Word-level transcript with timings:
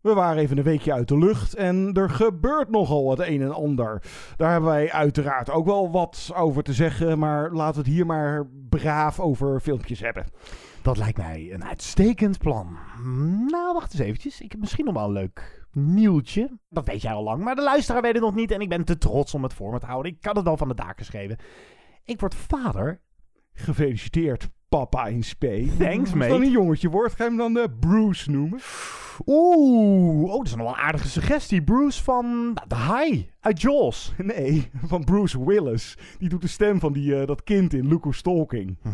We 0.00 0.14
waren 0.14 0.42
even 0.42 0.58
een 0.58 0.64
weekje 0.64 0.92
uit 0.92 1.08
de 1.08 1.18
lucht 1.18 1.54
en 1.54 1.90
er 1.94 2.10
gebeurt 2.10 2.70
nogal 2.70 3.10
het 3.10 3.18
een 3.18 3.42
en 3.42 3.54
ander. 3.54 4.02
Daar 4.36 4.50
hebben 4.50 4.70
wij 4.70 4.92
uiteraard 4.92 5.50
ook 5.50 5.66
wel 5.66 5.90
wat 5.90 6.32
over 6.34 6.62
te 6.62 6.72
zeggen, 6.72 7.18
maar 7.18 7.50
laten 7.50 7.82
we 7.82 7.88
het 7.88 7.96
hier 7.96 8.06
maar 8.06 8.46
braaf 8.68 9.20
over 9.20 9.60
filmpjes 9.60 10.00
hebben. 10.00 10.26
Dat 10.82 10.96
lijkt 10.96 11.18
mij 11.18 11.48
een 11.52 11.64
uitstekend 11.64 12.38
plan. 12.38 12.78
Nou, 13.46 13.72
wacht 13.74 13.92
eens 13.92 14.02
eventjes. 14.02 14.40
Ik 14.40 14.50
heb 14.50 14.60
misschien 14.60 14.84
nog 14.84 14.94
wel 14.94 15.04
een 15.04 15.12
leuk 15.12 15.66
nieuwtje. 15.72 16.58
Dat 16.68 16.86
weet 16.86 17.02
jij 17.02 17.12
al 17.12 17.22
lang, 17.22 17.42
maar 17.44 17.54
de 17.54 17.62
luisteraar 17.62 18.02
weet 18.02 18.14
het 18.14 18.22
nog 18.22 18.34
niet 18.34 18.50
en 18.50 18.60
ik 18.60 18.68
ben 18.68 18.84
te 18.84 18.98
trots 18.98 19.34
om 19.34 19.42
het 19.42 19.52
voor 19.52 19.72
me 19.72 19.78
te 19.78 19.86
houden. 19.86 20.12
Ik 20.12 20.20
kan 20.20 20.36
het 20.36 20.44
wel 20.44 20.56
van 20.56 20.68
de 20.68 20.74
daken 20.74 21.04
schreven. 21.04 21.36
Ik 22.04 22.20
word 22.20 22.34
vader. 22.34 23.00
Gefeliciteerd, 23.52 24.48
papa 24.70 25.06
in 25.06 25.22
spe. 25.22 25.68
Thanks, 25.78 26.10
Als 26.10 26.18
mate. 26.18 26.30
dan 26.30 26.42
een 26.42 26.50
jongetje 26.50 26.88
wordt, 26.90 27.14
ga 27.14 27.24
je 27.24 27.28
hem 27.28 27.38
dan 27.38 27.58
eh, 27.58 27.64
Bruce 27.80 28.30
noemen? 28.30 28.60
Oeh, 29.26 30.22
oh, 30.30 30.36
dat 30.36 30.46
is 30.46 30.54
nog 30.54 30.66
wel 30.66 30.74
een 30.74 30.80
aardige 30.80 31.08
suggestie. 31.08 31.62
Bruce 31.62 32.02
van 32.02 32.52
nou, 32.52 32.68
The 32.68 32.76
High 32.76 33.22
uit 33.40 33.60
Jaws. 33.60 34.12
Nee, 34.32 34.70
van 34.86 35.04
Bruce 35.04 35.44
Willis. 35.44 35.96
Die 36.18 36.28
doet 36.28 36.40
de 36.42 36.48
stem 36.48 36.80
van 36.80 36.92
die, 36.92 37.20
eh, 37.20 37.26
dat 37.26 37.42
kind 37.44 37.72
in 37.72 37.88
Luke 37.88 38.12
Stalking. 38.12 38.76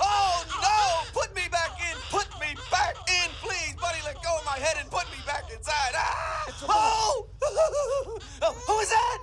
Oh 0.00 0.38
no! 0.64 0.78
Put 1.20 1.30
me 1.34 1.46
back 1.50 1.72
in! 1.88 1.96
Put 2.10 2.28
me 2.40 2.52
back 2.70 2.96
in, 3.04 3.30
please! 3.42 3.74
Buddy, 3.74 4.02
let 4.04 4.16
go 4.26 4.32
of 4.38 4.44
my 4.44 4.58
head 4.64 4.76
and 4.80 4.88
put 4.90 5.06
me 5.14 5.20
back 5.26 5.44
inside! 5.56 5.94
Ah! 5.94 6.46
Oh! 6.68 7.26
oh! 7.40 8.54
Who 8.66 8.80
is 8.80 8.88
that? 8.88 9.18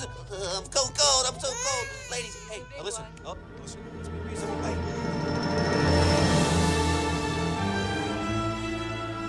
Lady, 0.00 0.12
Uh, 0.30 0.58
I'm 0.58 0.64
cold, 0.66 0.92
cold. 0.96 1.26
I'm 1.26 1.40
so 1.40 1.48
cold. 1.48 1.88
Ladies, 2.10 2.36
hey, 2.50 2.62
now 2.76 2.84
listen. 2.84 3.04
Oh, 3.24 3.36
listen. 3.62 3.80
Let's 3.96 4.08
be 4.08 4.18
reasonable. 4.20 4.62
Hey. 4.62 4.76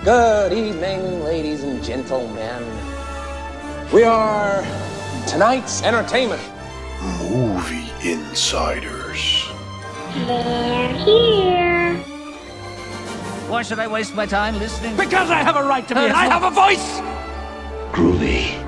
Good 0.03 0.53
evening, 0.53 1.23
ladies 1.23 1.63
and 1.63 1.83
gentlemen. 1.83 2.63
We 3.93 4.03
are 4.03 4.63
tonight's 5.27 5.83
entertainment. 5.83 6.41
Movie 7.29 7.89
Insiders. 8.03 9.47
They're 10.13 10.93
here. 10.93 11.97
Why 13.47 13.61
should 13.63 13.79
I 13.79 13.87
waste 13.87 14.15
my 14.15 14.25
time 14.25 14.59
listening? 14.59 14.95
Because 14.95 15.29
I 15.31 15.41
have 15.43 15.55
a 15.55 15.63
right 15.63 15.87
to 15.87 15.95
be. 15.95 16.01
I 16.01 16.25
have 16.25 16.43
a 16.43 16.51
voice. 16.51 16.99
Groovy. 17.91 18.58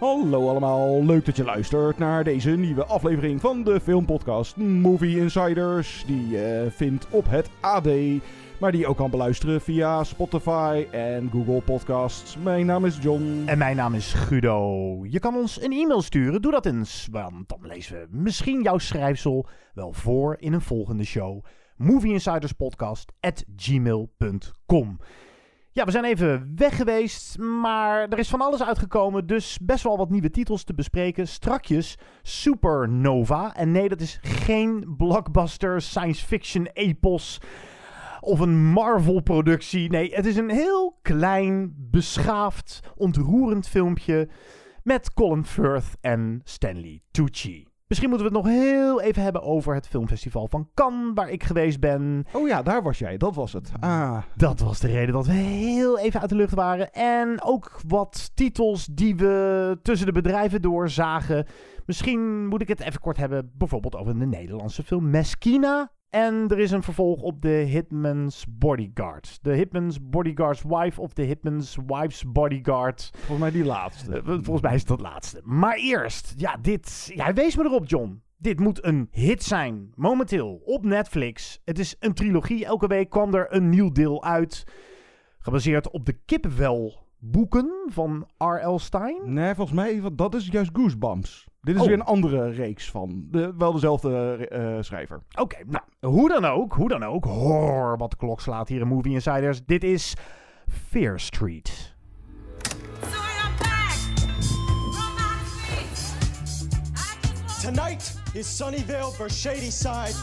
Hallo 0.00 0.48
allemaal, 0.48 1.04
leuk 1.04 1.24
dat 1.24 1.36
je 1.36 1.44
luistert 1.44 1.98
naar 1.98 2.24
deze 2.24 2.50
nieuwe 2.50 2.84
aflevering 2.84 3.40
van 3.40 3.64
de 3.64 3.80
filmpodcast 3.80 4.56
Movie 4.56 5.18
Insiders. 5.18 6.04
Die 6.06 6.28
je 6.28 6.68
vindt 6.70 7.06
op 7.10 7.28
het 7.28 7.50
AD, 7.60 7.88
maar 8.60 8.72
die 8.72 8.80
je 8.80 8.86
ook 8.86 8.96
kan 8.96 9.10
beluisteren 9.10 9.60
via 9.60 10.04
Spotify 10.04 10.86
en 10.90 11.30
Google 11.30 11.60
Podcasts. 11.60 12.36
Mijn 12.36 12.66
naam 12.66 12.84
is 12.84 12.98
John. 13.00 13.42
En 13.46 13.58
mijn 13.58 13.76
naam 13.76 13.94
is 13.94 14.12
Guido. 14.12 14.98
Je 15.06 15.18
kan 15.18 15.36
ons 15.36 15.62
een 15.62 15.72
e-mail 15.72 16.02
sturen. 16.02 16.42
Doe 16.42 16.52
dat 16.52 16.66
eens, 16.66 17.08
want 17.10 17.48
dan 17.48 17.66
lezen 17.66 18.00
we 18.00 18.06
misschien 18.10 18.62
jouw 18.62 18.78
schrijfsel 18.78 19.48
wel 19.74 19.92
voor 19.92 20.36
in 20.38 20.52
een 20.52 20.60
volgende 20.60 21.04
show. 21.04 21.44
Movieinsiderspodcast 21.76 23.12
at 23.20 23.44
gmail.com 23.56 24.98
Ja, 25.80 25.86
we 25.86 25.92
zijn 25.92 26.04
even 26.04 26.52
weg 26.56 26.76
geweest, 26.76 27.38
maar 27.38 28.08
er 28.08 28.18
is 28.18 28.28
van 28.28 28.40
alles 28.40 28.62
uitgekomen. 28.62 29.26
Dus 29.26 29.58
best 29.62 29.84
wel 29.84 29.96
wat 29.96 30.10
nieuwe 30.10 30.30
titels 30.30 30.64
te 30.64 30.74
bespreken. 30.74 31.28
Strakjes 31.28 31.98
Supernova. 32.22 33.54
En 33.54 33.70
nee, 33.70 33.88
dat 33.88 34.00
is 34.00 34.18
geen 34.22 34.94
blockbuster 34.96 35.80
science 35.82 36.26
fiction 36.26 36.68
epos 36.72 37.40
of 38.20 38.40
een 38.40 38.72
Marvel-productie. 38.72 39.90
Nee, 39.90 40.14
het 40.14 40.26
is 40.26 40.36
een 40.36 40.50
heel 40.50 40.98
klein, 41.02 41.74
beschaafd, 41.76 42.80
ontroerend 42.96 43.68
filmpje 43.68 44.28
met 44.82 45.12
Colin 45.12 45.44
Firth 45.44 45.96
en 46.00 46.40
Stanley 46.44 47.02
Tucci. 47.10 47.69
Misschien 47.90 48.10
moeten 48.10 48.30
we 48.30 48.36
het 48.36 48.44
nog 48.44 48.54
heel 48.54 49.00
even 49.00 49.22
hebben 49.22 49.42
over 49.42 49.74
het 49.74 49.88
filmfestival 49.88 50.48
van 50.48 50.68
Cannes, 50.74 51.10
waar 51.14 51.30
ik 51.30 51.44
geweest 51.44 51.80
ben. 51.80 52.24
Oh 52.32 52.48
ja, 52.48 52.62
daar 52.62 52.82
was 52.82 52.98
jij, 52.98 53.16
dat 53.16 53.34
was 53.34 53.52
het. 53.52 53.72
Ah, 53.80 54.18
Dat 54.36 54.60
was 54.60 54.80
de 54.80 54.86
reden 54.86 55.14
dat 55.14 55.26
we 55.26 55.32
heel 55.32 55.98
even 55.98 56.20
uit 56.20 56.28
de 56.28 56.36
lucht 56.36 56.54
waren. 56.54 56.92
En 56.92 57.42
ook 57.42 57.80
wat 57.86 58.30
titels 58.34 58.86
die 58.86 59.16
we 59.16 59.78
tussen 59.82 60.06
de 60.06 60.12
bedrijven 60.12 60.62
doorzagen. 60.62 61.46
Misschien 61.86 62.46
moet 62.46 62.62
ik 62.62 62.68
het 62.68 62.80
even 62.80 63.00
kort 63.00 63.16
hebben, 63.16 63.50
bijvoorbeeld 63.54 63.96
over 63.96 64.18
de 64.18 64.26
Nederlandse 64.26 64.82
film 64.82 65.10
Meskina. 65.10 65.92
En 66.10 66.48
er 66.48 66.58
is 66.58 66.70
een 66.70 66.82
vervolg 66.82 67.22
op 67.22 67.40
The 67.40 67.48
Hitman's 67.48 68.46
Bodyguard. 68.48 69.38
The 69.42 69.50
Hitman's 69.50 69.98
Bodyguard's 70.08 70.62
Wife 70.62 71.00
of 71.00 71.12
The 71.12 71.22
Hitman's 71.22 71.76
Wife's 71.86 72.24
Bodyguard. 72.32 73.10
volgens 73.14 73.38
mij 73.38 73.50
die 73.50 73.64
laatste. 73.64 74.16
Eh, 74.16 74.24
Volgens 74.24 74.60
mij 74.60 74.74
is 74.74 74.84
dat 74.84 75.00
laatste. 75.00 75.40
Maar 75.44 75.76
eerst, 75.76 76.34
ja, 76.36 76.56
dit. 76.56 77.10
Ja, 77.14 77.32
wees 77.32 77.56
me 77.56 77.64
erop, 77.64 77.88
John. 77.88 78.22
Dit 78.36 78.60
moet 78.60 78.84
een 78.84 79.08
hit 79.10 79.42
zijn. 79.42 79.92
Momenteel 79.94 80.60
op 80.64 80.84
Netflix. 80.84 81.60
Het 81.64 81.78
is 81.78 81.96
een 81.98 82.14
trilogie. 82.14 82.64
Elke 82.64 82.86
week 82.86 83.10
kwam 83.10 83.34
er 83.34 83.46
een 83.54 83.68
nieuw 83.68 83.90
deel 83.92 84.24
uit. 84.24 84.64
Gebaseerd 85.38 85.90
op 85.90 86.04
de 86.06 86.12
kippenwelboeken 86.24 87.70
van 87.86 88.26
R.L. 88.38 88.78
Stein. 88.78 89.20
Nee, 89.24 89.54
volgens 89.54 89.76
mij, 89.76 90.00
dat 90.14 90.34
is 90.34 90.46
juist 90.46 90.70
Goosebumps. 90.72 91.48
Dit 91.62 91.74
is 91.74 91.80
Oh. 91.80 91.86
weer 91.86 91.96
een 91.96 92.04
andere 92.04 92.50
reeks 92.50 92.90
van. 92.90 93.24
De, 93.30 93.52
wel 93.58 93.72
dezelfde 93.72 94.36
eh, 94.48 94.76
schrijver. 94.80 95.22
Oké, 95.38 95.56
nou, 95.66 95.84
hoe 96.14 96.28
dan 96.28 96.44
ook, 96.44 96.72
hoe 96.74 96.88
dan 96.88 97.02
ook. 97.04 97.24
Hoor, 97.24 97.96
wat 97.98 98.10
de 98.10 98.16
klok 98.16 98.40
slaat 98.40 98.68
hier 98.68 98.80
in 98.80 98.86
Movie 98.88 99.12
Insiders. 99.12 99.64
Dit 99.64 99.84
is 99.84 100.14
Fear 100.68 101.20
Street. 101.20 101.94
Tonight 107.60 108.14
is 108.34 108.46
Sunnyvale 108.46 109.12
versus 109.12 109.38
Shady 109.38 109.70
Side. 109.70 110.14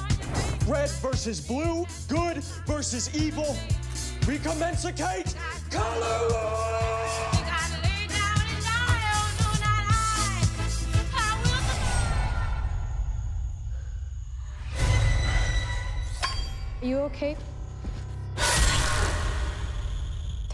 Red 0.68 0.90
versus 0.90 1.40
blue. 1.40 1.86
Good 2.08 2.44
versus 2.66 3.14
evil. 3.14 3.56
We 4.26 4.40
commencicate 4.40 5.36
color 5.70 6.28
Are 16.82 16.86
you 16.86 16.98
okay? 17.00 17.36
That 18.36 18.46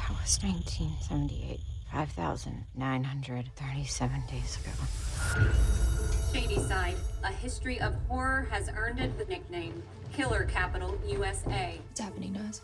was 0.10 0.40
1978. 0.42 1.60
5,937 1.92 4.24
days 4.32 4.58
ago. 4.58 4.72
Shady 6.34 6.60
Side, 6.60 6.96
a 7.24 7.28
history 7.28 7.80
of 7.82 7.94
horror 8.08 8.48
has 8.50 8.68
earned 8.76 9.00
it 9.00 9.16
the 9.20 9.26
nickname 9.26 9.84
Killer 10.12 10.46
Capital 10.46 10.98
USA. 11.06 11.80
What's 11.88 12.00
happening 12.00 12.34
to 12.34 12.40
us? 12.40 12.62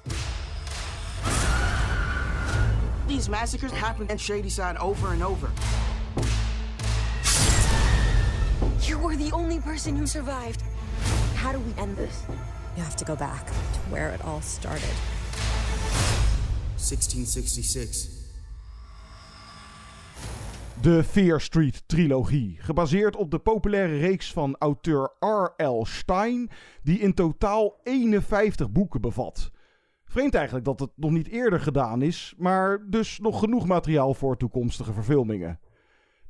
These 3.07 3.29
massacres 3.29 3.71
happen 3.71 4.07
in 4.09 4.17
Shady 4.17 4.49
Side 4.49 4.77
over 4.77 5.13
and 5.13 5.21
over. 5.21 5.51
You 8.81 8.97
were 8.97 9.15
the 9.15 9.29
only 9.31 9.59
person 9.59 9.95
who 9.95 10.07
survived. 10.07 10.63
How 11.35 11.51
do 11.51 11.59
we 11.59 11.71
end 11.79 11.97
this? 11.97 12.23
You 12.75 12.83
have 12.83 12.95
to 12.95 13.05
go 13.05 13.15
back 13.15 13.45
to 13.45 13.79
where 13.89 14.13
it 14.13 14.23
all 14.23 14.41
started. 14.41 14.95
1666. 16.77 18.17
De 20.81 21.03
Fear 21.03 21.41
Street 21.41 21.83
trilogie, 21.85 22.57
gebaseerd 22.59 23.15
op 23.15 23.31
de 23.31 23.39
populaire 23.39 23.97
reeks 23.97 24.31
van 24.31 24.55
auteur 24.59 25.11
R.L. 25.19 25.85
Stein, 25.85 26.49
die 26.83 26.99
in 26.99 27.13
totaal 27.13 27.79
51 27.83 28.71
boeken 28.71 29.01
bevat. 29.01 29.51
Vreemd 30.05 30.35
eigenlijk 30.35 30.65
dat 30.65 30.79
het 30.79 30.91
nog 30.95 31.11
niet 31.11 31.27
eerder 31.27 31.59
gedaan 31.59 32.01
is, 32.01 32.33
maar 32.37 32.89
dus 32.89 33.19
nog 33.19 33.39
genoeg 33.39 33.67
materiaal 33.67 34.13
voor 34.13 34.37
toekomstige 34.37 34.93
verfilmingen. 34.93 35.59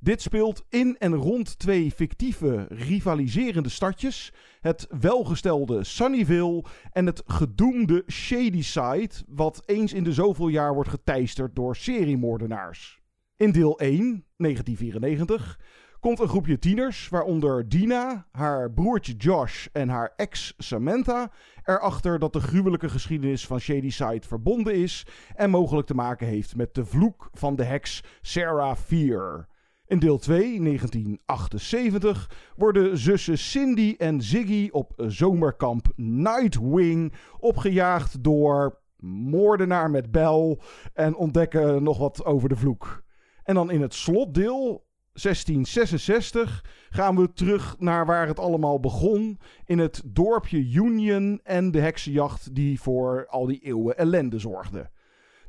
Dit 0.01 0.21
speelt 0.21 0.65
in 0.69 0.95
en 0.97 1.15
rond 1.15 1.59
twee 1.59 1.91
fictieve, 1.91 2.65
rivaliserende 2.69 3.69
stadjes: 3.69 4.33
het 4.61 4.87
welgestelde 4.99 5.83
Sunnyvale 5.83 6.63
en 6.91 7.05
het 7.05 7.23
gedoemde 7.25 8.03
Shadyside, 8.11 9.09
wat 9.27 9.63
eens 9.65 9.93
in 9.93 10.03
de 10.03 10.13
zoveel 10.13 10.47
jaar 10.47 10.73
wordt 10.73 10.89
geteisterd 10.89 11.55
door 11.55 11.75
seriemoordenaars. 11.75 12.99
In 13.35 13.51
deel 13.51 13.79
1, 13.79 14.25
1994, 14.37 15.59
komt 15.99 16.19
een 16.19 16.27
groepje 16.27 16.59
tieners, 16.59 17.09
waaronder 17.09 17.69
Dina, 17.69 18.27
haar 18.31 18.71
broertje 18.71 19.13
Josh 19.13 19.67
en 19.71 19.89
haar 19.89 20.13
ex 20.15 20.53
Samantha, 20.57 21.31
erachter 21.63 22.19
dat 22.19 22.33
de 22.33 22.41
gruwelijke 22.41 22.89
geschiedenis 22.89 23.47
van 23.47 23.59
Shadyside 23.59 24.27
verbonden 24.27 24.75
is 24.75 25.05
en 25.35 25.49
mogelijk 25.49 25.87
te 25.87 25.95
maken 25.95 26.27
heeft 26.27 26.55
met 26.55 26.75
de 26.75 26.85
vloek 26.85 27.29
van 27.33 27.55
de 27.55 27.63
heks 27.63 28.03
Sarah 28.21 28.75
Fear. 28.75 29.47
In 29.89 30.00
deel 30.00 30.18
2, 30.18 30.59
1978, 30.59 32.30
worden 32.56 32.97
zussen 32.97 33.38
Cindy 33.38 33.95
en 33.97 34.21
Ziggy 34.21 34.69
op 34.71 34.94
zomerkamp 35.07 35.88
Nightwing 35.95 37.13
opgejaagd 37.39 38.24
door 38.24 38.80
moordenaar 39.00 39.89
met 39.89 40.12
bel 40.12 40.62
en 40.94 41.15
ontdekken 41.15 41.83
nog 41.83 41.97
wat 41.97 42.25
over 42.25 42.50
de 42.50 42.56
vloek. 42.56 43.03
En 43.44 43.56
dan 43.56 43.71
in 43.71 43.81
het 43.81 43.94
slotdeel 43.94 44.86
1666 45.12 46.65
gaan 46.89 47.15
we 47.15 47.33
terug 47.33 47.75
naar 47.80 48.06
waar 48.06 48.27
het 48.27 48.39
allemaal 48.39 48.80
begon. 48.80 49.39
In 49.65 49.80
het 49.80 50.01
dorpje 50.06 50.57
Union 50.57 51.39
en 51.44 51.71
de 51.71 51.81
heksenjacht 51.81 52.56
die 52.56 52.81
voor 52.81 53.27
al 53.30 53.45
die 53.45 53.59
eeuwen 53.59 53.97
ellende 53.97 54.39
zorgde. 54.39 54.89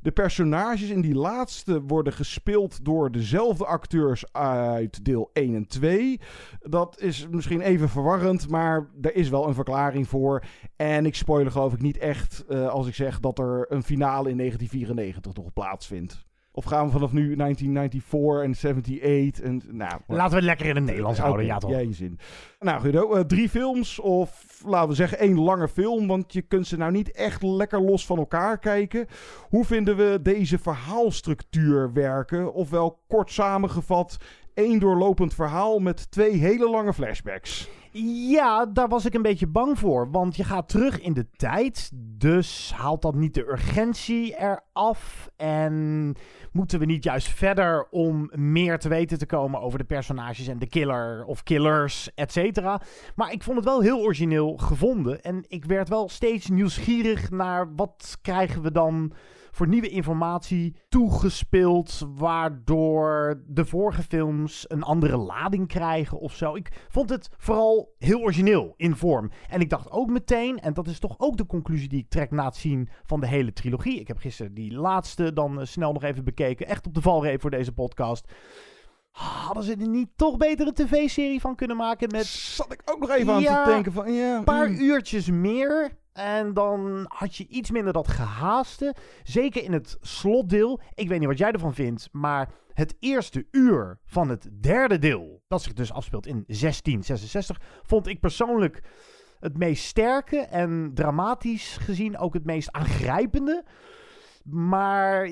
De 0.02 0.10
personages 0.10 0.88
in 0.90 1.00
die 1.00 1.14
laatste 1.14 1.82
worden 1.82 2.12
gespeeld 2.12 2.84
door 2.84 3.12
dezelfde 3.12 3.66
acteurs 3.66 4.32
uit 4.32 5.04
deel 5.04 5.30
1 5.32 5.54
en 5.54 5.66
2. 5.66 6.20
Dat 6.60 7.00
is 7.00 7.28
misschien 7.30 7.60
even 7.60 7.88
verwarrend, 7.88 8.48
maar 8.48 8.90
er 9.00 9.14
is 9.14 9.28
wel 9.28 9.48
een 9.48 9.54
verklaring 9.54 10.08
voor. 10.08 10.44
En 10.76 11.06
ik 11.06 11.14
spoiler 11.14 11.52
geloof 11.52 11.72
ik 11.72 11.82
niet 11.82 11.98
echt 11.98 12.44
uh, 12.48 12.68
als 12.68 12.86
ik 12.86 12.94
zeg 12.94 13.20
dat 13.20 13.38
er 13.38 13.66
een 13.68 13.82
finale 13.82 14.30
in 14.30 14.36
1994 14.36 15.34
nog 15.34 15.52
plaatsvindt. 15.52 16.28
Of 16.52 16.64
gaan 16.64 16.86
we 16.86 16.92
vanaf 16.92 17.12
nu 17.12 17.36
1994 17.36 18.42
en 18.42 18.54
78? 18.54 19.44
En, 19.44 19.62
nou, 19.70 20.00
Laten 20.06 20.30
we 20.30 20.36
het 20.36 20.44
lekker 20.44 20.66
in 20.66 20.74
het 20.74 20.84
Nederlands 20.84 21.18
okay, 21.18 21.30
houden, 21.30 21.50
ja 21.50 21.58
toch? 21.58 21.70
Jij 21.70 21.86
je 21.86 21.92
zin. 21.92 22.18
Nou 22.60 22.80
Guido, 22.80 23.16
uh, 23.16 23.20
drie 23.20 23.48
films 23.48 23.98
of 23.98 24.60
laten 24.66 24.88
we 24.88 24.94
zeggen 24.94 25.18
één 25.18 25.40
lange 25.40 25.68
film. 25.68 26.06
Want 26.06 26.32
je 26.32 26.42
kunt 26.42 26.66
ze 26.66 26.76
nou 26.76 26.92
niet 26.92 27.10
echt 27.10 27.42
lekker 27.42 27.80
los 27.80 28.06
van 28.06 28.18
elkaar 28.18 28.58
kijken. 28.58 29.06
Hoe 29.48 29.64
vinden 29.64 29.96
we 29.96 30.18
deze 30.22 30.58
verhaalstructuur 30.58 31.92
werken? 31.92 32.52
Ofwel 32.52 33.00
kort 33.08 33.30
samengevat, 33.30 34.16
één 34.54 34.78
doorlopend 34.78 35.34
verhaal 35.34 35.78
met 35.78 36.10
twee 36.10 36.36
hele 36.36 36.70
lange 36.70 36.94
flashbacks. 36.94 37.68
Ja, 37.92 38.66
daar 38.66 38.88
was 38.88 39.04
ik 39.04 39.14
een 39.14 39.22
beetje 39.22 39.46
bang 39.46 39.78
voor. 39.78 40.10
Want 40.10 40.36
je 40.36 40.44
gaat 40.44 40.68
terug 40.68 41.00
in 41.00 41.12
de 41.12 41.26
tijd. 41.36 41.90
Dus 41.94 42.72
haalt 42.76 43.02
dat 43.02 43.14
niet 43.14 43.34
de 43.34 43.48
urgentie 43.48 44.36
eraf? 44.38 45.30
En 45.36 46.14
moeten 46.52 46.78
we 46.78 46.84
niet 46.84 47.04
juist 47.04 47.28
verder 47.28 47.86
om 47.90 48.30
meer 48.34 48.78
te 48.78 48.88
weten 48.88 49.18
te 49.18 49.26
komen 49.26 49.60
over 49.60 49.78
de 49.78 49.84
personages 49.84 50.46
en 50.46 50.58
de 50.58 50.68
killer 50.68 51.24
of 51.24 51.42
killers, 51.42 52.14
et 52.14 52.32
cetera? 52.32 52.80
Maar 53.14 53.32
ik 53.32 53.42
vond 53.42 53.56
het 53.56 53.66
wel 53.66 53.80
heel 53.80 54.00
origineel 54.00 54.56
gevonden. 54.56 55.22
En 55.22 55.44
ik 55.48 55.64
werd 55.64 55.88
wel 55.88 56.08
steeds 56.08 56.48
nieuwsgierig 56.48 57.30
naar 57.30 57.74
wat 57.74 58.18
krijgen 58.22 58.62
we 58.62 58.72
dan 58.72 59.12
voor 59.50 59.68
nieuwe 59.68 59.88
informatie 59.88 60.76
toegespeeld, 60.88 62.06
waardoor 62.14 63.42
de 63.46 63.64
vorige 63.64 64.02
films 64.02 64.64
een 64.68 64.82
andere 64.82 65.16
lading 65.16 65.68
krijgen 65.68 66.18
of 66.18 66.34
zo. 66.34 66.54
Ik 66.54 66.86
vond 66.88 67.10
het 67.10 67.30
vooral 67.36 67.94
heel 67.98 68.20
origineel 68.20 68.74
in 68.76 68.96
vorm. 68.96 69.30
En 69.48 69.60
ik 69.60 69.70
dacht 69.70 69.90
ook 69.90 70.10
meteen, 70.10 70.58
en 70.58 70.74
dat 70.74 70.86
is 70.86 70.98
toch 70.98 71.14
ook 71.18 71.36
de 71.36 71.46
conclusie 71.46 71.88
die 71.88 72.00
ik 72.00 72.08
trek 72.08 72.30
na 72.30 72.44
het 72.44 72.56
zien 72.56 72.88
van 73.04 73.20
de 73.20 73.26
hele 73.26 73.52
trilogie. 73.52 74.00
Ik 74.00 74.08
heb 74.08 74.18
gisteren 74.18 74.54
die 74.54 74.72
laatste 74.72 75.32
dan 75.32 75.66
snel 75.66 75.92
nog 75.92 76.02
even 76.02 76.24
bekeken, 76.24 76.66
echt 76.66 76.86
op 76.86 76.94
de 76.94 77.02
valreep 77.02 77.40
voor 77.40 77.50
deze 77.50 77.72
podcast. 77.72 78.32
Hadden 79.10 79.62
ze 79.62 79.76
er 79.76 79.88
niet 79.88 80.08
toch 80.16 80.36
beter 80.36 80.66
een 80.66 80.74
tv-serie 80.74 81.40
van 81.40 81.54
kunnen 81.54 81.76
maken 81.76 82.08
met... 82.10 82.26
Zat 82.26 82.72
ik 82.72 82.82
ook 82.84 82.98
nog 82.98 83.10
even 83.10 83.32
aan 83.32 83.40
ja, 83.40 83.64
te 83.64 83.70
denken 83.70 83.92
van... 83.92 84.12
Ja, 84.12 84.36
een 84.36 84.44
paar 84.44 84.70
mm. 84.70 84.80
uurtjes 84.80 85.30
meer. 85.30 85.98
En 86.12 86.54
dan 86.54 87.04
had 87.08 87.36
je 87.36 87.46
iets 87.46 87.70
minder 87.70 87.92
dat 87.92 88.08
gehaaste. 88.08 88.94
Zeker 89.22 89.62
in 89.62 89.72
het 89.72 89.96
slotdeel. 90.00 90.80
Ik 90.94 91.08
weet 91.08 91.18
niet 91.18 91.28
wat 91.28 91.38
jij 91.38 91.52
ervan 91.52 91.74
vindt, 91.74 92.08
maar 92.12 92.52
het 92.72 92.96
eerste 93.00 93.46
uur 93.50 93.98
van 94.04 94.28
het 94.28 94.48
derde 94.60 94.98
deel, 94.98 95.42
dat 95.48 95.62
zich 95.62 95.72
dus 95.72 95.92
afspeelt 95.92 96.26
in 96.26 96.44
1666, 96.46 97.60
vond 97.82 98.06
ik 98.06 98.20
persoonlijk 98.20 98.82
het 99.40 99.58
meest 99.58 99.84
sterke 99.84 100.38
en 100.38 100.90
dramatisch 100.94 101.76
gezien 101.76 102.18
ook 102.18 102.34
het 102.34 102.44
meest 102.44 102.72
aangrijpende. 102.72 103.64
Maar 104.44 105.28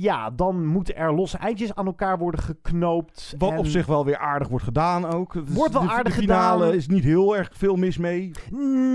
ja, 0.00 0.30
dan 0.30 0.66
moeten 0.66 0.96
er 0.96 1.14
losse 1.14 1.38
eindjes 1.38 1.74
aan 1.74 1.86
elkaar 1.86 2.18
worden 2.18 2.40
geknoopt. 2.40 3.34
Wat 3.38 3.50
en... 3.50 3.58
op 3.58 3.66
zich 3.66 3.86
wel 3.86 4.04
weer 4.04 4.18
aardig 4.18 4.48
wordt 4.48 4.64
gedaan 4.64 5.04
ook. 5.04 5.34
Het 5.34 5.52
wordt 5.52 5.72
wel 5.72 5.82
de, 5.82 5.88
aardig 5.88 6.14
de 6.14 6.20
finale 6.20 6.60
gedaan. 6.60 6.76
is 6.76 6.86
niet 6.86 7.04
heel 7.04 7.36
erg 7.36 7.50
veel 7.52 7.76
mis 7.76 7.98
mee. 7.98 8.30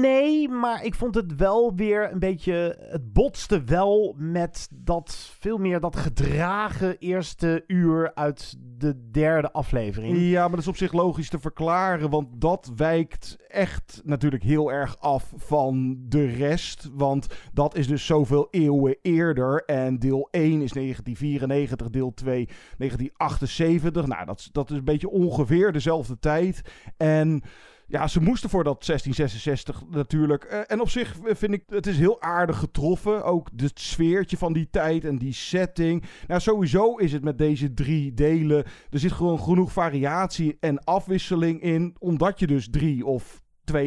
Nee, 0.01 0.49
maar 0.49 0.83
ik 0.83 0.95
vond 0.95 1.15
het 1.15 1.35
wel 1.35 1.75
weer 1.75 2.11
een 2.11 2.19
beetje... 2.19 2.77
Het 2.89 3.13
botste 3.13 3.63
wel 3.63 4.15
met 4.17 4.69
dat 4.71 5.35
veel 5.39 5.57
meer 5.57 5.79
dat 5.79 5.95
gedragen 5.95 6.97
eerste 6.97 7.63
uur 7.67 8.11
uit 8.15 8.55
de 8.77 9.09
derde 9.11 9.51
aflevering. 9.51 10.17
Ja, 10.17 10.41
maar 10.41 10.49
dat 10.49 10.59
is 10.59 10.67
op 10.67 10.77
zich 10.77 10.93
logisch 10.93 11.29
te 11.29 11.39
verklaren. 11.39 12.09
Want 12.09 12.27
dat 12.31 12.71
wijkt 12.75 13.37
echt 13.47 14.01
natuurlijk 14.03 14.43
heel 14.43 14.71
erg 14.71 14.99
af 14.99 15.33
van 15.35 15.97
de 15.99 16.25
rest. 16.25 16.89
Want 16.93 17.27
dat 17.53 17.75
is 17.75 17.87
dus 17.87 18.05
zoveel 18.05 18.47
eeuwen 18.51 18.97
eerder. 19.01 19.63
En 19.65 19.99
deel 19.99 20.27
1 20.31 20.43
is 20.61 20.71
1994, 20.71 21.89
deel 21.89 22.13
2 22.13 22.45
1978. 22.77 24.07
Nou, 24.07 24.25
dat, 24.25 24.49
dat 24.51 24.71
is 24.71 24.77
een 24.77 24.83
beetje 24.83 25.09
ongeveer 25.09 25.71
dezelfde 25.71 26.19
tijd. 26.19 26.61
En 26.97 27.43
ja, 27.89 28.07
ze 28.07 28.21
moesten 28.21 28.49
voor 28.49 28.63
dat 28.63 28.85
1666 28.85 29.83
natuurlijk. 29.89 30.47
Uh, 30.51 30.59
en 30.67 30.81
op 30.81 30.89
zich 30.89 31.15
vind 31.23 31.53
ik 31.53 31.63
het 31.67 31.87
is 31.87 31.97
heel 31.97 32.21
aardig 32.21 32.57
getroffen. 32.57 33.23
Ook 33.23 33.49
het 33.55 33.79
sfeertje 33.79 34.37
van 34.37 34.53
die 34.53 34.67
tijd 34.69 35.05
en 35.05 35.17
die 35.17 35.33
setting. 35.33 36.03
Nou, 36.27 36.41
sowieso 36.41 36.95
is 36.95 37.11
het 37.11 37.23
met 37.23 37.37
deze 37.37 37.73
drie 37.73 38.13
delen. 38.13 38.63
Er 38.89 38.99
zit 38.99 39.11
gewoon 39.11 39.39
genoeg 39.39 39.71
variatie 39.71 40.57
en 40.59 40.83
afwisseling 40.83 41.61
in. 41.61 41.95
Omdat 41.99 42.39
je 42.39 42.47
dus 42.47 42.69
drie 42.69 43.05
of 43.05 43.41
2,5 43.73 43.81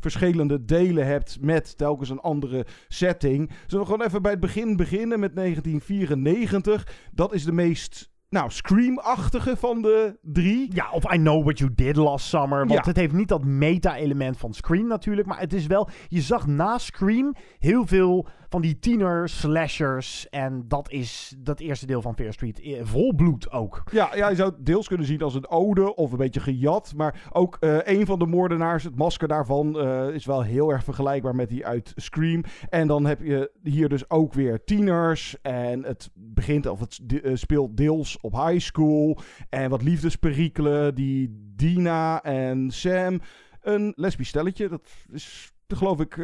verschillende 0.00 0.64
delen 0.64 1.06
hebt 1.06 1.38
met 1.40 1.78
telkens 1.78 2.10
een 2.10 2.20
andere 2.20 2.66
setting. 2.88 3.50
Zullen 3.66 3.86
we 3.86 3.92
gewoon 3.92 4.06
even 4.06 4.22
bij 4.22 4.30
het 4.30 4.40
begin 4.40 4.76
beginnen 4.76 5.20
met 5.20 5.36
1994. 5.36 6.88
Dat 7.12 7.34
is 7.34 7.44
de 7.44 7.52
meest 7.52 8.14
nou, 8.28 8.50
Scream-achtige 8.50 9.56
van 9.56 9.82
de 9.82 10.18
drie. 10.22 10.74
Ja, 10.74 10.90
of 10.90 11.12
I 11.12 11.16
Know 11.16 11.42
What 11.42 11.58
You 11.58 11.70
Did 11.74 11.96
Last 11.96 12.26
Summer. 12.26 12.58
Want 12.58 12.70
Ja. 12.72 12.82
het 12.82 12.96
heeft 12.96 13.12
niet 13.12 13.28
dat 13.28 13.44
meta-element 13.44 14.38
van 14.38 14.54
Scream 14.54 14.86
natuurlijk. 14.86 15.28
Maar 15.28 15.38
het 15.40 15.52
is 15.52 15.66
wel... 15.66 15.88
Je 16.08 16.20
zag 16.20 16.46
na 16.46 16.78
Scream 16.78 17.34
heel 17.58 17.86
veel 17.86 18.28
van 18.48 18.62
die 18.62 18.78
tiener-slashers. 18.78 20.28
En 20.28 20.64
dat 20.68 20.90
is 20.90 21.34
dat 21.38 21.60
eerste 21.60 21.86
deel 21.86 22.02
van 22.02 22.14
Fear 22.14 22.32
Street. 22.32 22.60
eh, 22.60 22.80
Vol 22.82 23.14
bloed 23.14 23.50
ook. 23.50 23.82
Ja, 23.92 24.10
ja, 24.14 24.28
je 24.28 24.36
zou 24.36 24.50
het 24.50 24.66
deels 24.66 24.88
kunnen 24.88 25.06
zien 25.06 25.22
als 25.22 25.34
een 25.34 25.48
ode 25.48 25.94
of 25.94 26.12
een 26.12 26.18
beetje 26.18 26.40
gejat. 26.40 26.92
Maar 26.96 27.28
ook 27.32 27.56
eh, 27.60 27.78
een 27.82 28.06
van 28.06 28.18
de 28.18 28.26
moordenaars, 28.26 28.84
het 28.84 28.96
masker 28.96 29.28
daarvan, 29.28 29.78
eh, 29.80 30.08
is 30.08 30.26
wel 30.26 30.42
heel 30.42 30.70
erg 30.72 30.84
vergelijkbaar 30.84 31.34
met 31.34 31.48
die 31.48 31.66
uit 31.66 31.92
Scream. 31.94 32.44
En 32.68 32.86
dan 32.86 33.06
heb 33.06 33.20
je 33.20 33.50
hier 33.62 33.88
dus 33.88 34.10
ook 34.10 34.32
weer 34.32 34.64
tieners. 34.64 35.36
En 35.42 35.84
het 35.84 36.10
begint, 36.14 36.66
of 36.66 36.80
het 36.80 37.00
speelt 37.34 37.76
deels 37.76 38.20
op 38.20 38.32
high 38.32 38.58
school. 38.58 39.18
En 39.48 39.70
wat 39.70 39.82
liefdesperikelen, 39.82 40.94
die 40.94 41.52
Dina 41.56 42.22
en 42.22 42.70
Sam. 42.70 43.20
Een 43.60 43.92
lesbisch 43.96 44.28
stelletje, 44.28 44.68
dat 44.68 44.82
is 45.12 45.52
geloof 45.68 46.00
ik... 46.00 46.16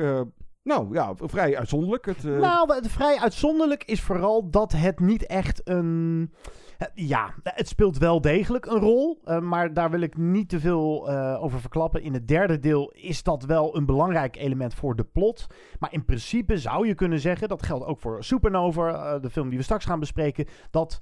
nou 0.63 0.95
ja, 0.95 1.15
vrij 1.17 1.57
uitzonderlijk. 1.59 2.07
Het, 2.07 2.25
eh, 2.25 2.39
Nou, 2.39 2.75
het 2.75 2.89
vrij 2.89 3.19
uitzonderlijk 3.19 3.85
is 3.85 4.01
vooral 4.03 4.51
dat 4.51 4.73
het 4.73 5.01
niet 5.01 5.27
echt 5.27 5.61
een... 5.69 6.33
Ja, 6.95 7.35
het 7.43 7.69
speelt 7.69 7.99
wel 7.99 8.21
degelijk 8.21 8.67
een 8.67 8.79
rol, 8.79 9.21
eh, 9.25 9.39
maar 9.39 9.75
daar 9.75 9.91
wil 9.91 10.01
ik 10.01 10.17
niet 10.17 10.49
te 10.49 10.61
veel 10.61 11.09
eh, 11.11 11.43
over 11.43 11.61
verklappen. 11.61 12.03
In 12.03 12.15
het 12.15 12.29
derde 12.29 12.59
deel 12.59 12.91
is 12.91 13.23
dat 13.23 13.45
wel 13.45 13.77
een 13.77 13.87
belangrijk 13.87 14.37
element 14.37 14.75
voor 14.75 14.97
de 14.97 15.05
plot. 15.05 15.47
Maar 15.79 15.93
in 15.93 16.05
principe 16.05 16.59
zou 16.59 16.87
je 16.87 16.95
kunnen 16.95 17.21
zeggen, 17.21 17.49
dat 17.49 17.63
geldt 17.63 17.85
ook 17.85 18.01
voor 18.01 18.25
Supernova, 18.25 19.19
de 19.19 19.31
film 19.31 19.49
die 19.49 19.59
we 19.59 19.65
straks 19.65 19.85
gaan 19.85 20.01
bespreken, 20.01 20.47
dat 20.71 20.99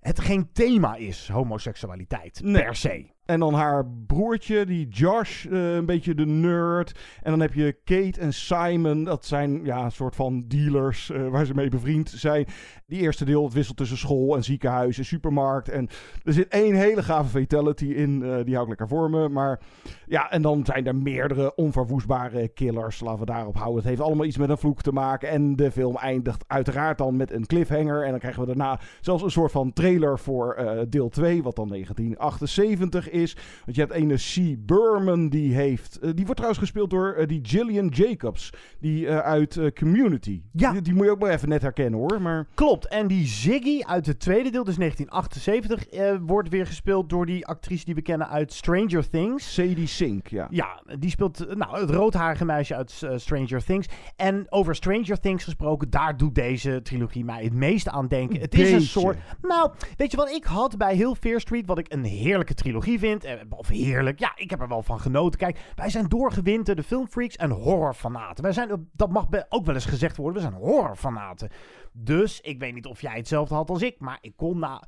het 0.00 0.20
geen 0.20 0.52
thema 0.52 0.94
is, 0.94 1.28
homoseksualiteit, 1.28 2.40
Nee. 2.42 2.62
per 2.62 2.74
se. 2.76 3.06
En 3.24 3.40
dan 3.40 3.54
haar 3.54 3.86
broertje, 4.06 4.66
die 4.66 4.88
Josh, 4.88 5.46
eh, 5.46 5.74
een 5.74 5.86
beetje 5.86 6.14
de 6.14 6.26
nerd. 6.26 6.98
En 7.22 7.30
dan 7.30 7.40
heb 7.40 7.54
je 7.54 7.76
Kate 7.84 8.20
en 8.20 8.32
Simon. 8.32 9.04
Dat 9.04 9.24
zijn 9.24 9.64
ja, 9.64 9.84
een 9.84 9.92
soort 9.92 10.16
van 10.16 10.44
dealers 10.48 11.10
eh, 11.10 11.28
waar 11.28 11.44
ze 11.46 11.54
mee 11.54 11.68
bevriend 11.68 12.10
zijn. 12.10 12.46
Die 12.86 13.00
eerste 13.00 13.24
deel, 13.24 13.50
wisselt 13.50 13.76
tussen 13.76 13.96
school 13.98 14.36
en 14.36 14.44
ziekenhuis 14.44 14.98
en 14.98 15.04
supermarkt. 15.04 15.68
En 15.68 15.88
er 16.24 16.32
zit 16.32 16.48
één 16.48 16.74
hele 16.74 17.02
gave 17.02 17.28
fatality 17.28 17.84
in. 17.84 18.22
eh, 18.22 18.44
die 18.44 18.54
hou 18.54 18.62
ik 18.62 18.68
lekker 18.68 18.88
voor 18.88 19.10
me. 19.10 19.28
Maar 19.28 19.60
ja, 20.06 20.30
en 20.30 20.42
dan 20.42 20.64
zijn 20.64 20.86
er 20.86 20.96
meerdere 20.96 21.54
onverwoestbare 21.54 22.48
killers. 22.48 23.00
Laten 23.00 23.20
we 23.20 23.26
daarop 23.26 23.56
houden. 23.56 23.76
Het 23.76 23.88
heeft 23.88 24.00
allemaal 24.00 24.26
iets 24.26 24.38
met 24.38 24.48
een 24.48 24.58
vloek 24.58 24.82
te 24.82 24.92
maken. 24.92 25.28
En 25.28 25.56
de 25.56 25.70
film 25.70 25.96
eindigt 25.96 26.44
uiteraard 26.46 26.98
dan 26.98 27.16
met 27.16 27.32
een 27.32 27.46
cliffhanger. 27.46 28.04
En 28.04 28.10
dan 28.10 28.18
krijgen 28.18 28.40
we 28.40 28.46
daarna 28.46 28.80
zelfs 29.00 29.22
een 29.22 29.30
soort 29.30 29.52
van 29.52 29.72
trailer 29.72 30.18
voor 30.18 30.56
deel 30.88 31.08
2. 31.08 31.42
Wat 31.42 31.56
dan 31.56 31.68
1978 31.68 33.12
is. 33.14 33.36
Want 33.64 33.76
je 33.76 33.80
hebt 33.80 33.92
ene 33.92 34.14
C. 34.16 34.66
Berman, 34.66 35.28
die 35.28 35.54
heeft... 35.54 35.98
eh, 35.98 36.10
die 36.14 36.24
wordt 36.24 36.34
trouwens 36.34 36.58
gespeeld 36.58 36.90
door 36.90 37.12
eh, 37.12 37.26
die 37.26 37.40
Gillian 37.42 37.88
Jacobs. 37.88 38.50
Die 38.80 39.06
eh, 39.08 39.18
uit 39.18 39.60
Community. 39.74 40.42
Ja. 40.52 40.72
Die, 40.72 40.82
die 40.82 40.94
moet 40.94 41.04
je 41.04 41.10
ook 41.10 41.20
maar 41.20 41.30
even 41.30 41.48
net 41.48 41.62
herkennen 41.62 42.00
hoor. 42.00 42.22
Maar 42.22 42.46
Klopt. 42.54 42.88
En 42.88 43.06
die 43.06 43.26
Ziggy 43.26 43.80
uit 43.82 44.06
het 44.06 44.20
tweede 44.20 44.50
deel, 44.50 44.64
dus 44.64 44.76
1978, 44.76 45.86
eh, 45.88 46.16
wordt 46.26 46.48
weer 46.48 46.66
gespeeld 46.66 47.08
door 47.08 47.26
die 47.26 47.46
actrice 47.46 47.84
die 47.84 47.94
we 47.94 48.02
kennen 48.02 48.28
uit 48.28 48.52
Stranger 48.52 49.10
Things. 49.10 49.54
Sadie 49.54 49.86
Sink, 49.86 50.26
ja. 50.26 50.46
Ja, 50.50 50.82
die 50.98 51.10
speelt 51.10 51.56
nou, 51.56 51.80
het 51.80 51.90
roodharige 51.90 52.44
meisje 52.44 52.74
uit 52.74 53.02
Stranger 53.16 53.64
Things. 53.64 53.86
En 54.16 54.46
over 54.48 54.74
Stranger 54.74 55.20
Things 55.20 55.44
gesproken, 55.44 55.90
daar 55.90 56.16
doet 56.16 56.34
deze 56.34 56.80
trilogie 56.82 57.24
mij 57.24 57.44
het 57.44 57.52
meest 57.52 57.88
aan 57.88 58.08
denken. 58.08 58.40
Het 58.40 58.54
is 58.54 58.72
een 58.72 58.80
soort... 58.80 59.16
Nou, 59.42 59.70
weet 59.96 60.10
je 60.10 60.16
wat 60.16 60.30
ik 60.30 60.44
had 60.44 60.76
bij 60.76 60.94
Hill 60.96 61.14
Fear 61.20 61.40
Street, 61.40 61.66
wat 61.66 61.78
ik 61.78 61.92
een 61.92 62.04
heerlijke 62.04 62.54
trilogie 62.54 62.98
vind? 62.98 63.03
Eh, 63.04 63.32
Of 63.50 63.68
heerlijk, 63.68 64.18
ja, 64.18 64.32
ik 64.36 64.50
heb 64.50 64.60
er 64.60 64.68
wel 64.68 64.82
van 64.82 65.00
genoten. 65.00 65.38
Kijk, 65.38 65.58
wij 65.74 65.90
zijn 65.90 66.08
doorgewinterde 66.08 66.82
filmfreaks 66.82 67.36
en 67.36 67.50
horrorfanaten. 67.50 68.44
Wij 68.44 68.52
zijn, 68.52 68.88
dat 68.92 69.10
mag 69.10 69.26
ook 69.48 69.64
wel 69.64 69.74
eens 69.74 69.84
gezegd 69.84 70.16
worden, 70.16 70.42
we 70.42 70.48
zijn 70.48 70.62
horrorfanaten. 70.62 71.50
Dus, 71.92 72.40
ik 72.40 72.58
weet 72.58 72.74
niet 72.74 72.86
of 72.86 73.00
jij 73.00 73.16
hetzelfde 73.16 73.54
had 73.54 73.70
als 73.70 73.82
ik, 73.82 73.96
maar 73.98 74.18
ik 74.20 74.32
kon 74.36 74.58
na 74.58 74.82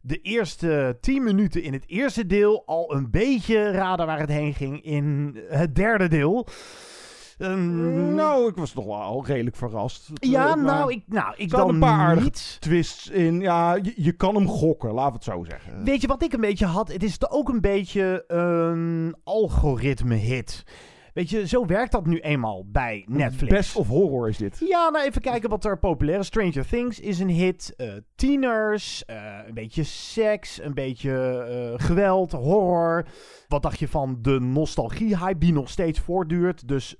de 0.00 0.20
eerste 0.20 0.98
10 1.00 1.24
minuten 1.24 1.62
in 1.62 1.72
het 1.72 1.84
eerste 1.86 2.26
deel 2.26 2.62
al 2.66 2.94
een 2.94 3.10
beetje 3.10 3.70
raden 3.70 4.06
waar 4.06 4.18
het 4.18 4.28
heen 4.28 4.54
ging 4.54 4.82
in 4.82 5.36
het 5.48 5.74
derde 5.74 6.08
deel. 6.08 6.46
Ehm, 7.38 8.14
nou, 8.14 8.48
ik 8.48 8.56
was 8.56 8.70
toch 8.70 8.84
wel 8.84 9.24
redelijk 9.26 9.56
verrast. 9.56 10.10
Ja, 10.14 10.48
eh, 10.48 10.54
maar 10.54 10.64
nou, 10.64 10.92
ik, 10.92 11.02
nou, 11.06 11.34
ik 11.36 11.50
dan 11.50 11.68
een 11.68 11.78
paar 11.78 12.22
niet. 12.22 12.56
twists 12.60 13.08
in. 13.08 13.40
Ja, 13.40 13.74
je, 13.74 13.92
je 13.96 14.12
kan 14.12 14.34
hem 14.34 14.48
gokken, 14.48 14.92
laten 14.92 15.10
we 15.10 15.14
het 15.14 15.24
zo 15.24 15.44
zeggen. 15.44 15.84
Weet 15.84 16.00
je 16.00 16.06
wat 16.06 16.22
ik 16.22 16.32
een 16.32 16.40
beetje 16.40 16.66
had? 16.66 16.92
Het 16.92 17.02
is 17.02 17.30
ook 17.30 17.48
een 17.48 17.60
beetje 17.60 18.24
een 18.26 19.16
algoritme-hit. 19.24 20.64
Weet 21.16 21.30
je, 21.30 21.46
zo 21.46 21.66
werkt 21.66 21.92
dat 21.92 22.06
nu 22.06 22.18
eenmaal 22.18 22.64
bij 22.66 23.04
Netflix. 23.08 23.52
Best 23.52 23.76
of 23.76 23.88
horror 23.88 24.28
is 24.28 24.36
dit. 24.36 24.64
Ja, 24.68 24.88
nou 24.88 25.04
even 25.04 25.20
kijken 25.22 25.50
wat 25.50 25.64
er 25.64 25.78
populair 25.78 26.18
is. 26.18 26.26
Stranger 26.26 26.66
Things 26.66 27.00
is 27.00 27.18
een 27.18 27.28
hit. 27.28 27.74
eh, 27.76 27.88
tieners, 28.14 29.04
eh, 29.04 29.16
een 29.46 29.54
beetje 29.54 29.82
seks, 29.82 30.62
een 30.62 30.74
beetje 30.74 31.10
eh, 31.78 31.86
geweld, 31.86 32.32
horror. 32.32 33.06
Wat 33.48 33.62
dacht 33.62 33.78
je 33.78 33.88
van 33.88 34.18
de 34.22 34.40
nostalgie-hype 34.40 35.38
die 35.38 35.52
nog 35.52 35.68
steeds 35.68 36.00
voortduurt? 36.00 36.68
Dus 36.68 36.96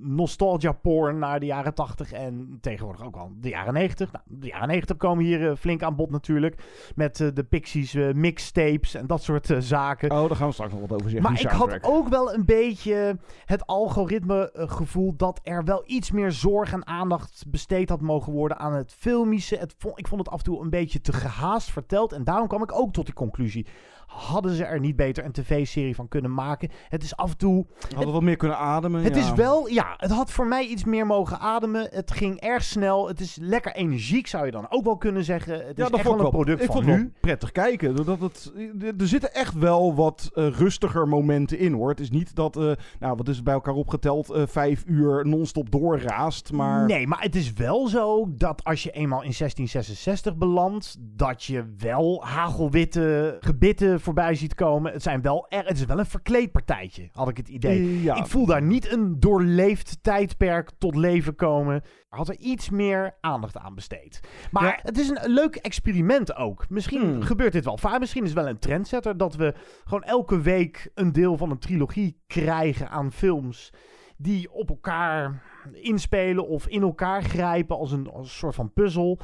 nostalgia-porn 0.00 1.18
naar 1.18 1.40
de 1.40 1.46
jaren 1.46 1.74
80 1.74 2.12
en 2.12 2.58
tegenwoordig 2.60 3.04
ook 3.04 3.16
al 3.16 3.32
de 3.40 3.48
jaren 3.48 3.72
90. 3.72 4.12
Nou, 4.12 4.24
de 4.28 4.46
jaren 4.46 4.68
90 4.68 4.96
komen 4.96 5.24
hier 5.24 5.56
flink 5.56 5.82
aan 5.82 5.96
bod 5.96 6.10
natuurlijk. 6.10 6.62
Met 6.94 7.16
de 7.16 7.44
Pixies 7.48 7.94
mixtapes 8.12 8.94
en 8.94 9.06
dat 9.06 9.22
soort 9.22 9.54
zaken. 9.58 10.10
Oh, 10.10 10.28
daar 10.28 10.36
gaan 10.36 10.46
we 10.46 10.52
straks 10.52 10.72
nog 10.72 10.80
wat 10.80 10.92
over 10.92 11.10
zeggen. 11.10 11.30
Maar 11.30 11.40
ik 11.40 11.50
had 11.50 11.82
ook 11.82 12.08
wel 12.08 12.34
een 12.34 12.44
beetje 12.44 13.16
het 13.46 13.66
algoritme 13.66 14.52
eh, 14.52 14.68
dat 15.16 15.40
er 15.42 15.64
wel 15.64 15.82
iets 15.86 16.10
meer 16.10 16.32
zorg 16.32 16.72
en 16.72 16.86
aandacht 16.86 17.44
besteed 17.46 17.88
had 17.88 18.00
mogen 18.00 18.32
worden 18.32 18.58
aan 18.58 18.74
het 18.74 18.92
filmische. 18.98 19.56
Het 19.56 19.74
ik 19.94 20.08
vond 20.08 20.20
het 20.20 20.30
af 20.30 20.38
en 20.38 20.44
toe 20.44 20.62
een 20.62 20.70
beetje 20.70 21.00
te 21.00 21.12
gehaast 21.12 21.70
verteld 21.70 22.12
en 22.12 22.24
daarom 22.24 22.48
kwam 22.48 22.62
ik 22.62 22.78
ook 22.78 22.92
tot 22.92 23.04
die 23.04 23.14
conclusie. 23.14 23.66
Hadden 24.06 24.54
ze 24.54 24.64
er 24.64 24.80
niet 24.80 24.96
beter 24.96 25.24
een 25.24 25.32
tv-serie 25.32 25.94
van 25.94 26.08
kunnen 26.08 26.34
maken? 26.34 26.70
Het 26.88 27.02
is 27.02 27.16
af 27.16 27.30
en 27.30 27.36
toe. 27.36 27.66
Hadden 27.80 28.06
we 28.06 28.12
wat 28.12 28.22
meer 28.22 28.36
kunnen 28.36 28.58
ademen. 28.58 29.02
Het 29.02 29.14
ja. 29.14 29.20
is 29.20 29.32
wel, 29.32 29.68
ja, 29.68 29.94
het 29.96 30.10
had 30.10 30.30
voor 30.30 30.46
mij 30.46 30.66
iets 30.66 30.84
meer 30.84 31.06
mogen 31.06 31.38
ademen. 31.38 31.88
Het 31.90 32.10
ging 32.10 32.40
erg 32.40 32.62
snel. 32.62 33.08
Het 33.08 33.20
is 33.20 33.36
lekker 33.40 33.74
energiek, 33.74 34.26
zou 34.26 34.44
je 34.44 34.50
dan 34.50 34.66
ook 34.70 34.84
wel 34.84 34.96
kunnen 34.96 35.24
zeggen. 35.24 35.66
Het 35.66 35.78
is 35.78 35.84
echt 35.84 36.02
vond 36.02 36.16
wel 36.16 36.24
een 36.24 36.30
product 36.30 36.60
ik 36.60 36.66
van 36.66 36.74
vond 36.74 36.86
nu. 36.86 36.92
wel 36.92 37.10
prettig 37.20 37.52
kijken. 37.52 37.94
Doordat 37.96 38.20
het, 38.20 38.52
er 38.98 39.08
zitten 39.08 39.34
echt 39.34 39.54
wel 39.54 39.94
wat 39.94 40.30
eh, 40.34 40.48
rustiger 40.48 41.08
momenten 41.08 41.58
in 41.58 41.72
hoor. 41.72 41.88
Het 41.88 42.00
is 42.00 42.10
niet 42.10 42.34
dat, 42.34 42.56
eh, 42.56 42.72
nou 43.00 43.16
wat 43.16 43.28
is 43.28 43.34
het 43.36 43.44
bij 43.44 43.54
elkaar 43.54 43.74
opgeteld, 43.74 44.30
eh, 44.30 44.42
vijf 44.46 44.84
uur 44.86 45.26
non-stop 45.26 45.70
doorraast. 45.70 46.52
Maar 46.52 46.86
Nee, 46.86 47.06
maar 47.06 47.20
het 47.22 47.34
is 47.34 47.52
wel 47.52 47.88
zo 47.88 48.28
dat 48.28 48.64
als 48.64 48.82
je 48.82 48.90
eenmaal 48.90 49.22
in 49.22 49.32
1666 49.32 50.36
belandt, 50.36 50.96
dat 51.00 51.44
je 51.44 51.74
wel 51.78 52.24
hagelwitte 52.24 53.36
gebitten 53.40 53.95
voorbij 54.00 54.34
ziet 54.34 54.54
komen. 54.54 54.92
Het, 54.92 55.02
zijn 55.02 55.22
wel 55.22 55.46
er, 55.48 55.64
het 55.64 55.76
is 55.76 55.84
wel 55.84 55.98
een 55.98 56.06
verkleed 56.06 56.52
partijtje, 56.52 57.08
had 57.12 57.28
ik 57.28 57.36
het 57.36 57.48
idee. 57.48 58.02
Ja. 58.02 58.14
Ik 58.16 58.26
voel 58.26 58.46
daar 58.46 58.62
niet 58.62 58.92
een 58.92 59.20
doorleefd 59.20 59.98
tijdperk 60.02 60.70
tot 60.78 60.94
leven 60.96 61.34
komen. 61.34 61.74
Er 62.08 62.16
had 62.18 62.28
er 62.28 62.38
iets 62.38 62.70
meer 62.70 63.16
aandacht 63.20 63.56
aan 63.56 63.74
besteed. 63.74 64.20
Maar 64.50 64.64
Ja. 64.64 64.78
het 64.82 64.98
is 64.98 65.08
een 65.08 65.30
leuk 65.32 65.56
experiment 65.56 66.36
ook. 66.36 66.68
Misschien 66.68 67.00
Hmm. 67.00 67.22
gebeurt 67.22 67.52
dit 67.52 67.64
wel 67.64 67.78
vaak. 67.78 67.98
Misschien 67.98 68.22
is 68.22 68.30
het 68.30 68.38
wel 68.38 68.48
een 68.48 68.58
trendsetter 68.58 69.16
dat 69.16 69.34
we 69.34 69.54
gewoon 69.84 70.02
elke 70.04 70.40
week 70.40 70.90
een 70.94 71.12
deel 71.12 71.36
van 71.36 71.50
een 71.50 71.58
trilogie 71.58 72.22
krijgen 72.26 72.88
aan 72.90 73.12
films 73.12 73.70
die 74.16 74.52
op 74.52 74.68
elkaar 74.68 75.42
inspelen 75.72 76.48
of 76.48 76.66
in 76.66 76.82
elkaar 76.82 77.22
grijpen 77.22 77.76
als 77.76 77.92
een, 77.92 78.10
als 78.10 78.26
een 78.26 78.34
soort 78.34 78.54
van 78.54 78.72
puzzel. 78.72 79.18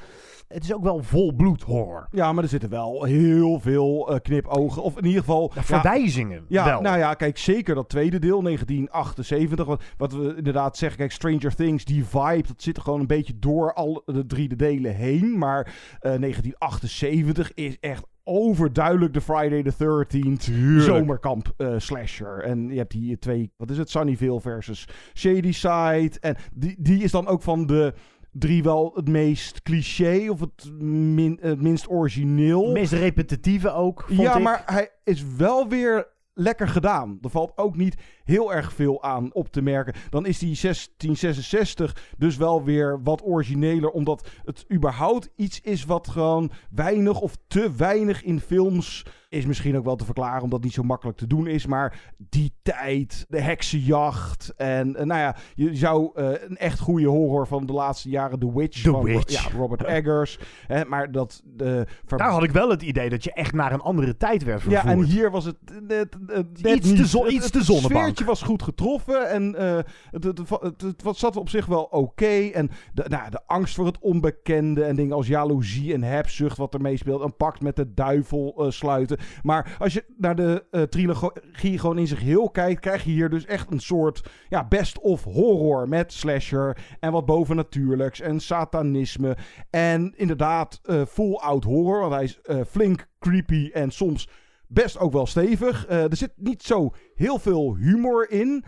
Het 0.48 0.64
is 0.64 0.74
ook 0.74 0.82
wel 0.82 1.02
vol 1.02 1.32
bloed 1.32 1.62
horror. 1.62 2.06
Ja, 2.10 2.32
maar 2.32 2.42
er 2.42 2.48
zitten 2.50 2.70
wel 2.70 3.04
heel 3.04 3.60
veel 3.60 4.10
eh, 4.10 4.20
knipogen. 4.20 4.82
Of 4.82 4.96
in 4.96 5.04
ieder 5.04 5.20
geval... 5.20 5.50
Ja, 5.54 5.62
verwijzingen 5.62 6.44
Ja, 6.48 6.64
wel. 6.64 6.80
nou 6.80 6.98
ja, 6.98 7.14
kijk, 7.14 7.38
zeker 7.38 7.74
dat 7.74 7.88
tweede 7.88 8.18
deel, 8.18 8.42
1978. 8.42 9.66
Wat, 9.66 9.82
wat 9.96 10.12
we 10.12 10.34
inderdaad 10.36 10.76
zeggen, 10.76 10.98
kijk, 10.98 11.12
Stranger 11.12 11.54
Things, 11.54 11.84
die 11.84 12.04
vibe, 12.04 12.46
dat 12.46 12.62
zit 12.62 12.76
er 12.76 12.82
gewoon 12.82 13.00
een 13.00 13.06
beetje 13.06 13.38
door 13.38 13.74
al 13.74 14.02
de 14.06 14.26
drie 14.26 14.48
de 14.48 14.56
delen 14.56 14.94
heen. 14.94 15.38
Maar 15.38 15.64
eh, 16.00 16.00
1978 16.00 17.54
is 17.54 17.78
echt 17.80 18.04
overduidelijk 18.24 19.12
de 19.12 19.20
Friday 19.20 19.62
the 19.62 19.72
13th 19.72 20.52
zomerkamp 20.80 21.52
eh, 21.56 21.74
slasher. 21.76 22.42
En 22.42 22.68
je 22.68 22.78
hebt 22.78 22.92
hier 22.92 23.18
twee, 23.18 23.52
wat 23.56 23.70
is 23.70 23.78
het, 23.78 23.90
Sunnyvale 23.90 24.40
versus 24.40 24.88
Shady 25.14 25.52
Side. 25.52 26.12
En 26.20 26.36
die, 26.54 26.76
die 26.78 27.02
is 27.02 27.10
dan 27.10 27.26
ook 27.26 27.42
van 27.42 27.66
de 27.66 27.94
drie 28.32 28.62
wel 28.62 28.92
het 28.94 29.08
meest 29.08 29.62
cliché 29.62 30.30
of 30.30 30.40
het, 30.40 30.80
min, 30.80 31.38
het 31.40 31.62
minst 31.62 31.88
origineel. 31.90 32.64
Het 32.64 32.72
meest 32.72 32.92
repetitieve 32.92 33.72
ook, 33.72 34.04
vond 34.06 34.20
Ja, 34.20 34.36
ik. 34.36 34.42
maar 34.42 34.62
hij 34.66 34.90
is 35.04 35.24
wel 35.36 35.68
weer 35.68 36.06
lekker 36.34 36.68
gedaan. 36.68 37.18
Er 37.22 37.30
valt 37.30 37.52
ook 37.56 37.76
niet 37.76 37.96
heel 38.24 38.54
erg 38.54 38.72
veel 38.72 39.02
aan 39.02 39.34
op 39.34 39.48
te 39.48 39.62
merken. 39.62 39.94
Dan 40.10 40.26
is 40.26 40.38
die 40.38 40.58
1666 40.60 42.12
dus 42.18 42.36
wel 42.36 42.64
weer 42.64 43.02
wat 43.02 43.24
origineler, 43.24 43.90
omdat 43.90 44.28
het 44.44 44.64
überhaupt 44.72 45.30
iets 45.36 45.60
is 45.60 45.84
wat 45.84 46.08
gewoon 46.08 46.50
weinig 46.70 47.20
of 47.20 47.36
te 47.46 47.72
weinig 47.76 48.22
in 48.22 48.40
films 48.40 49.04
is 49.32 49.46
misschien 49.46 49.76
ook 49.76 49.84
wel 49.84 49.96
te 49.96 50.04
verklaren, 50.04 50.42
omdat 50.42 50.52
het 50.58 50.64
niet 50.64 50.72
zo 50.74 50.82
makkelijk 50.82 51.18
te 51.18 51.26
doen 51.26 51.46
is. 51.46 51.66
Maar 51.66 52.12
die 52.16 52.52
tijd, 52.62 53.24
de 53.28 53.40
heksenjacht. 53.40 54.52
En 54.56 54.96
eh, 54.96 55.04
nou 55.04 55.20
ja, 55.20 55.36
je 55.54 55.76
zou 55.76 56.10
eh, 56.14 56.28
een 56.48 56.56
echt 56.56 56.78
goede 56.78 57.06
horror 57.06 57.46
van 57.46 57.66
de 57.66 57.72
laatste 57.72 58.08
jaren, 58.08 58.38
The 58.38 58.52
Witch. 58.54 58.82
The 58.82 58.90
van, 58.90 59.04
Witch. 59.04 59.44
Ja, 59.50 59.56
Robert 59.58 59.82
Eggers. 59.96 60.38
Hè, 60.66 60.84
maar 60.84 61.12
dat... 61.12 61.42
De, 61.44 61.86
Daar 62.06 62.30
had 62.30 62.42
ik 62.42 62.50
wel 62.50 62.70
het 62.70 62.82
idee 62.82 63.10
dat 63.10 63.24
je 63.24 63.32
echt 63.32 63.52
naar 63.52 63.72
een 63.72 63.80
andere 63.80 64.16
tijd 64.16 64.44
werd 64.44 64.60
vervoerd. 64.62 64.82
ja, 64.84 64.90
en 64.90 65.02
hier 65.02 65.30
was 65.30 65.44
het 65.44 65.56
net, 65.88 66.16
Iets 66.54 66.88
te 66.88 66.94
niet. 66.94 67.06
zo- 67.06 67.24
Het- 67.24 67.32
iets 67.32 67.44
het, 67.44 67.52
te 67.52 67.62
zonnebank. 67.64 68.02
sfeertje 68.02 68.24
was 68.24 68.42
goed 68.42 68.62
getroffen 68.62 69.30
en 69.30 69.54
eh, 69.54 69.78
het, 70.10 70.24
het, 70.24 70.38
het, 70.38 70.80
het, 70.80 71.02
het 71.04 71.16
zat 71.16 71.36
op 71.36 71.48
zich 71.48 71.66
wel 71.66 71.82
oké. 71.82 72.24
En 72.52 72.70
de, 72.92 73.04
nou, 73.08 73.30
de 73.30 73.40
angst 73.46 73.74
voor 73.74 73.86
het 73.86 73.98
onbekende 73.98 74.84
en 74.84 74.96
dingen 74.96 75.16
als 75.16 75.26
jaloezie 75.26 75.94
en 75.94 76.02
hebzucht 76.02 76.56
wat 76.56 76.74
er 76.74 76.80
meespeelt. 76.80 77.20
Een 77.22 77.36
pact 77.36 77.60
met 77.60 77.76
de 77.76 77.94
duivel 77.94 78.66
sluiten. 78.68 79.18
Maar 79.42 79.76
als 79.78 79.92
je 79.92 80.04
naar 80.16 80.36
de 80.36 80.64
eh, 80.70 80.82
trilogie 80.82 81.78
gewoon 81.78 81.98
in 81.98 82.06
zich 82.06 82.20
heel 82.20 82.50
kijkt, 82.50 82.80
krijg 82.80 83.04
je 83.04 83.10
hier 83.10 83.30
dus 83.30 83.44
echt 83.44 83.70
een 83.70 83.80
soort 83.80 84.22
ja, 84.48 84.68
best-of 84.68 85.24
horror 85.24 85.88
met 85.88 86.12
slasher 86.12 86.76
en 87.00 87.12
wat 87.12 87.26
bovennatuurlijks 87.26 88.20
en 88.20 88.40
satanisme. 88.40 89.36
En 89.70 90.12
inderdaad 90.16 90.80
eh 90.82 91.02
full 91.08 91.34
out 91.34 91.64
horror, 91.64 92.00
want 92.00 92.12
hij 92.12 92.24
is 92.24 92.40
eh, 92.40 92.60
flink 92.66 93.08
creepy 93.18 93.70
en 93.72 93.90
soms 93.90 94.28
best 94.72 94.98
ook 94.98 95.12
wel 95.12 95.26
stevig. 95.26 95.86
Eh, 95.86 96.02
er 96.02 96.16
zit 96.16 96.32
niet 96.36 96.62
zo 96.62 96.90
heel 97.14 97.38
veel 97.38 97.76
humor 97.76 98.30
in. 98.30 98.64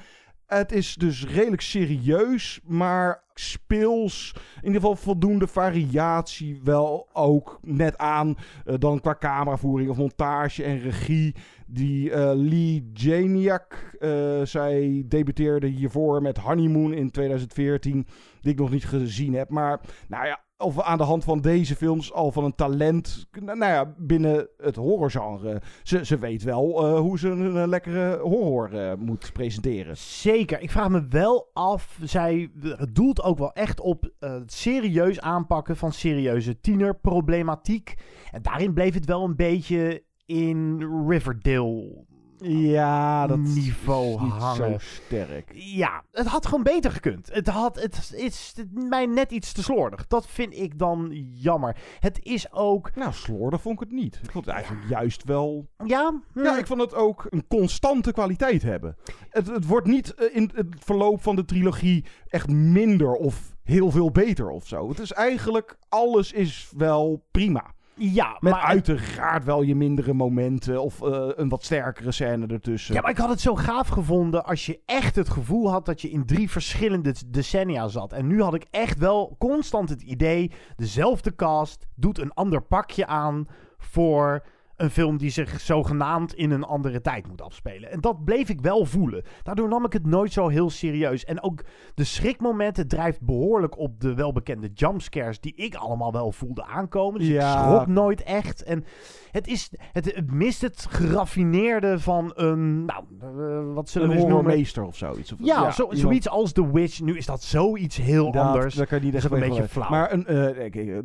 Het 0.54 0.72
is 0.72 0.94
dus 0.94 1.26
redelijk 1.26 1.62
serieus, 1.62 2.60
maar 2.64 3.22
speels. 3.34 4.34
In 4.56 4.66
ieder 4.66 4.80
geval 4.80 4.96
voldoende 4.96 5.46
variatie 5.46 6.60
wel 6.64 7.08
ook 7.12 7.58
net 7.62 7.98
aan. 7.98 8.36
eh, 8.64 8.74
dan 8.78 9.00
qua 9.00 9.16
cameravoering 9.18 9.90
of 9.90 9.96
montage 9.96 10.64
en 10.64 10.78
regie. 10.78 11.34
Die 11.66 12.10
eh, 12.10 12.30
Lee 12.34 12.90
Janiak, 12.92 13.96
eh, 13.98 14.42
zij 14.42 15.04
debuteerde 15.06 15.66
hiervoor 15.66 16.22
met 16.22 16.38
Honeymoon 16.38 16.92
in 16.92 17.10
2014. 17.10 18.06
Die 18.40 18.52
ik 18.52 18.58
nog 18.58 18.70
niet 18.70 18.84
gezien 18.84 19.34
heb. 19.34 19.48
Maar 19.48 19.80
nou 20.08 20.26
ja, 20.26 20.43
of 20.58 20.80
aan 20.80 20.98
de 20.98 21.04
hand 21.04 21.24
van 21.24 21.40
deze 21.40 21.76
films 21.76 22.12
al 22.12 22.32
van 22.32 22.44
een 22.44 22.54
talent, 22.54 23.26
nou 23.40 23.58
ja, 23.58 23.94
binnen 23.98 24.48
het 24.56 24.76
horrorgenre. 24.76 25.62
Ze, 25.82 26.04
ze 26.04 26.18
weet 26.18 26.42
wel 26.42 26.86
eh, 26.86 26.98
hoe 26.98 27.18
ze 27.18 27.28
een, 27.28 27.56
eh, 27.56 27.66
lekkere 27.66 28.18
horror 28.18 28.72
eh, 28.72 28.94
moet 28.96 29.32
presenteren. 29.32 29.96
Zeker. 29.96 30.60
Ik 30.60 30.70
vraag 30.70 30.88
me 30.88 31.06
wel 31.08 31.50
af. 31.52 31.98
Zij 32.02 32.50
doelt 32.92 33.22
ook 33.22 33.38
wel 33.38 33.52
echt 33.52 33.80
op 33.80 34.12
eh, 34.18 34.32
het 34.32 34.52
serieus 34.52 35.20
aanpakken 35.20 35.76
van 35.76 35.92
serieuze 35.92 36.60
tienerproblematiek. 36.60 37.94
En 38.30 38.42
daarin 38.42 38.72
bleef 38.72 38.94
het 38.94 39.04
wel 39.04 39.24
een 39.24 39.36
beetje 39.36 40.04
in 40.26 40.78
Riverdale 41.08 42.04
Ja, 42.46 43.26
dat 43.26 43.38
niveau 43.38 44.18
hangen. 44.18 44.56
zo 44.56 44.74
sterk. 44.78 45.50
Ja, 45.54 46.02
het 46.12 46.26
had 46.26 46.46
gewoon 46.46 46.62
beter 46.62 46.90
gekund. 46.90 47.28
Het, 47.32 47.48
had, 47.48 47.80
het 47.80 48.12
is 48.16 48.54
mij 48.72 49.06
net 49.06 49.30
iets 49.30 49.52
te 49.52 49.62
slordig. 49.62 50.06
Dat 50.06 50.26
vind 50.26 50.56
ik 50.56 50.78
dan 50.78 51.10
jammer. 51.32 51.76
Het 52.00 52.18
is 52.22 52.52
ook... 52.52 52.94
Nou, 52.94 53.12
slordig 53.12 53.62
vond 53.62 53.74
ik 53.74 53.88
het 53.88 53.98
niet. 53.98 54.20
Ik 54.22 54.30
vond 54.30 54.44
het 54.44 54.54
eigenlijk 54.54 54.88
juist 54.88 55.24
wel... 55.24 55.68
Ja? 55.84 56.20
Ja, 56.34 56.58
ik 56.58 56.66
vond 56.66 56.80
het 56.80 56.94
ook 56.94 57.26
een 57.30 57.46
constante 57.46 58.12
kwaliteit 58.12 58.62
hebben. 58.62 58.96
Het, 59.28 59.46
het 59.46 59.66
wordt 59.66 59.86
niet 59.86 60.14
eh, 60.14 60.36
in 60.36 60.50
het 60.54 60.66
verloop 60.78 61.22
van 61.22 61.36
de 61.36 61.44
trilogie 61.44 62.04
echt 62.28 62.48
minder 62.48 63.12
of 63.12 63.54
heel 63.62 63.90
veel 63.90 64.10
beter 64.10 64.50
of 64.50 64.66
zo. 64.66 64.88
Het 64.88 64.98
is 64.98 65.12
eigenlijk... 65.12 65.76
Alles 65.88 66.32
is 66.32 66.70
wel 66.76 67.24
prima. 67.30 67.73
Ja, 67.96 68.36
Met 68.40 68.52
maar... 68.52 68.62
uiteraard 68.62 69.44
wel 69.44 69.62
je 69.62 69.74
mindere 69.74 70.12
momenten 70.12 70.82
of 70.82 71.02
eh, 71.02 71.28
een 71.34 71.48
wat 71.48 71.64
sterkere 71.64 72.12
scène 72.12 72.46
ertussen. 72.46 72.94
Ja, 72.94 73.00
maar 73.00 73.10
ik 73.10 73.16
had 73.16 73.28
het 73.28 73.40
zo 73.40 73.54
gaaf 73.54 73.88
gevonden 73.88 74.44
als 74.44 74.66
je 74.66 74.80
echt 74.86 75.16
het 75.16 75.28
gevoel 75.28 75.70
had 75.70 75.86
dat 75.86 76.00
je 76.00 76.10
in 76.10 76.26
drie 76.26 76.50
verschillende 76.50 77.14
decennia 77.26 77.88
zat. 77.88 78.12
En 78.12 78.26
nu 78.26 78.42
had 78.42 78.54
ik 78.54 78.66
echt 78.70 78.98
wel 78.98 79.36
constant 79.38 79.88
het 79.88 80.02
idee, 80.02 80.50
dezelfde 80.76 81.34
cast 81.34 81.86
doet 81.94 82.18
een 82.18 82.32
ander 82.32 82.62
pakje 82.62 83.06
aan 83.06 83.46
voor 83.78 84.44
een 84.76 84.90
film 84.90 85.16
die 85.16 85.30
zich 85.30 85.60
zogenaamd 85.60 86.34
in 86.34 86.50
een 86.50 86.64
andere 86.64 87.00
tijd 87.00 87.28
moet 87.28 87.42
afspelen. 87.42 87.90
En 87.90 88.00
dat 88.00 88.24
bleef 88.24 88.48
ik 88.48 88.60
wel 88.60 88.84
voelen. 88.84 89.22
Daardoor 89.42 89.68
nam 89.68 89.84
ik 89.84 89.92
het 89.92 90.06
nooit 90.06 90.32
zo 90.32 90.48
heel 90.48 90.70
serieus. 90.70 91.24
En 91.24 91.42
ook 91.42 91.64
de 91.94 92.04
schrikmomenten 92.04 92.88
drijft 92.88 93.20
behoorlijk 93.20 93.78
op 93.78 94.00
de 94.00 94.14
welbekende 94.14 94.70
jumpscares 94.74 95.40
die 95.40 95.54
ik 95.56 95.74
allemaal 95.74 96.12
wel 96.12 96.32
voelde 96.32 96.64
aankomen. 96.64 97.20
Dus 97.20 97.28
Ja. 97.28 97.52
ik 97.52 97.58
schrok 97.58 97.86
nooit 97.86 98.22
echt. 98.22 98.62
En 98.62 98.84
het, 99.30 99.46
is, 99.46 99.70
het, 99.92 100.14
het 100.14 100.32
mist 100.32 100.60
het 100.60 100.86
geraffineerde 100.90 101.98
van 101.98 102.32
een, 102.34 102.84
nou, 102.84 103.04
eh, 103.20 103.74
wat 103.74 103.88
zullen 103.88 104.08
een 104.08 104.14
we 104.14 104.20
eens 104.20 104.28
noemen? 104.30 104.30
horrormeester 104.30 104.82
of 104.84 104.96
zoiets. 104.96 105.32
Of, 105.32 105.38
Ja, 105.42 105.70
zo, 105.70 105.88
zoiets 105.90 106.28
als 106.28 106.52
The 106.52 106.72
Witch. 106.72 107.00
Nu 107.00 107.16
is 107.16 107.26
dat 107.26 107.42
zoiets 107.42 107.96
heel 107.96 108.32
Dat- 108.32 108.42
anders. 108.42 108.74
Dat 108.74 108.86
kan 108.88 108.98
je 108.98 109.04
niet 109.04 109.14
echt 109.14 109.24
een 109.30 109.40
beetje 109.40 109.68
flauw. 109.68 109.90
Maar 109.90 110.12
een, 110.12 110.24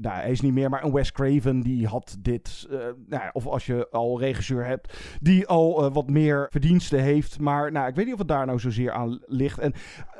nou, 0.01 0.15
hij 0.15 0.31
is 0.31 0.41
niet 0.41 0.53
meer, 0.53 0.69
maar 0.69 0.83
een 0.83 0.91
Wes 0.91 1.11
Craven 1.11 1.61
die 1.61 1.87
had 1.87 2.17
dit. 2.19 2.67
eh, 2.71 2.77
nou, 3.07 3.23
of 3.31 3.47
als 3.59 3.67
je 3.67 3.87
al 3.91 4.19
regisseur 4.19 4.65
hebt, 4.65 4.97
die 5.21 5.47
al 5.47 5.85
eh, 5.85 5.93
wat 5.93 6.09
meer 6.09 6.47
verdiensten 6.49 6.99
heeft. 6.99 7.39
Maar 7.39 7.71
nou, 7.71 7.87
ik 7.87 7.95
weet 7.95 8.05
niet 8.05 8.13
of 8.13 8.19
het 8.19 8.27
daar 8.27 8.45
nou 8.45 8.59
zozeer 8.59 8.91
aan 8.91 9.19
ligt. 9.25 9.59
En 9.59 9.73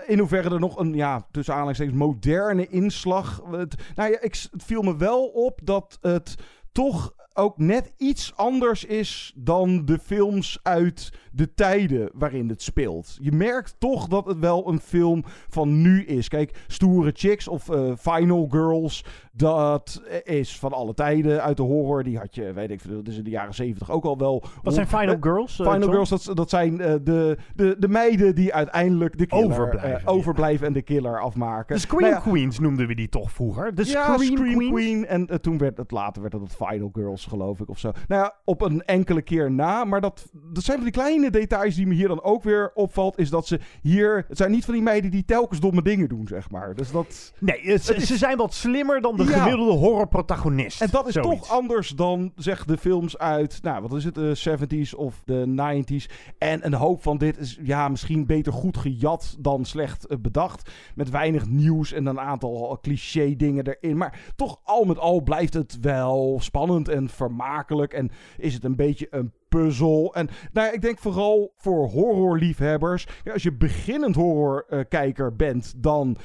in 0.08 0.20
hoeverre 0.20 0.50
er 0.50 0.60
nog 0.60 0.80
een, 0.80 0.94
ja, 0.94 1.28
tussen 1.32 1.54
aanhalingstekens, 1.54 1.98
moderne 1.98 2.68
inslag. 2.68 3.42
Het, 3.52 3.76
nou 3.96 4.12
ja, 4.12 4.22
ik, 4.22 4.48
het 4.52 4.64
viel 4.64 4.82
me 4.82 4.98
wel 4.98 5.26
op 5.26 5.60
dat 5.64 5.98
het 6.02 6.36
toch 6.72 7.14
ook 7.34 7.58
net 7.58 7.92
iets 7.98 8.34
anders 8.36 8.86
is 8.86 9.34
dan 9.36 9.86
de 9.86 10.00
films 10.00 10.60
uit 10.64 11.12
de 11.32 11.54
tijden 11.54 12.10
waarin 12.14 12.50
het 12.50 12.62
speelt. 12.62 13.18
Je 13.22 13.32
merkt 13.32 13.76
toch 13.80 14.08
dat 14.08 14.26
het 14.26 14.40
wel 14.40 14.68
een 14.68 14.80
film 14.80 15.24
van 15.50 15.82
nu 15.82 16.04
is. 16.06 16.28
Kijk, 16.28 16.64
Stoere 16.68 17.12
Chicks 17.14 17.48
of 17.48 17.70
eh, 17.70 17.92
Final 17.98 18.48
Girls, 18.50 19.06
dat 19.32 20.02
is 20.24 20.60
van 20.60 20.74
alle 20.74 20.94
tijden 20.94 21.44
uit 21.44 21.58
de 21.58 21.64
horror. 21.64 22.04
Die 22.04 22.18
had 22.18 22.36
je, 22.36 22.54
weet 22.54 22.70
ik 22.72 22.82
veel, 22.82 22.96
dat 22.96 23.08
is 23.08 23.18
in 23.18 23.24
de 23.24 23.30
jaren 23.30 23.54
zeventig 23.54 23.92
ook 23.92 24.06
al 24.06 24.18
wel. 24.18 24.44
Wat 24.64 24.74
zijn 24.74 24.88
Final 24.88 25.18
Girls? 25.20 25.60
eh, 25.60 25.72
Final? 25.72 25.90
Girls, 25.90 26.10
dat, 26.10 26.32
dat 26.34 26.50
zijn 26.50 26.82
eh, 26.82 26.94
de, 27.04 27.38
de, 27.56 27.76
de 27.80 27.88
meiden 27.88 28.36
die 28.36 28.54
uiteindelijk 28.54 29.18
de 29.18 29.26
killer, 29.26 29.46
Overblijven, 29.46 30.08
overblijven 30.08 30.68
en 30.68 30.74
de 30.74 30.82
killer 30.82 31.22
afmaken. 31.22 31.76
De 31.76 31.82
Scream 31.82 32.02
Nou 32.02 32.14
ja, 32.14 32.20
Queens 32.20 32.60
noemden 32.60 32.88
we 32.88 32.96
die 32.96 33.10
toch 33.10 33.32
vroeger? 33.32 33.76
De 33.76 33.86
ja, 33.86 34.18
Scream? 34.18 34.70
Queen. 34.70 35.06
En 35.06 35.42
toen 35.42 35.58
werd 35.58 35.78
het 35.78 35.92
later 35.92 36.22
werd 36.22 36.34
het 36.34 36.56
Final 36.56 36.90
Girls, 36.94 37.19
geloof 37.26 37.60
ik, 37.60 37.70
of 37.70 37.80
zo. 37.80 37.92
Nou 38.08 38.22
ja, 38.24 38.36
op 38.46 38.62
een 38.62 38.82
enkele 38.86 39.22
keer 39.22 39.52
na. 39.52 39.84
Maar 39.86 40.02
dat, 40.02 40.30
dat 40.54 40.64
zijn 40.64 40.76
van 40.78 40.86
die 40.86 40.96
kleine 40.96 41.30
details 41.30 41.76
die 41.76 41.88
me 41.88 41.94
hier 41.94 42.08
dan 42.08 42.24
ook 42.24 42.44
weer 42.44 42.72
opvalt. 42.74 43.18
Is 43.20 43.30
dat 43.30 43.48
ze 43.48 43.60
hier... 43.82 44.26
Het 44.28 44.38
zijn 44.38 44.52
niet 44.52 44.66
van 44.66 44.74
die 44.74 44.84
meiden 44.84 45.12
die 45.12 45.26
telkens 45.26 45.60
domme 45.60 45.82
dingen 45.82 46.10
doen, 46.10 46.28
zeg 46.28 46.50
maar. 46.50 46.76
Dus 46.76 46.92
dat... 46.92 47.34
Nee, 47.40 47.62
het- 47.62 47.84
ze, 47.84 47.94
Het 47.94 48.02
is- 48.02 48.08
ze 48.08 48.18
zijn 48.18 48.38
wat 48.38 48.54
slimmer 48.54 49.02
dan 49.02 49.16
de 49.18 49.24
Ja. 49.24 49.30
gemiddelde 49.44 49.72
horrorprotagonist. 49.74 50.82
En 50.82 50.88
dat 50.92 51.08
is 51.08 51.14
Zoiets. 51.14 51.40
toch 51.40 51.50
anders 51.58 51.90
dan, 51.90 52.32
zeg, 52.36 52.66
de 52.66 52.78
films 52.78 53.18
uit, 53.18 53.60
nou, 53.62 53.82
wat 53.82 53.94
is 53.94 54.04
het, 54.04 54.16
de 54.16 54.36
70s 54.36 54.96
of 54.96 55.22
de 55.26 55.46
90s. 55.48 56.06
En 56.38 56.66
een 56.66 56.74
hoop 56.74 57.02
van 57.02 57.18
dit 57.18 57.38
is, 57.38 57.60
ja, 57.64 57.88
misschien 57.88 58.26
beter 58.26 58.54
goed 58.54 58.78
gejat 58.78 59.36
dan 59.40 59.66
slecht 59.66 60.08
eh, 60.08 60.18
bedacht. 60.22 60.72
Met 60.96 61.10
weinig 61.10 61.46
nieuws 61.48 61.92
en 61.94 62.06
een 62.06 62.20
aantal 62.20 62.78
cliché 62.82 63.36
dingen 63.36 63.68
erin. 63.68 63.98
Maar 63.98 64.20
toch, 64.36 64.60
al 64.64 64.84
met 64.86 64.98
al 65.00 65.22
blijft 65.22 65.54
het 65.54 65.78
wel 65.82 66.38
spannend 66.42 66.88
en 66.88 67.09
vermakelijk. 67.12 67.94
En 67.94 68.12
is 68.38 68.54
het 68.54 68.64
een 68.64 68.76
beetje 68.76 69.08
een 69.10 69.34
puzzel. 69.50 70.14
En 70.16 70.30
nou 70.52 70.74
ik 70.74 70.82
denk 70.82 71.00
vooral 71.00 71.54
voor 71.58 71.88
horrorliefhebbers. 71.88 73.08
Ja, 73.24 73.34
als 73.34 73.44
je 73.44 73.54
beginnend 73.54 74.16
horrorkijker 74.16 75.36
bent, 75.36 75.74
dan 75.78 76.18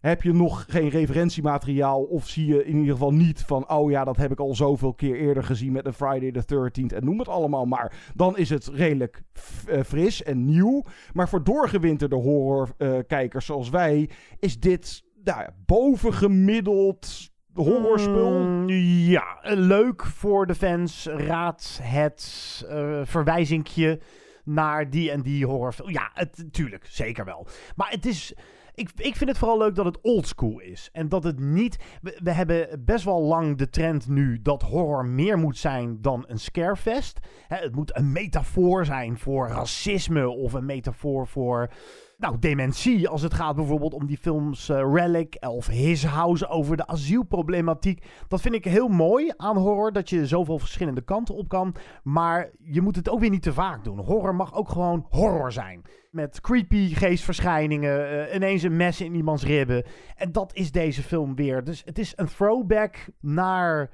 heb 0.00 0.22
je 0.22 0.32
nog 0.32 0.64
geen 0.68 0.88
referentiemateriaal 0.88 2.02
of 2.02 2.28
zie 2.28 2.46
je 2.46 2.64
in 2.64 2.76
ieder 2.76 2.92
geval 2.92 3.12
niet 3.12 3.40
van 3.40 3.70
oh 3.70 3.90
ja, 3.90 4.04
dat 4.04 4.16
heb 4.16 4.32
ik 4.32 4.40
al 4.40 4.54
zoveel 4.54 4.94
keer 4.94 5.16
eerder 5.16 5.44
gezien 5.44 5.72
met 5.72 5.86
een 5.86 5.92
Friday 5.92 6.30
the 6.30 6.42
13th 6.42 6.96
en 6.96 7.04
noem 7.04 7.18
het 7.18 7.28
allemaal 7.28 7.64
maar. 7.64 8.10
Dan 8.14 8.36
is 8.36 8.50
het 8.50 8.66
redelijk 8.66 9.22
eh, 9.66 9.82
fris 9.82 10.22
en 10.22 10.44
nieuw. 10.44 10.84
Maar 11.12 11.28
voor 11.28 11.44
doorgewinterde 11.44 12.16
horrorkijkers 12.16 13.46
zoals 13.46 13.68
wij 13.68 14.10
is 14.38 14.60
dit 14.60 15.02
nou 15.24 15.40
ja, 15.40 15.54
bovengemiddeld 15.66 17.30
horrorspul. 17.58 18.30
Mm, 18.30 18.68
ja, 19.08 19.38
leuk 19.42 20.04
voor 20.04 20.46
de 20.46 20.54
fans. 20.54 21.06
Raad 21.06 21.80
het 21.82 22.64
eh 22.68 23.00
verwijzingje 23.04 24.00
naar 24.44 24.90
die 24.90 25.10
en 25.10 25.22
die 25.22 25.46
horrorfilm. 25.46 25.90
Ja, 25.90 26.10
het, 26.14 26.44
tuurlijk, 26.50 26.86
zeker 26.88 27.24
wel. 27.24 27.46
Maar 27.76 27.90
het 27.90 28.06
is... 28.06 28.34
Ik, 28.74 28.90
ik 28.96 29.16
vind 29.16 29.30
het 29.30 29.38
vooral 29.38 29.58
leuk 29.58 29.74
dat 29.74 29.84
het 29.84 30.00
oldschool 30.00 30.60
is. 30.60 30.88
En 30.92 31.08
dat 31.08 31.24
het 31.24 31.38
niet... 31.38 31.76
We, 32.00 32.30
hebben 32.30 32.84
best 32.84 33.04
wel 33.04 33.22
lang 33.22 33.56
de 33.56 33.68
trend 33.68 34.08
nu 34.08 34.42
dat 34.42 34.62
horror 34.62 35.04
meer 35.04 35.38
moet 35.38 35.58
zijn 35.58 36.00
dan 36.00 36.24
een 36.26 36.38
scarefest. 36.38 37.18
Het 37.48 37.74
moet 37.74 37.96
een 37.96 38.12
metafoor 38.12 38.84
zijn 38.84 39.18
voor 39.18 39.48
racisme 39.48 40.28
of 40.28 40.52
een 40.52 40.66
metafoor 40.66 41.26
voor... 41.26 41.70
Nou, 42.18 42.38
dementie, 42.38 43.08
als 43.08 43.22
het 43.22 43.34
gaat 43.34 43.56
bijvoorbeeld 43.56 43.94
om 43.94 44.06
die 44.06 44.16
films 44.16 44.68
eh, 44.68 44.92
Relic 44.92 45.36
of 45.40 45.66
His 45.66 46.04
House 46.04 46.48
over 46.48 46.76
de 46.76 46.86
asielproblematiek. 46.86 48.04
Dat 48.28 48.40
vind 48.40 48.54
ik 48.54 48.64
heel 48.64 48.88
mooi 48.88 49.32
aan 49.36 49.56
horror, 49.56 49.92
dat 49.92 50.10
je 50.10 50.26
zoveel 50.26 50.58
verschillende 50.58 51.00
kanten 51.00 51.34
op 51.34 51.48
kan. 51.48 51.74
Maar 52.02 52.50
je 52.58 52.80
moet 52.80 52.96
het 52.96 53.08
ook 53.08 53.20
weer 53.20 53.30
niet 53.30 53.42
te 53.42 53.52
vaak 53.52 53.84
doen. 53.84 53.98
Horror 53.98 54.34
mag 54.34 54.54
ook 54.54 54.68
gewoon 54.68 55.06
horror 55.10 55.52
zijn. 55.52 55.82
Met 56.10 56.40
creepy 56.40 56.94
geestverschijningen, 56.94 58.28
eh, 58.28 58.34
ineens 58.34 58.62
een 58.62 58.76
mes 58.76 59.00
in 59.00 59.14
iemands 59.14 59.44
ribben. 59.44 59.84
En 60.16 60.32
dat 60.32 60.54
is 60.54 60.72
deze 60.72 61.02
film 61.02 61.34
weer. 61.34 61.64
Dus 61.64 61.82
het 61.84 61.98
is 61.98 62.12
een 62.16 62.26
throwback 62.26 62.96
naar 63.20 63.90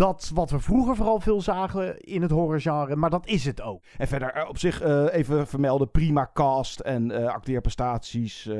dat 0.00 0.30
wat 0.34 0.50
we 0.50 0.58
vroeger 0.58 0.96
vooral 0.96 1.20
veel 1.20 1.40
zagen 1.40 2.00
in 2.00 2.22
het 2.22 2.30
horrorgenre. 2.30 2.96
Maar 2.96 3.10
dat 3.10 3.26
is 3.26 3.44
het 3.44 3.60
ook. 3.60 3.82
En 3.98 4.08
verder 4.08 4.32
eh, 4.32 4.48
op 4.48 4.58
zich 4.58 4.80
eh, 4.80 5.06
even 5.10 5.46
vermelden, 5.46 5.90
prima 5.90 6.30
cast 6.32 6.80
en 6.80 7.10
eh, 7.10 7.26
acteerprestaties. 7.26 8.50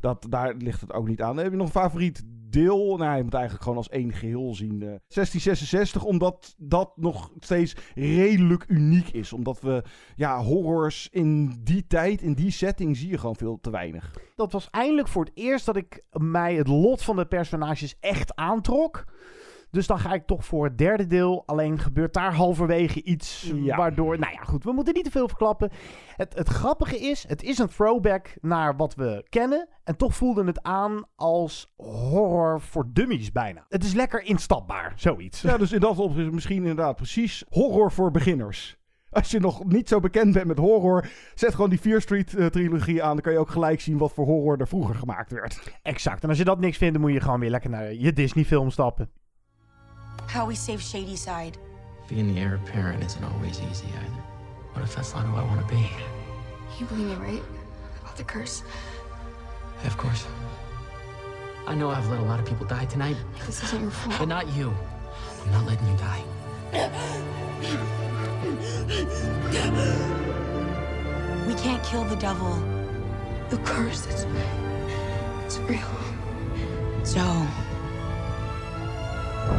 dat, 0.00 0.26
daar 0.28 0.54
ligt 0.54 0.80
het 0.80 0.92
ook 0.92 1.08
niet 1.08 1.22
aan. 1.22 1.36
Heb 1.36 1.50
je 1.50 1.56
nog 1.56 1.66
een 1.66 1.80
favoriet 1.80 2.22
deel? 2.48 2.96
Nou, 2.96 3.16
je 3.16 3.22
moet 3.22 3.34
eigenlijk 3.34 3.62
gewoon 3.62 3.78
als 3.78 3.88
één 3.88 4.12
geheel 4.12 4.54
zien. 4.54 4.82
eh 4.82 4.88
1666, 4.88 6.04
omdat 6.04 6.54
dat 6.58 6.92
nog 6.96 7.30
steeds 7.38 7.76
redelijk 7.94 8.64
uniek 8.68 9.08
is. 9.08 9.32
Omdat 9.32 9.60
we, 9.60 9.84
ja, 10.14 10.42
horrors 10.42 11.08
in 11.10 11.60
die 11.62 11.86
tijd, 11.86 12.22
in 12.22 12.34
die 12.34 12.50
setting, 12.50 12.96
zie 12.96 13.10
je 13.10 13.18
gewoon 13.18 13.36
veel 13.36 13.58
te 13.60 13.70
weinig. 13.70 14.10
Dat 14.36 14.52
was 14.52 14.68
eindelijk 14.70 15.08
voor 15.08 15.24
het 15.24 15.34
eerst 15.34 15.66
dat 15.66 15.76
ik 15.76 16.04
mij 16.10 16.54
het 16.54 16.68
lot 16.68 17.02
van 17.02 17.16
de 17.16 17.26
personages 17.26 17.96
echt 18.00 18.34
aantrok. 18.34 19.04
Dus 19.76 19.86
dan 19.86 19.98
ga 19.98 20.12
ik 20.12 20.26
toch 20.26 20.44
voor 20.44 20.64
het 20.64 20.78
derde 20.78 21.06
deel. 21.06 21.42
Alleen 21.46 21.78
gebeurt 21.78 22.12
daar 22.12 22.34
halverwege 22.34 23.02
iets 23.02 23.52
Ja. 23.54 23.76
waardoor... 23.76 24.18
Nou 24.18 24.32
ja, 24.32 24.42
goed, 24.42 24.64
we 24.64 24.72
moeten 24.72 24.94
niet 24.94 25.04
te 25.04 25.10
veel 25.10 25.28
verklappen. 25.28 25.70
Het, 26.16 26.34
het 26.34 26.48
grappige 26.48 26.98
is, 26.98 27.24
het 27.28 27.42
is 27.42 27.58
een 27.58 27.68
throwback 27.68 28.36
naar 28.40 28.76
wat 28.76 28.94
we 28.94 29.26
kennen. 29.28 29.68
En 29.84 29.96
toch 29.96 30.14
voelde 30.14 30.44
het 30.44 30.62
aan 30.62 31.04
als 31.16 31.72
horror 31.76 32.60
voor 32.60 32.86
dummies 32.92 33.32
bijna. 33.32 33.66
Het 33.68 33.84
is 33.84 33.92
lekker 33.92 34.22
instapbaar, 34.22 34.92
zoiets. 34.96 35.40
Ja, 35.40 35.56
dus 35.56 35.72
in 35.72 35.80
dat 35.80 35.98
opzicht 35.98 36.32
misschien 36.32 36.56
inderdaad 36.56 36.96
precies 36.96 37.44
horror 37.48 37.92
voor 37.92 38.10
beginners. 38.10 38.76
Als 39.10 39.30
je 39.30 39.40
nog 39.40 39.64
niet 39.64 39.88
zo 39.88 40.00
bekend 40.00 40.32
bent 40.32 40.46
met 40.46 40.58
horror, 40.58 41.08
zet 41.34 41.54
gewoon 41.54 41.70
die 41.70 41.78
Fear 41.78 42.00
Street 42.00 42.34
eh, 42.34 42.46
trilogie 42.46 43.02
aan. 43.02 43.12
Dan 43.12 43.20
kan 43.20 43.32
je 43.32 43.38
ook 43.38 43.50
gelijk 43.50 43.80
zien 43.80 43.98
wat 43.98 44.12
voor 44.12 44.24
horror 44.26 44.60
er 44.60 44.68
vroeger 44.68 44.94
gemaakt 44.94 45.32
werd. 45.32 45.78
Exact. 45.82 46.22
En 46.22 46.28
als 46.28 46.38
je 46.38 46.44
dat 46.44 46.60
niks 46.60 46.76
vindt, 46.76 46.92
dan 46.94 47.02
moet 47.02 47.12
je 47.12 47.20
gewoon 47.20 47.40
weer 47.40 47.50
lekker 47.50 47.70
naar 47.70 47.94
je 47.94 48.12
Disney 48.12 48.44
film 48.44 48.70
stappen. 48.70 49.10
How 50.26 50.44
we 50.46 50.54
save 50.54 50.82
Shady 50.82 51.16
Side. 51.16 51.56
Being 52.08 52.34
the 52.34 52.40
heir 52.40 52.56
apparent 52.56 53.02
isn't 53.04 53.24
always 53.24 53.60
easy 53.70 53.86
either. 53.88 54.22
What 54.72 54.84
if 54.84 54.94
that's 54.94 55.14
not 55.14 55.24
who 55.24 55.36
I 55.36 55.42
want 55.42 55.66
to 55.66 55.74
be? 55.74 55.88
You 56.78 56.86
believe 56.86 57.08
me, 57.08 57.14
right? 57.14 57.42
About 58.02 58.16
the 58.16 58.24
curse. 58.24 58.62
Of 59.84 59.96
course. 59.96 60.26
I 61.66 61.74
know 61.74 61.90
I've 61.90 62.08
let 62.08 62.20
a 62.20 62.22
lot 62.24 62.38
of 62.38 62.46
people 62.46 62.66
die 62.66 62.84
tonight, 62.84 63.16
This 63.46 63.62
isn't 63.64 63.80
your 63.82 63.90
fault. 63.90 64.18
but 64.18 64.28
not 64.28 64.46
you. 64.54 64.72
I'm 65.44 65.50
not 65.52 65.66
letting 65.66 65.88
you 65.88 65.96
die. 65.96 66.22
We 71.46 71.54
can't 71.54 71.82
kill 71.84 72.04
the 72.04 72.16
devil. 72.16 72.52
The 73.50 73.58
curse 73.58 74.06
is. 74.06 74.26
It's 75.44 75.58
real. 75.58 75.86
So. 77.04 77.22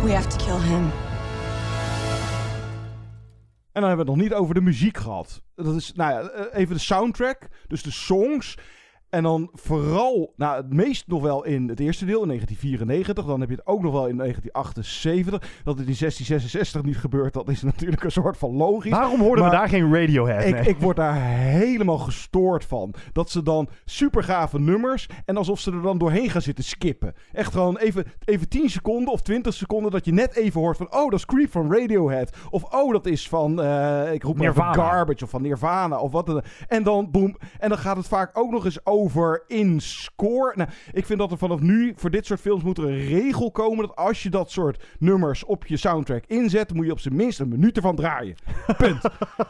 We 0.04 0.14
have 0.14 0.28
to 0.28 0.46
kill 0.46 0.60
him. 0.60 0.92
En 3.72 3.84
dan 3.84 3.90
hebben 3.90 4.06
we 4.06 4.12
het 4.12 4.22
nog 4.22 4.30
niet 4.30 4.34
over 4.34 4.54
de 4.54 4.62
muziek 4.62 4.98
gehad. 4.98 5.42
Dat 5.56 5.76
is, 5.76 5.94
nou 5.94 6.12
ja, 6.12 6.30
eh, 6.30 6.60
even 6.60 6.76
de 6.76 6.82
soundtrack. 6.82 7.48
Dus 7.68 7.84
de 7.84 7.92
songs. 7.92 8.58
En 9.10 9.24
dan 9.24 9.50
vooral, 9.54 10.34
nou 10.36 10.56
het 10.56 10.74
meest 10.74 11.08
nog 11.08 11.22
wel 11.22 11.44
in 11.46 11.70
het 11.70 11.80
eerste 11.80 12.06
deel, 12.06 12.22
in 12.22 12.28
1994. 12.28 13.26
Dan 13.26 13.40
heb 13.40 13.50
je 13.50 13.56
het 13.56 13.68
ook 13.68 13.82
nog 13.82 13.92
wel 13.92 14.08
in 14.08 14.18
1978. 14.18 15.40
Dat 15.64 15.78
het 15.78 15.88
in 15.88 15.96
1666 16.00 16.82
niet 16.84 16.98
gebeurt, 16.98 17.34
dat 17.34 17.50
is 17.50 17.62
natuurlijk 17.72 18.04
een 18.04 18.12
soort 18.12 18.38
van 18.38 18.52
logisch. 18.56 18.92
Waarom 18.92 19.20
hoorden 19.20 19.44
we 19.46 19.50
Maar 19.50 19.60
daar 19.60 19.70
geen 19.70 19.94
Radiohead? 19.94 20.44
Ik, 20.44 20.54
Nee. 20.54 20.68
ik 20.68 20.78
word 20.80 20.96
daar 20.96 21.16
helemaal 21.22 21.98
gestoord 21.98 22.66
van. 22.66 22.94
Dat 23.14 23.30
ze 23.30 23.44
dan 23.44 23.70
super 23.86 24.24
gave 24.24 24.60
nummers. 24.60 25.10
En 25.26 25.38
alsof 25.38 25.60
ze 25.60 25.72
er 25.72 25.82
dan 25.82 25.98
doorheen 25.98 26.30
gaan 26.30 26.42
zitten 26.42 26.64
skippen. 26.64 27.14
Echt 27.32 27.52
gewoon 27.52 27.78
even, 27.78 28.06
even 28.26 28.50
10 28.50 28.70
seconden 28.70 29.14
of 29.14 29.22
20 29.22 29.54
seconden. 29.54 29.92
Dat 29.92 30.06
je 30.06 30.12
net 30.14 30.36
even 30.36 30.62
hoort 30.62 30.78
van. 30.78 30.94
Oh, 30.94 31.10
dat 31.10 31.20
is 31.20 31.26
Creep 31.26 31.52
van 31.52 31.74
Radiohead. 31.74 32.36
Of 32.50 32.64
oh, 32.64 32.92
dat 32.92 33.06
is 33.06 33.30
van. 33.30 33.62
eh, 33.62 34.14
ik 34.14 34.24
roep 34.24 34.38
maar 34.38 34.46
Nirvana. 34.46 34.74
Garbage. 34.74 35.24
Of 35.24 35.30
van 35.30 35.42
Nirvana. 35.42 35.98
Of 36.00 36.12
wat 36.12 36.26
dan. 36.26 36.42
En 36.68 36.84
dan 36.84 37.12
boem. 37.12 37.36
En 37.60 37.70
dan 37.70 37.78
gaat 37.78 37.98
het 37.98 38.08
vaak 38.08 38.38
ook 38.38 38.52
nog 38.52 38.66
eens 38.66 38.86
over 38.86 38.96
in 39.48 39.80
score. 39.82 40.52
Nou, 40.56 40.70
ik 40.94 41.06
vind 41.06 41.20
dat 41.20 41.32
er 41.32 41.38
vanaf 41.38 41.60
nu 41.60 41.94
voor 41.96 42.10
dit 42.10 42.26
soort 42.26 42.40
films 42.40 42.64
moet 42.64 42.78
er 42.78 42.84
een 42.84 43.06
regel 43.08 43.52
komen. 43.52 43.88
Dat 43.88 43.96
als 43.96 44.24
je 44.24 44.30
dat 44.30 44.52
soort 44.52 44.84
nummers 45.00 45.44
op 45.44 45.66
je 45.66 45.78
soundtrack 45.78 46.24
inzet. 46.28 46.74
moet 46.74 46.86
je 46.86 46.92
op 46.92 47.00
zijn 47.00 47.16
minst 47.16 47.40
een 47.40 47.48
minuut 47.48 47.76
ervan 47.76 47.96
draaien. 47.96 48.36
Punt. 48.78 49.02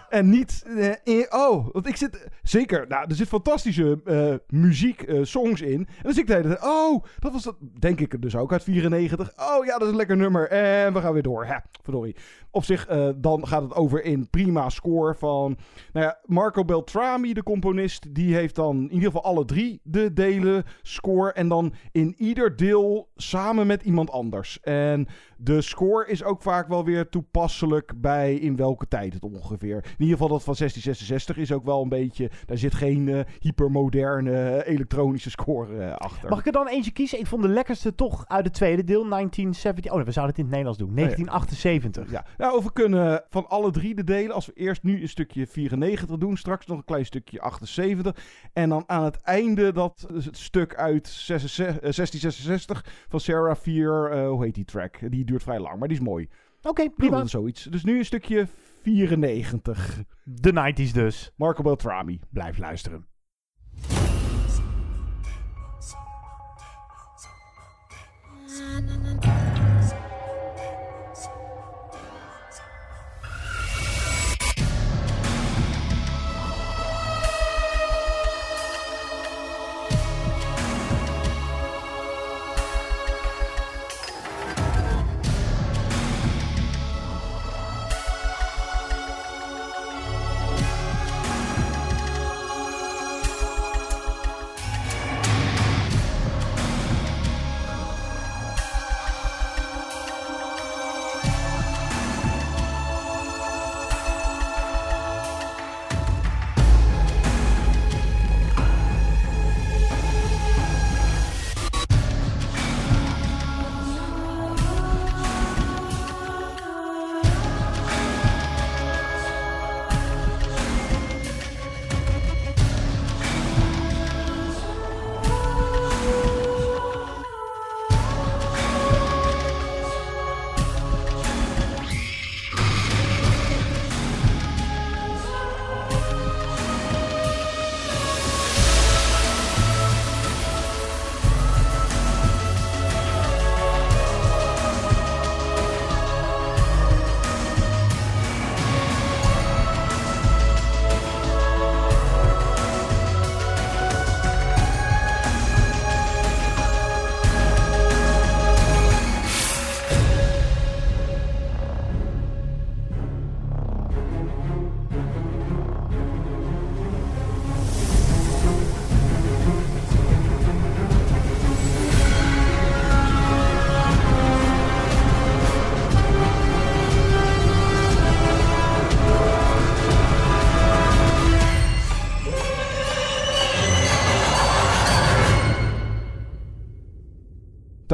En 0.10 0.30
niet. 0.30 0.66
eh, 0.78 0.92
in- 1.04 1.26
oh, 1.30 1.68
want 1.72 1.88
ik 1.88 1.96
zit. 1.96 2.28
Zeker. 2.44 2.86
Nou, 2.88 3.06
er 3.10 3.16
zit 3.16 3.28
fantastische 3.28 4.00
eh, 4.06 4.34
muziek, 4.60 5.02
eh, 5.02 5.20
songs 5.24 5.62
in. 5.62 5.78
En 5.80 5.88
dan 6.02 6.14
zit 6.14 6.22
ik 6.22 6.28
de 6.28 6.34
hele 6.34 6.48
tijd. 6.48 6.64
Oh, 6.64 7.04
dat 7.20 7.32
was 7.32 7.44
dat. 7.44 7.56
Denk 7.80 8.00
ik 8.00 8.22
dus 8.22 8.36
ook 8.36 8.52
uit 8.52 8.64
94. 8.64 9.32
Oh 9.38 9.66
ja, 9.66 9.72
dat 9.74 9.82
is 9.82 9.88
een 9.90 9.96
lekker 9.96 10.18
nummer. 10.18 10.48
En 10.50 10.94
we 10.94 11.02
gaan 11.02 11.14
weer 11.14 11.22
door. 11.24 11.46
Hè, 11.46 11.56
verdorie. 11.84 12.16
Op 12.52 12.64
zich, 12.64 12.88
eh, 12.88 13.10
dan 13.16 13.48
gaat 13.48 13.62
het 13.62 13.74
over 13.74 14.04
in 14.04 14.30
prima 14.30 14.70
score 14.70 15.16
van. 15.16 15.58
Nou 15.94 16.06
ja, 16.06 16.20
Marco 16.26 16.66
Beltrami, 16.66 17.34
de 17.34 17.44
componist. 17.44 18.16
Die 18.16 18.36
heeft 18.36 18.56
dan 18.56 18.78
in 18.78 18.94
ieder 18.94 19.12
geval 19.12 19.24
alle 19.24 19.46
drie 19.46 19.80
de 19.84 20.14
delen 20.14 20.64
score. 20.82 21.34
En 21.34 21.48
dan 21.48 21.74
in 21.92 22.16
ieder 22.18 22.56
deel 22.56 23.10
samen 23.16 23.68
met 23.68 23.84
iemand 23.84 24.12
anders. 24.12 24.60
En 24.62 25.08
de 25.38 25.62
score 25.62 26.08
is 26.08 26.24
ook 26.24 26.42
vaak 26.42 26.68
wel 26.68 26.86
weer 26.86 27.10
toepasselijk 27.10 28.02
bij 28.02 28.36
in 28.36 28.56
welke 28.56 28.88
tijd 28.88 29.14
het 29.14 29.24
ongeveer. 29.24 29.76
In 29.76 29.92
ieder 29.98 30.14
geval 30.14 30.28
dat 30.28 30.44
van 30.44 30.56
1666 30.58 31.38
is 31.38 31.52
ook 31.52 31.66
wel 31.66 31.82
een 31.82 31.90
beetje. 31.90 32.30
Daar 32.46 32.58
zit 32.58 32.74
geen 32.74 33.10
eh, 33.10 33.20
hypermoderne 33.40 34.32
eh, 34.32 34.74
elektronische 34.74 35.30
score 35.30 35.78
eh, 35.78 35.96
achter. 35.96 36.30
Mag 36.30 36.40
ik 36.40 36.46
er 36.46 36.52
dan 36.52 36.68
eentje 36.68 36.92
kiezen? 36.92 37.20
Ik 37.20 37.28
vond 37.28 37.42
de 37.42 37.48
lekkerste 37.48 37.96
toch 37.96 38.26
uit 38.28 38.46
het 38.46 38.54
tweede 38.54 38.84
deel, 38.84 39.10
1970. 39.10 39.92
Oh, 39.92 39.98
nee, 39.98 40.06
we 40.06 40.12
zouden 40.12 40.36
het 40.36 40.46
in 40.46 40.52
het 40.52 40.64
Nederlands 40.64 40.80
doen. 40.80 40.96
1978. 40.96 42.12
Ja, 42.12 42.26
nou, 42.38 42.58
of 42.58 42.64
we 42.64 42.74
kunnen 42.74 43.24
van 43.30 43.48
alle 43.48 43.72
drie 43.72 43.96
de 43.96 44.04
delen, 44.04 44.36
als 44.36 44.46
we 44.46 44.54
eerst 44.54 44.84
nu 44.84 45.02
een 45.02 45.10
stukje 45.10 45.48
94 45.48 46.18
doen, 46.18 46.38
straks 46.38 46.66
nog 46.66 46.78
een 46.78 46.84
klein 46.84 47.06
stukje 47.06 47.42
78. 47.42 48.16
En 48.54 48.70
dan 48.70 48.84
aan 48.88 49.04
het 49.04 49.22
einde 49.22 49.72
dat 49.72 50.08
het 50.14 50.38
stuk 50.38 50.76
uit 50.76 51.08
66 51.08 51.76
eh, 51.76 51.82
1666 51.82 52.86
van 53.10 53.20
Sarah 53.20 53.56
4, 53.56 54.12
eh, 54.12 54.28
hoe 54.28 54.44
heet 54.44 54.56
die 54.56 54.66
track? 54.66 55.12
Die 55.12 55.26
duurt 55.28 55.44
vrij 55.44 55.60
lang, 55.60 55.80
maar 55.80 55.88
die 55.88 55.98
is 55.98 56.04
mooi. 56.04 56.28
Oké, 56.62 56.90
Prima. 56.90 56.94
prima. 56.96 57.26
zoiets. 57.26 57.64
Dus 57.64 57.84
nu 57.84 57.98
een 57.98 58.06
stukje 58.06 58.48
94. 58.82 60.04
De 60.24 60.74
90s 60.74 60.92
dus. 60.94 61.32
Marco 61.36 61.64
Beltrami. 61.64 62.20
Blijf 62.30 62.58
luisteren. 62.58 63.06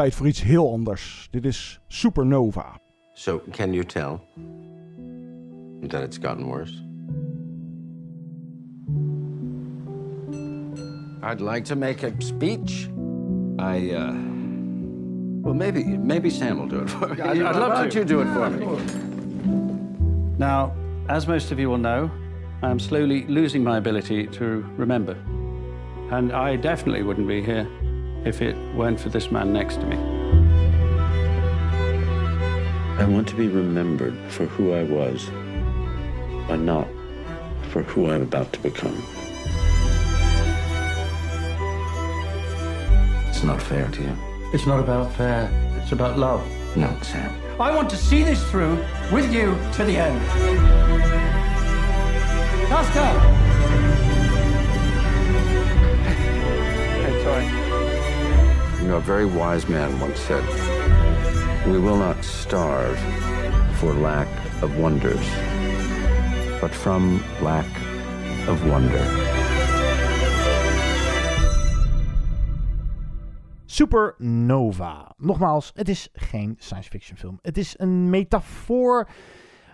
Tijd 0.04 0.16
voor 0.16 0.28
iets 0.28 0.42
heel 0.44 0.72
anders. 0.72 1.28
Dit 1.32 1.46
is 1.46 1.80
Supernova. 1.88 2.80
So, 3.14 3.42
can 3.52 3.74
you 3.74 3.86
tell 3.86 4.20
that 5.88 6.02
it's 6.04 6.18
gotten 6.22 6.46
worse? 6.46 6.74
I'd 11.32 11.40
like 11.42 11.62
to 11.62 11.76
make 11.76 12.08
a 12.08 12.12
speech. 12.18 12.90
I, 13.60 13.94
uh. 13.96 14.14
Well, 15.42 15.54
maybe 15.54 15.84
maybe 15.98 16.30
Sam 16.30 16.58
will 16.58 16.68
do 16.68 16.82
it 16.82 16.90
for 16.90 17.08
me. 17.08 17.22
I'd- 17.24 17.44
I'd 17.44 17.56
love 17.56 17.74
Why 17.74 17.88
to. 17.88 18.00
you 18.00 18.06
do 18.06 18.22
it 18.22 18.28
for 18.34 18.50
me? 18.50 18.66
Now, 20.38 20.72
as 21.08 21.26
most 21.28 21.52
of 21.52 21.58
you 21.60 21.70
will 21.70 21.82
know, 21.82 22.10
I 22.62 22.70
am 22.70 22.80
slowly 22.80 23.26
losing 23.28 23.64
my 23.64 23.78
ability 23.78 24.28
to 24.28 24.44
remember. 24.78 25.16
And 26.12 26.32
I 26.32 26.58
definitely 26.58 27.04
wouldn't 27.04 27.28
be 27.28 27.42
here 27.42 27.68
if 28.26 28.42
it 28.42 28.56
weren't 28.74 29.00
for 29.00 29.10
this 29.10 29.32
man 29.32 29.52
next 29.54 29.76
to 29.78 29.86
me. 29.86 29.98
I 32.98 33.06
want 33.06 33.28
to 33.30 33.36
be 33.36 33.48
remembered 33.48 34.16
for 34.30 34.46
who 34.46 34.74
I 34.74 34.84
was, 34.84 35.30
but 36.48 36.58
not 36.58 36.88
for 37.70 37.84
who 37.84 38.10
I'm 38.10 38.22
about 38.22 38.54
to 38.54 38.60
become. 38.60 38.96
It's 43.30 43.44
not 43.44 43.62
fair 43.62 43.90
to 43.90 44.02
you. 44.02 44.18
It's 44.54 44.66
not 44.66 44.80
about 44.80 45.12
fair. 45.16 45.50
It's 45.82 45.92
about 45.92 46.18
love. 46.18 46.48
No, 46.76 46.96
Sam. 47.02 47.34
I 47.60 47.76
want 47.76 47.90
to 47.90 47.98
see 47.98 48.24
this 48.24 48.44
through 48.50 48.84
with 49.12 49.34
you 49.34 49.58
to 49.74 49.84
the 49.84 49.98
end. 49.98 50.20
Let's. 52.70 52.90
I'm 57.06 57.22
sorry. 57.24 57.63
Oscar! 58.84 58.92
know, 58.92 58.98
a 58.98 59.02
very 59.02 59.26
wise 59.26 59.70
man 59.70 60.00
once 60.00 60.20
said, 60.20 60.44
We 61.66 61.80
will 61.80 61.98
not 61.98 62.24
starve 62.24 62.98
for 63.80 63.94
lack 63.94 64.28
of 64.62 64.78
wonders, 64.78 65.26
but 66.60 66.72
from 66.72 67.24
lack 67.42 67.68
of 68.48 68.66
wonder. 68.68 69.00
Supernova. 73.68 75.16
Nogmaals, 75.18 75.72
het 75.76 75.90
is 75.90 76.10
geen 76.14 76.56
science 76.60 76.90
fiction 76.90 77.18
film. 77.18 77.40
Het 77.42 77.58
is 77.58 77.76
een 77.78 78.10
metafoor 78.10 79.08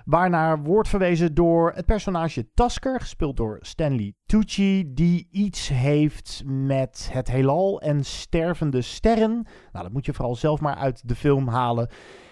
waarnaar 0.09 0.63
wordt 0.63 0.89
verwezen 0.89 1.33
door 1.33 1.71
het 1.75 1.85
personage 1.85 2.51
Tasker, 2.53 2.99
gespeeld 2.99 3.37
door 3.37 3.57
Stanley 3.61 4.13
Tucci, 4.25 4.93
die 4.93 5.27
iets 5.31 5.67
heeft 5.67 6.43
met 6.45 7.09
het 7.11 7.31
heelal 7.31 7.81
en 7.81 8.03
stervende 8.03 8.81
sterren. 8.81 9.47
Nou, 9.71 9.83
dat 9.83 9.93
moet 9.93 10.05
je 10.05 10.13
vooral 10.13 10.35
zelf 10.35 10.59
maar 10.59 10.75
uit 10.75 11.07
de 11.07 11.15
film 11.15 11.47
halen. 11.47 11.89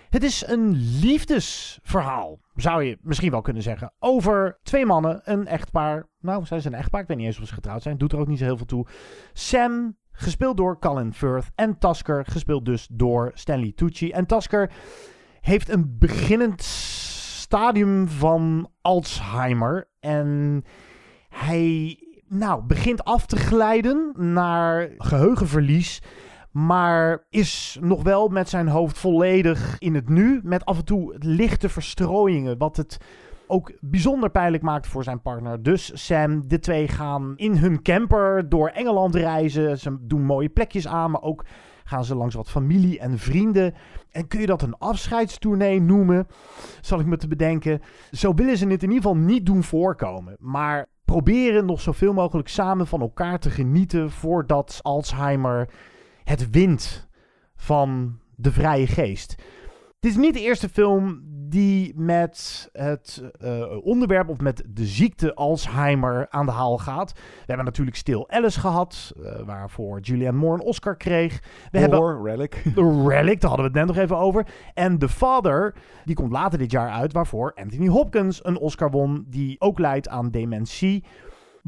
Het 0.10 0.24
is 0.24 0.48
een 0.48 0.72
liefdesverhaal, 1.02 2.40
zou 2.54 2.84
je 2.84 2.98
misschien 3.02 3.32
wel 3.32 3.42
kunnen 3.42 3.64
zeggen. 3.64 3.94
Over 4.00 4.60
twee 4.64 4.86
mannen, 4.86 5.22
een 5.24 5.48
echtpaar. 5.48 6.10
Nou, 6.20 6.46
zijn 6.46 6.62
ze 6.62 6.68
een 6.68 6.74
echtpaar? 6.74 7.02
Ik 7.02 7.08
weet 7.08 7.18
niet 7.18 7.26
eens 7.26 7.40
of 7.40 7.48
ze 7.48 7.54
getrouwd 7.54 7.82
zijn. 7.82 7.98
Doet 7.98 8.12
er 8.12 8.20
ook 8.20 8.28
niet 8.28 8.40
zo 8.40 8.46
heel 8.46 8.58
veel 8.58 8.66
toe. 8.66 8.88
Sam, 9.34 9.98
gespeeld 10.12 10.58
door 10.58 10.80
Colin 10.80 11.14
Firth. 11.14 11.52
En 11.56 11.78
Tasker, 11.78 12.26
gespeeld 12.26 12.66
dus 12.66 12.88
door 12.92 13.32
Stanley 13.34 13.72
Tucci. 13.76 14.12
En 14.12 14.26
Tasker 14.26 14.72
heeft 15.42 15.70
een 15.70 15.96
beginnend 15.98 16.64
stadium 17.48 18.08
van 18.08 18.70
Alzheimer. 18.82 19.88
En 20.00 20.64
hij 21.30 21.98
nou, 22.28 22.64
begint 22.64 23.04
af 23.04 23.26
te 23.26 23.36
glijden 23.36 24.14
naar 24.16 24.90
geheugenverlies. 24.98 26.02
Maar 26.52 27.26
is 27.30 27.78
nog 27.82 28.04
wel 28.04 28.28
met 28.28 28.50
zijn 28.50 28.68
hoofd 28.68 28.98
volledig 28.98 29.76
in 29.80 29.96
het 29.96 30.10
nu. 30.10 30.40
Met 30.44 30.66
af 30.66 30.78
en 30.78 30.86
toe 30.86 31.16
lichte 31.20 31.70
verstrooiingen. 31.70 32.58
Wat 32.58 32.78
het 32.78 32.98
ook 33.48 33.72
bijzonder 33.80 34.30
pijnlijk 34.30 34.64
maakt 34.64 34.88
voor 34.88 35.04
zijn 35.04 35.22
partner. 35.22 35.64
Dus 35.64 36.06
Sam, 36.06 36.48
de 36.48 36.60
twee 36.60 36.88
gaan 36.88 37.34
in 37.36 37.58
hun 37.58 37.82
camper 37.82 38.50
door 38.50 38.68
Engeland 38.68 39.16
reizen. 39.16 39.78
Ze 39.78 39.98
doen 40.02 40.24
mooie 40.24 40.50
plekjes 40.50 40.88
aan, 40.88 41.12
maar 41.12 41.22
ook 41.22 41.46
gaan 41.88 42.06
ze 42.06 42.16
langs 42.16 42.36
wat 42.36 42.50
familie 42.50 43.00
en 43.00 43.20
vrienden. 43.20 43.74
En 44.12 44.28
kun 44.28 44.40
je 44.40 44.46
dat 44.46 44.62
een 44.62 44.78
afscheidstournee 44.78 45.82
noemen? 45.82 46.28
Zal 46.82 47.00
ik 47.00 47.06
me 47.06 47.18
te 47.18 47.28
bedenken. 47.28 47.82
Zo 48.12 48.34
willen 48.34 48.58
ze 48.58 48.68
het 48.68 48.84
in 48.84 48.92
ieder 48.92 49.10
geval 49.10 49.18
niet 49.18 49.46
doen 49.46 49.64
voorkomen. 49.64 50.36
Maar 50.40 50.88
proberen 51.06 51.66
nog 51.66 51.82
zoveel 51.82 52.14
mogelijk 52.14 52.48
samen 52.48 52.88
van 52.88 53.02
elkaar 53.02 53.40
te 53.40 53.50
genieten 53.50 54.12
voordat 54.12 54.80
Alzheimer 54.82 55.70
het 56.24 56.50
wint 56.50 57.08
van 57.56 58.20
de 58.36 58.52
vrije 58.52 58.88
geest. 58.88 59.36
Dit 60.00 60.12
is 60.12 60.18
niet 60.18 60.34
de 60.34 60.42
eerste 60.42 60.70
film 60.70 61.22
die 61.50 61.94
met 61.96 62.70
het 62.72 63.24
uh, 63.44 63.86
onderwerp 63.86 64.30
of 64.30 64.40
met 64.40 64.64
de 64.68 64.86
ziekte 64.86 65.34
Alzheimer 65.34 66.28
aan 66.30 66.46
de 66.46 66.52
haal 66.52 66.78
gaat. 66.78 67.14
We 67.16 67.44
hebben 67.46 67.66
natuurlijk 67.66 67.98
Still 67.98 68.24
Alice 68.28 68.60
gehad, 68.60 69.14
uh, 69.18 69.32
waarvoor 69.46 70.00
Julianne 70.00 70.40
Moore 70.40 70.56
een 70.56 70.68
Oscar 70.68 70.98
kreeg. 70.98 71.40
We 71.72 71.80
Horror, 71.80 72.10
hebben 72.10 72.24
Relic. 72.24 72.64
Relic, 73.16 73.42
daar 73.42 73.50
hadden 73.50 73.72
we 73.72 73.80
het 73.80 73.88
net 73.88 73.96
nog 73.96 74.04
even 74.04 74.18
over. 74.18 74.48
En 74.74 74.98
The 74.98 75.10
Father, 75.10 75.76
die 76.06 76.16
komt 76.16 76.32
later 76.32 76.58
dit 76.60 76.72
jaar 76.72 76.90
uit, 76.90 77.14
waarvoor 77.14 77.54
Anthony 77.56 77.88
Hopkins 77.88 78.46
een 78.46 78.58
Oscar 78.58 78.90
won, 78.90 79.26
die 79.28 79.62
ook 79.62 79.80
leidt 79.80 80.10
aan 80.10 80.32
dementie. 80.32 81.04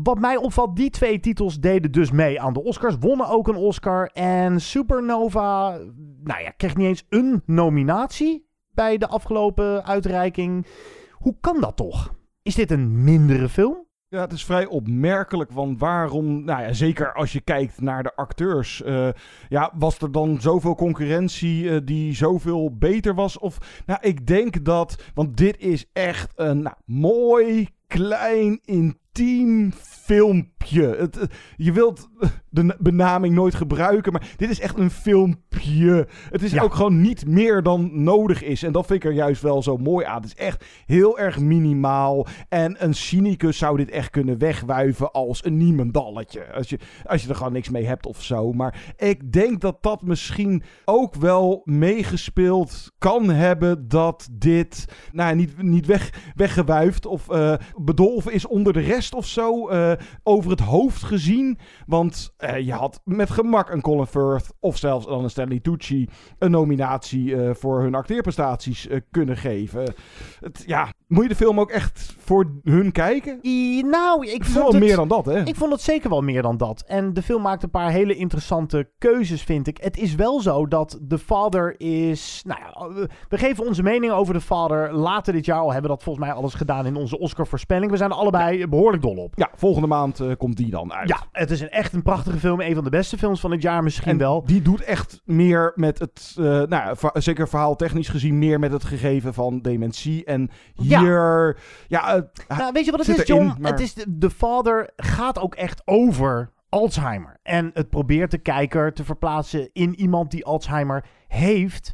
Wat 0.04 0.20
mij 0.20 0.38
opvalt, 0.38 0.76
die 0.76 0.90
twee 0.90 1.20
titels 1.20 1.60
deden 1.60 1.92
dus 1.92 2.12
mee 2.12 2.42
aan 2.42 2.54
de 2.54 2.64
Oscars. 2.64 2.96
Wonnen 3.00 3.30
ook 3.30 3.48
een 3.48 3.56
Oscar. 3.56 4.10
En 4.14 4.62
Supernova, 4.62 5.78
nou 6.24 6.42
ja, 6.42 6.50
kreeg 6.58 6.76
niet 6.76 6.88
eens 6.88 7.06
een 7.10 7.42
nominatie 7.46 8.48
bij 8.74 8.98
de 8.98 9.08
afgelopen 9.08 9.86
uitreiking. 9.86 10.66
Hoe 11.12 11.36
kan 11.42 11.62
dat 11.62 11.76
toch? 11.76 12.14
Is 12.42 12.56
dit 12.56 12.72
een 12.72 13.04
mindere 13.04 13.50
film? 13.50 13.88
Ja, 14.08 14.22
het 14.22 14.32
is 14.32 14.46
vrij 14.46 14.66
opmerkelijk, 14.66 15.52
want 15.52 15.80
waarom, 15.80 16.44
nou 16.44 16.62
ja, 16.62 16.74
zeker 16.74 17.14
als 17.14 17.32
je 17.32 17.42
kijkt 17.42 17.82
naar 17.82 18.04
de 18.04 18.16
acteurs, 18.16 18.82
uh, 18.86 19.10
ja, 19.50 19.72
was 19.76 20.00
er 20.00 20.12
dan 20.12 20.42
zoveel 20.42 20.76
concurrentie 20.76 21.64
uh, 21.64 21.78
die 21.84 22.16
zoveel 22.16 22.78
beter 22.78 23.16
was? 23.16 23.40
Of, 23.40 23.84
nou, 23.86 24.00
ik 24.02 24.28
denk 24.28 24.66
dat, 24.66 25.04
want 25.14 25.38
dit 25.38 25.58
is 25.60 25.90
echt 25.94 26.32
een 26.36 26.62
nou, 26.62 26.76
mooi, 26.86 27.70
klein, 27.88 28.60
intiem 28.64 28.98
steam 29.20 29.74
filmpje. 30.10 30.96
Het, 30.98 31.28
je 31.58 31.72
wilt 31.72 32.10
de 32.50 32.76
benaming 32.80 33.36
nooit 33.36 33.56
gebruiken, 33.56 34.12
maar 34.12 34.28
dit 34.38 34.50
is 34.50 34.60
echt 34.60 34.78
een 34.78 34.92
filmpje. 34.92 36.08
Het 36.30 36.44
is 36.44 36.52
ja. 36.52 36.62
ook 36.62 36.74
gewoon 36.74 37.02
niet 37.02 37.26
meer 37.28 37.64
dan 37.64 38.04
nodig 38.04 38.44
is. 38.44 38.64
En 38.64 38.72
dat 38.72 38.86
vind 38.86 39.04
ik 39.04 39.10
er 39.10 39.16
juist 39.16 39.42
wel 39.42 39.64
zo 39.64 39.78
mooi 39.78 40.06
aan. 40.06 40.22
Het 40.22 40.26
is 40.26 40.36
echt 40.36 40.66
heel 40.86 41.20
erg 41.20 41.40
minimaal. 41.40 42.28
En 42.50 42.84
een 42.84 42.94
cynicus 42.94 43.58
zou 43.58 43.78
dit 43.78 43.90
echt 43.90 44.10
kunnen 44.10 44.38
wegwuiven 44.38 45.12
als 45.12 45.46
een 45.46 45.58
niemendalletje. 45.58 46.54
Als 46.54 46.70
je, 46.70 46.80
als 47.06 47.24
je 47.24 47.30
er 47.30 47.36
gewoon 47.36 47.54
niks 47.54 47.70
mee 47.70 47.86
hebt 47.86 48.06
of 48.06 48.24
zo. 48.24 48.54
Maar 48.54 48.94
ik 48.98 49.32
denk 49.32 49.62
dat 49.62 49.78
dat 49.84 50.02
misschien 50.02 50.64
ook 50.86 51.16
wel 51.16 51.62
meegespeeld 51.66 52.92
kan 52.98 53.30
hebben 53.30 53.88
dat 53.88 54.28
dit 54.32 54.86
nou, 55.12 55.36
niet, 55.36 55.62
niet 55.62 55.86
weg, 55.86 56.32
weggewuifd 56.36 57.06
of 57.06 57.32
uh, 57.32 57.54
bedolven 57.76 58.34
is 58.34 58.48
onder 58.48 58.74
de 58.74 58.80
rest 58.80 59.14
of 59.14 59.28
zo. 59.28 59.70
Uh, 59.72 59.92
over 60.24 60.52
het 60.52 60.60
hoofd 60.60 61.04
gezien. 61.04 61.58
Want 61.86 62.34
uh, 62.40 62.60
je 62.60 62.74
had 62.74 63.02
met 63.04 63.30
gemak 63.30 63.70
een 63.70 63.82
Colin 63.82 64.06
Firth 64.06 64.54
of 64.60 64.78
zelfs 64.78 65.06
dan 65.06 65.24
een 65.24 65.30
Stanley 65.30 65.60
Tucci 65.60 66.10
een 66.38 66.52
nominatie 66.52 67.26
uh, 67.26 67.50
voor 67.54 67.82
hun 67.82 67.96
acteerprestaties 67.96 68.88
uh, 68.88 69.00
kunnen 69.12 69.38
geven. 69.38 69.94
Het, 70.40 70.64
ja, 70.66 70.94
moet 71.08 71.24
je 71.24 71.30
de 71.30 71.36
film 71.36 71.60
ook 71.60 71.72
echt 71.72 72.16
voor 72.18 72.52
hun 72.64 72.92
kijken? 72.92 73.40
I, 73.42 73.82
nou, 73.82 74.28
ik 74.28 74.44
vond 74.44 74.56
wel 74.56 74.68
het 74.68 74.80
meer 74.80 74.96
dan 74.96 75.08
dat, 75.08 75.26
hè? 75.26 75.44
Ik 75.44 75.56
vond 75.56 75.72
het 75.72 75.82
zeker 75.82 76.10
wel 76.10 76.22
meer 76.22 76.42
dan 76.42 76.58
dat. 76.58 76.84
En 76.88 77.14
de 77.14 77.22
film 77.22 77.42
maakt 77.42 77.64
een 77.64 77.70
paar 77.70 77.92
hele 77.92 78.16
interessante 78.16 78.90
keuzes, 78.98 79.42
vind 79.42 79.68
ik. 79.68 79.78
Het 79.78 79.98
is 79.98 80.16
wel 80.16 80.42
zo 80.42 80.68
dat 80.68 81.00
The 81.08 81.18
Father 81.20 81.80
is... 81.80 82.44
Nou 82.46 82.60
ja, 82.60 83.08
we 83.30 83.38
geven 83.38 83.68
onze 83.68 83.84
mening 83.84 84.12
over 84.12 84.34
The 84.34 84.42
Father 84.42 84.94
later 84.94 85.34
dit 85.34 85.46
jaar. 85.46 85.60
Al 85.60 85.72
hebben 85.72 85.90
dat 85.90 86.04
volgens 86.04 86.26
mij 86.26 86.36
alles 86.36 86.54
gedaan 86.54 86.86
in 86.86 86.96
onze 86.96 87.20
Oscar-voorspelling. 87.20 87.92
We 87.92 87.98
zijn 87.98 88.10
er 88.10 88.16
allebei 88.16 88.68
behoorlijk 88.68 89.04
dol 89.04 89.18
op. 89.18 89.34
Ja, 89.36 89.50
volgende 89.56 89.88
maand 89.90 90.20
uh, 90.20 90.36
komt 90.38 90.58
die 90.58 90.70
dan 90.70 90.94
uit. 90.94 91.10
Ja, 91.10 91.24
het 91.32 91.52
is 91.52 91.62
een, 91.62 91.70
echt 91.70 91.94
een 91.94 92.02
prachtige 92.02 92.38
film. 92.38 92.62
Een 92.62 92.76
van 92.76 92.84
de 92.84 92.90
beste 92.90 93.18
films 93.18 93.40
van 93.40 93.52
het 93.52 93.62
jaar 93.62 93.84
misschien 93.84 94.12
en 94.12 94.18
wel. 94.18 94.44
Die 94.46 94.62
doet 94.62 94.82
echt 94.82 95.22
meer 95.26 95.72
met 95.76 96.00
het, 96.00 96.36
uh, 96.40 96.62
nou 96.64 96.98
zeker 97.14 97.48
verhaaltechnisch 97.50 98.10
gezien, 98.10 98.38
meer 98.38 98.60
met 98.60 98.72
het 98.72 98.84
gegeven 98.84 99.34
van 99.34 99.62
dementie. 99.62 100.26
En 100.26 100.50
hier, 100.74 101.58
ja, 101.88 102.08
ja 102.08 102.16
uh, 102.16 102.58
nou, 102.58 102.72
weet 102.72 102.86
je 102.86 102.92
wat 102.92 103.06
het 103.06 103.18
is, 103.18 103.28
John? 103.28 103.56
maar... 103.60 103.72
Het 103.72 103.80
is 103.80 103.94
de, 103.94 104.18
de 104.18 104.30
Father 104.30 104.90
gaat 104.96 105.40
ook 105.40 105.56
echt 105.56 105.82
over 105.86 106.52
Alzheimer. 106.70 107.40
En 107.44 107.72
het 107.74 107.90
probeert 107.90 108.32
de 108.32 108.38
kijker 108.38 108.94
te 108.94 109.04
verplaatsen 109.04 109.70
in 109.74 109.96
iemand 110.00 110.32
die 110.32 110.46
Alzheimer 110.46 111.06
heeft. 111.28 111.92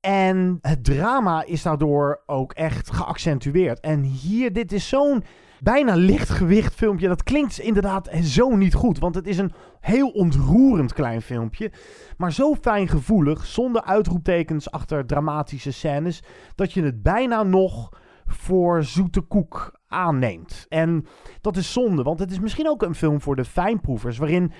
En 0.00 0.58
het 0.60 0.84
drama 0.84 1.44
is 1.44 1.62
daardoor 1.62 2.22
ook 2.26 2.52
echt 2.52 2.92
geaccentueerd. 2.92 3.80
En 3.80 4.02
hier, 4.02 4.52
dit 4.52 4.72
is 4.72 4.88
zo'n 4.88 5.24
bijna 5.62 5.94
lichtgewicht 5.94 6.74
filmpje. 6.74 7.08
Dat 7.08 7.22
klinkt 7.22 7.58
inderdaad 7.58 8.10
zo 8.22 8.56
niet 8.56 8.74
goed. 8.74 8.98
Want 8.98 9.14
het 9.14 9.26
is 9.26 9.38
een 9.38 9.52
heel 9.80 10.08
ontroerend 10.08 10.92
klein 10.92 11.22
filmpje. 11.22 11.72
Maar 12.16 12.32
zo 12.32 12.54
fijngevoelig, 12.54 13.46
zonder 13.46 13.82
uitroeptekens 13.82 14.70
achter 14.70 15.06
dramatische 15.06 15.72
scènes. 15.72 16.22
Dat 16.54 16.72
je 16.72 16.82
het 16.82 17.02
bijna 17.02 17.42
nog 17.42 17.88
voor 18.26 18.84
zoete 18.84 19.20
koek 19.20 19.80
aanneemt. 19.86 20.66
En 20.68 21.06
dat 21.40 21.56
is 21.56 21.72
zonde, 21.72 22.02
want 22.02 22.18
het 22.18 22.30
is 22.30 22.40
misschien 22.40 22.68
ook 22.68 22.82
een 22.82 22.94
film 22.94 23.20
voor 23.20 23.36
de 23.36 23.44
fijnproevers. 23.44 24.18
Waarin 24.18 24.52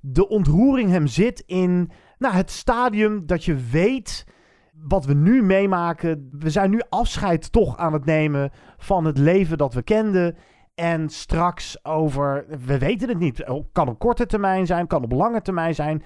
de 0.00 0.28
ontroering 0.28 0.90
hem 0.90 1.06
zit 1.06 1.42
in 1.46 1.90
nou, 2.18 2.34
het 2.34 2.50
stadium 2.50 3.26
dat 3.26 3.44
je 3.44 3.56
weet 3.70 4.26
wat 4.82 5.04
we 5.04 5.14
nu 5.14 5.42
meemaken. 5.42 6.28
We 6.38 6.50
zijn 6.50 6.70
nu 6.70 6.80
afscheid 6.88 7.52
toch 7.52 7.76
aan 7.76 7.92
het 7.92 8.04
nemen 8.04 8.50
van 8.76 9.04
het 9.04 9.18
leven 9.18 9.58
dat 9.58 9.74
we 9.74 9.82
kenden. 9.82 10.36
En 10.74 11.08
straks 11.08 11.84
over, 11.84 12.44
we 12.66 12.78
weten 12.78 13.08
het 13.08 13.18
niet, 13.18 13.44
kan 13.72 13.88
op 13.88 13.98
korte 13.98 14.26
termijn 14.26 14.66
zijn, 14.66 14.86
kan 14.86 15.04
op 15.04 15.12
lange 15.12 15.42
termijn 15.42 15.74
zijn. 15.74 16.02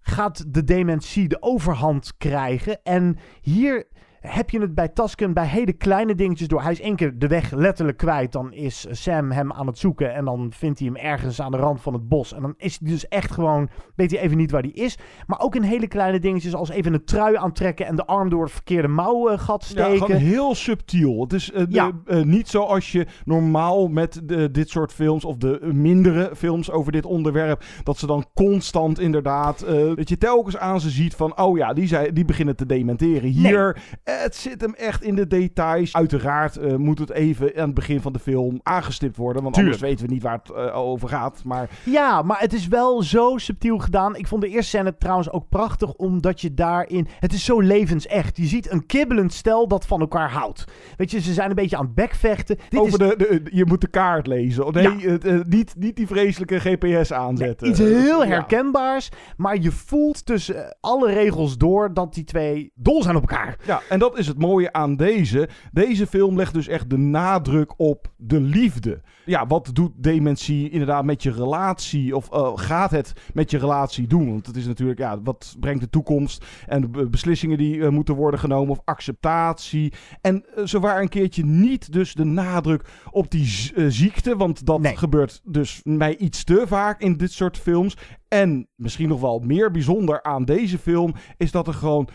Gaat 0.00 0.54
de 0.54 0.64
dementie 0.64 1.28
de 1.28 1.42
overhand 1.42 2.16
krijgen? 2.18 2.82
En 2.82 3.18
hier 3.40 3.86
heb 4.22 4.50
je 4.50 4.60
het 4.60 4.74
bij 4.74 4.88
Tasken 4.88 5.32
bij 5.32 5.46
hele 5.46 5.72
kleine 5.72 6.14
dingetjes 6.14 6.48
door. 6.48 6.62
Hij 6.62 6.72
is 6.72 6.80
één 6.80 6.96
keer 6.96 7.18
de 7.18 7.26
weg 7.26 7.50
letterlijk 7.50 7.98
kwijt. 7.98 8.32
Dan 8.32 8.52
is 8.52 8.86
Sam 8.90 9.30
hem 9.30 9.52
aan 9.52 9.66
het 9.66 9.78
zoeken. 9.78 10.14
En 10.14 10.24
dan 10.24 10.52
vindt 10.54 10.78
hij 10.78 10.88
hem 10.88 10.96
ergens 10.96 11.40
aan 11.40 11.50
de 11.50 11.56
rand 11.56 11.80
van 11.80 11.92
het 11.92 12.08
bos. 12.08 12.32
En 12.34 12.42
dan 12.42 12.54
is 12.56 12.78
hij 12.82 12.90
dus 12.90 13.08
echt 13.08 13.30
gewoon. 13.30 13.68
Weet 13.94 14.10
hij 14.10 14.20
even 14.20 14.36
niet 14.36 14.50
waar 14.50 14.62
hij 14.62 14.70
is. 14.70 14.98
Maar 15.26 15.40
ook 15.40 15.54
in 15.56 15.62
hele 15.62 15.86
kleine 15.86 16.18
dingetjes. 16.18 16.54
Als 16.54 16.70
even 16.70 16.94
een 16.94 17.04
trui 17.04 17.36
aantrekken. 17.36 17.86
En 17.86 17.96
de 17.96 18.06
arm 18.06 18.28
door 18.28 18.42
het 18.42 18.52
verkeerde 18.52 18.88
mouwgat 18.88 19.62
Ja, 19.74 19.84
steken. 19.84 20.06
gewoon 20.06 20.20
heel 20.22 20.54
subtiel. 20.54 21.20
Het 21.20 21.32
is 21.32 21.52
eh, 21.52 21.62
Ja. 21.68 21.90
de- 22.04 22.12
eh, 22.12 22.22
niet 22.24 22.48
zoals 22.48 22.92
je 22.92 23.06
normaal 23.24 23.88
met 23.88 24.20
de, 24.24 24.50
dit 24.50 24.68
soort 24.70 24.92
films 24.92 25.24
of 25.24 25.36
de 25.36 25.70
mindere 25.72 26.30
films 26.36 26.70
over 26.70 26.92
dit 26.92 27.04
onderwerp, 27.06 27.64
dat 27.82 27.98
ze 27.98 28.06
dan 28.06 28.24
constant 28.34 28.98
inderdaad, 29.00 29.62
eh, 29.62 29.94
dat 29.94 30.08
je 30.08 30.18
telkens 30.18 30.56
aan 30.56 30.80
ze 30.80 30.90
ziet 30.90 31.14
van, 31.14 31.38
oh 31.40 31.56
ja, 31.56 31.72
die, 31.72 31.86
zijn, 31.86 32.14
die 32.14 32.24
beginnen 32.24 32.56
te 32.56 32.66
dementeren. 32.66 33.28
Hier, 33.30 33.82
het 34.20 34.36
zit 34.36 34.60
hem 34.60 34.74
echt 34.74 35.02
in 35.02 35.14
de 35.14 35.26
details. 35.26 35.94
Uiteraard 35.94 36.56
eh, 36.56 36.74
moet 36.76 36.98
het 36.98 37.10
even 37.10 37.56
aan 37.56 37.64
het 37.66 37.74
begin 37.74 38.00
van 38.00 38.12
de 38.12 38.18
film 38.18 38.60
aangestipt 38.62 39.16
worden, 39.16 39.42
want 39.42 39.54
Tuurlijk. 39.54 39.74
anders 39.76 39.90
weten 39.92 40.06
we 40.08 40.12
niet 40.14 40.22
waar 40.22 40.40
het 40.42 40.50
eh, 40.50 40.76
over 40.78 41.08
gaat. 41.08 41.40
Maar 41.44 41.68
Ja, 41.84 42.22
maar 42.22 42.40
het 42.40 42.52
is 42.52 42.68
wel 42.68 43.02
zo 43.02 43.38
subtiel 43.38 43.78
gedaan. 43.78 44.16
Ik 44.16 44.26
vond 44.26 44.42
de 44.42 44.48
eerste 44.48 44.68
scène 44.76 44.96
trouwens 44.98 45.30
ook 45.30 45.48
prachtig, 45.48 45.92
omdat 45.92 46.40
je 46.40 46.54
daarin... 46.54 47.06
Het 47.20 47.32
is 47.32 47.44
zo 47.44 47.60
levensecht. 47.60 48.36
Je 48.36 48.46
ziet 48.46 48.70
een 48.70 48.86
kibbelend 48.86 49.32
stel 49.32 49.68
dat 49.68 49.86
van 49.86 50.00
elkaar 50.00 50.30
houdt. 50.30 50.64
Weet 50.96 51.10
je, 51.10 51.20
ze 51.20 51.32
zijn 51.32 51.48
een 51.48 51.54
beetje 51.56 51.76
aan 51.76 51.84
het 51.84 51.94
bekvechten. 51.94 52.56
Dit 52.68 52.80
over 52.80 53.02
is 53.02 53.08
de, 53.08 53.14
de, 53.16 53.42
je 53.56 53.66
moet 53.66 53.80
de 53.80 53.88
kaart 53.88 54.26
lezen. 54.26 54.72
Nee, 54.72 54.82
Ja. 54.82 54.98
het, 55.10 55.24
eh, 55.24 55.40
niet, 55.48 55.74
niet 55.78 55.96
die 55.96 56.06
vreselijke 56.06 56.60
GPS 56.60 57.12
aanzetten. 57.12 57.68
iets 57.68 57.78
heel 57.78 58.22
Ja. 58.24 58.28
herkenbaars. 58.28 59.08
Maar 59.36 59.56
je 59.60 59.70
voelt 59.72 60.26
tussen 60.26 60.76
alle 60.80 61.12
regels 61.12 61.56
door 61.58 61.94
dat 61.94 62.14
die 62.14 62.24
twee 62.24 62.72
dol 62.74 63.02
zijn 63.02 63.16
op 63.16 63.20
elkaar. 63.30 63.56
Ja, 63.66 63.80
en 63.88 63.98
dat 64.02 64.18
is 64.18 64.26
het 64.26 64.38
mooie 64.38 64.72
aan 64.72 64.96
deze. 64.96 65.48
Deze 65.72 66.06
film 66.06 66.36
legt 66.36 66.54
dus 66.54 66.68
echt 66.68 66.90
de 66.90 66.96
nadruk 66.96 67.74
op 67.76 68.12
de 68.16 68.40
liefde. 68.40 69.00
Ja, 69.24 69.46
wat 69.46 69.70
doet 69.72 69.92
dementie 69.96 70.70
inderdaad 70.70 71.04
met 71.04 71.22
je 71.22 71.30
relatie? 71.30 72.16
Of 72.16 72.32
eh, 72.32 72.52
gaat 72.54 72.90
het 72.90 73.12
met 73.34 73.50
je 73.50 73.58
relatie 73.58 74.06
doen? 74.06 74.28
Want 74.28 74.46
het 74.46 74.56
is 74.56 74.66
natuurlijk, 74.66 74.98
ja, 74.98 75.22
wat 75.22 75.56
brengt 75.60 75.80
de 75.80 75.90
toekomst? 75.90 76.46
En 76.66 76.80
de 76.80 76.88
be- 76.88 77.08
beslissingen 77.08 77.58
die 77.58 77.82
eh, 77.82 77.88
moeten 77.88 78.14
worden 78.14 78.40
genomen 78.40 78.70
of 78.70 78.80
acceptatie. 78.84 79.92
En 80.20 80.44
eh, 80.56 80.64
zo 80.64 80.80
waar 80.80 81.00
een 81.00 81.08
keertje 81.08 81.44
niet 81.44 81.92
dus 81.92 82.14
de 82.14 82.24
nadruk 82.24 82.84
op 83.10 83.30
die 83.30 83.72
ziekte. 83.88 84.36
Want 84.36 84.66
dat 84.66 84.80
gebeurt 84.94 85.40
dus 85.44 85.80
mij 85.82 86.16
iets 86.16 86.44
te 86.44 86.64
vaak 86.66 87.00
in 87.00 87.16
dit 87.16 87.32
soort 87.32 87.58
films. 87.58 87.96
En 88.28 88.68
misschien 88.74 89.08
nog 89.08 89.20
wel 89.20 89.38
meer 89.38 89.70
bijzonder 89.70 90.22
aan 90.22 90.44
deze 90.44 90.78
film 90.78 91.14
is 91.36 91.50
dat 91.50 91.66
er 91.66 91.74
gewoon 91.74 92.08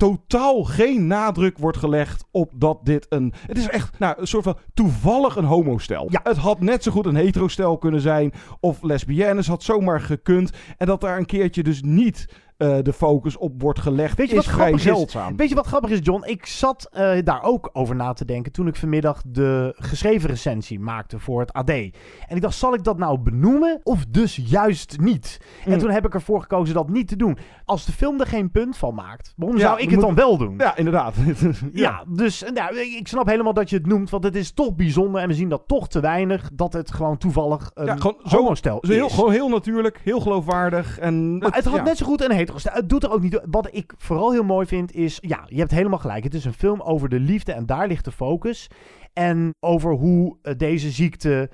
totaal 0.00 0.64
geen 0.64 1.06
nadruk 1.06 1.58
wordt 1.58 1.76
gelegd 1.76 2.24
op 2.30 2.52
dat 2.54 2.78
dit 2.82 3.06
een... 3.08 3.32
Het 3.46 3.58
is 3.58 3.68
echt 3.68 3.98
nou, 3.98 4.14
een 4.18 4.26
soort 4.26 4.44
van 4.44 4.58
toevallig 4.74 5.36
een 5.36 5.44
homostel. 5.44 6.06
Ja. 6.10 6.20
Het 6.22 6.36
had 6.36 6.60
net 6.60 6.82
zo 6.82 6.90
goed 6.92 7.06
een 7.06 7.14
heterostel 7.14 7.78
kunnen 7.78 8.00
zijn. 8.00 8.32
Of 8.60 8.82
lesbiennes 8.82 9.46
had 9.46 9.62
zomaar 9.62 10.00
gekund. 10.00 10.50
En 10.76 10.86
dat 10.86 11.00
daar 11.00 11.18
een 11.18 11.26
keertje 11.26 11.62
dus 11.62 11.82
niet 11.82 12.28
eh, 12.60 12.76
de 12.82 12.92
focus 12.92 13.36
op 13.36 13.62
wordt 13.62 13.78
gelegd 13.80 14.16
Weet 14.18 14.30
je 14.30 14.36
is 14.36 14.46
wat 14.46 14.54
vrij 14.54 14.78
zeldzaam. 14.78 15.30
is? 15.30 15.36
Weet 15.36 15.48
je 15.48 15.54
wat 15.54 15.66
grappig 15.66 15.90
is, 15.90 15.98
John? 16.02 16.22
Ik 16.26 16.46
zat 16.46 16.88
eh, 16.92 17.10
daar 17.24 17.42
ook 17.42 17.70
over 17.72 17.96
na 17.96 18.12
te 18.12 18.24
denken 18.24 18.52
toen 18.52 18.66
ik 18.66 18.76
vanmiddag 18.76 19.22
de 19.26 19.74
geschreven 19.76 20.28
recensie 20.30 20.80
maakte 20.80 21.18
voor 21.18 21.40
het 21.40 21.52
AD. 21.52 21.68
En 21.70 21.92
ik 22.28 22.40
dacht, 22.40 22.54
zal 22.54 22.74
ik 22.74 22.84
dat 22.84 22.98
nou 22.98 23.18
benoemen 23.18 23.80
of 23.82 24.04
dus 24.08 24.40
juist 24.44 24.96
niet? 25.00 25.40
En 25.64 25.72
Mm. 25.72 25.78
toen 25.78 25.90
heb 25.90 26.06
ik 26.06 26.14
ervoor 26.14 26.40
gekozen 26.40 26.74
dat 26.74 26.88
niet 26.88 27.08
te 27.08 27.16
doen. 27.16 27.38
Als 27.64 27.84
de 27.84 27.92
film 27.92 28.20
er 28.20 28.26
geen 28.26 28.50
punt 28.50 28.76
van 28.76 28.94
maakt, 28.94 29.32
waarom 29.36 29.56
Ja, 29.58 29.62
zou 29.66 29.80
ik 29.80 29.90
het 29.90 30.00
dan 30.00 30.14
wel 30.14 30.36
doen? 30.36 30.54
Ja, 30.58 30.76
inderdaad. 30.76 31.14
Ja, 31.72 32.04
dus 32.08 32.44
nou, 32.54 32.78
ik 32.78 33.08
snap 33.08 33.26
helemaal 33.26 33.52
dat 33.54 33.70
je 33.70 33.76
het 33.76 33.86
noemt, 33.86 34.10
want 34.10 34.24
het 34.24 34.36
is 34.36 34.52
toch 34.52 34.74
bijzonder 34.74 35.22
en 35.22 35.28
we 35.28 35.34
zien 35.34 35.48
dat 35.48 35.62
toch 35.66 35.88
te 35.88 36.00
weinig 36.00 36.50
dat 36.52 36.72
het 36.72 36.90
gewoon 36.92 37.16
toevallig 37.18 37.70
een 37.74 37.86
Ja, 37.86 37.96
gewoon 37.96 38.16
zo- 38.24 38.54
zo 38.62 38.78
heel, 38.92 39.06
is. 39.06 39.14
gewoon 39.14 39.32
heel 39.32 39.48
natuurlijk, 39.48 40.00
heel 40.04 40.20
geloofwaardig. 40.20 40.98
En 40.98 41.38
Maar 41.38 41.54
het 41.54 41.64
had 41.64 41.84
net 41.84 41.96
zo 41.96 42.06
goed 42.06 42.22
een 42.22 42.30
Het 42.54 42.88
doet 42.88 43.02
er 43.02 43.10
ook 43.10 43.22
niet. 43.22 43.40
Wat 43.50 43.74
ik 43.74 43.92
vooral 43.96 44.32
heel 44.32 44.44
mooi 44.44 44.66
vind 44.66 44.92
is, 44.92 45.18
ja, 45.20 45.44
je 45.48 45.58
hebt 45.58 45.70
helemaal 45.70 45.98
gelijk. 45.98 46.24
Het 46.24 46.34
is 46.34 46.44
een 46.44 46.52
film 46.52 46.80
over 46.80 47.08
de 47.08 47.20
liefde 47.20 47.52
en 47.52 47.66
daar 47.66 47.86
ligt 47.88 48.04
de 48.04 48.12
focus. 48.12 48.70
En 49.12 49.54
over 49.60 49.92
hoe 49.92 50.36
eh, 50.42 50.54
deze 50.56 50.90
ziekte, 50.90 51.50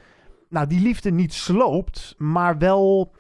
nou, 0.49 0.67
die 0.67 0.81
liefde 0.81 1.11
niet 1.11 1.33
sloopt, 1.33 2.15
maar 2.19 2.59
wel. 2.59 3.15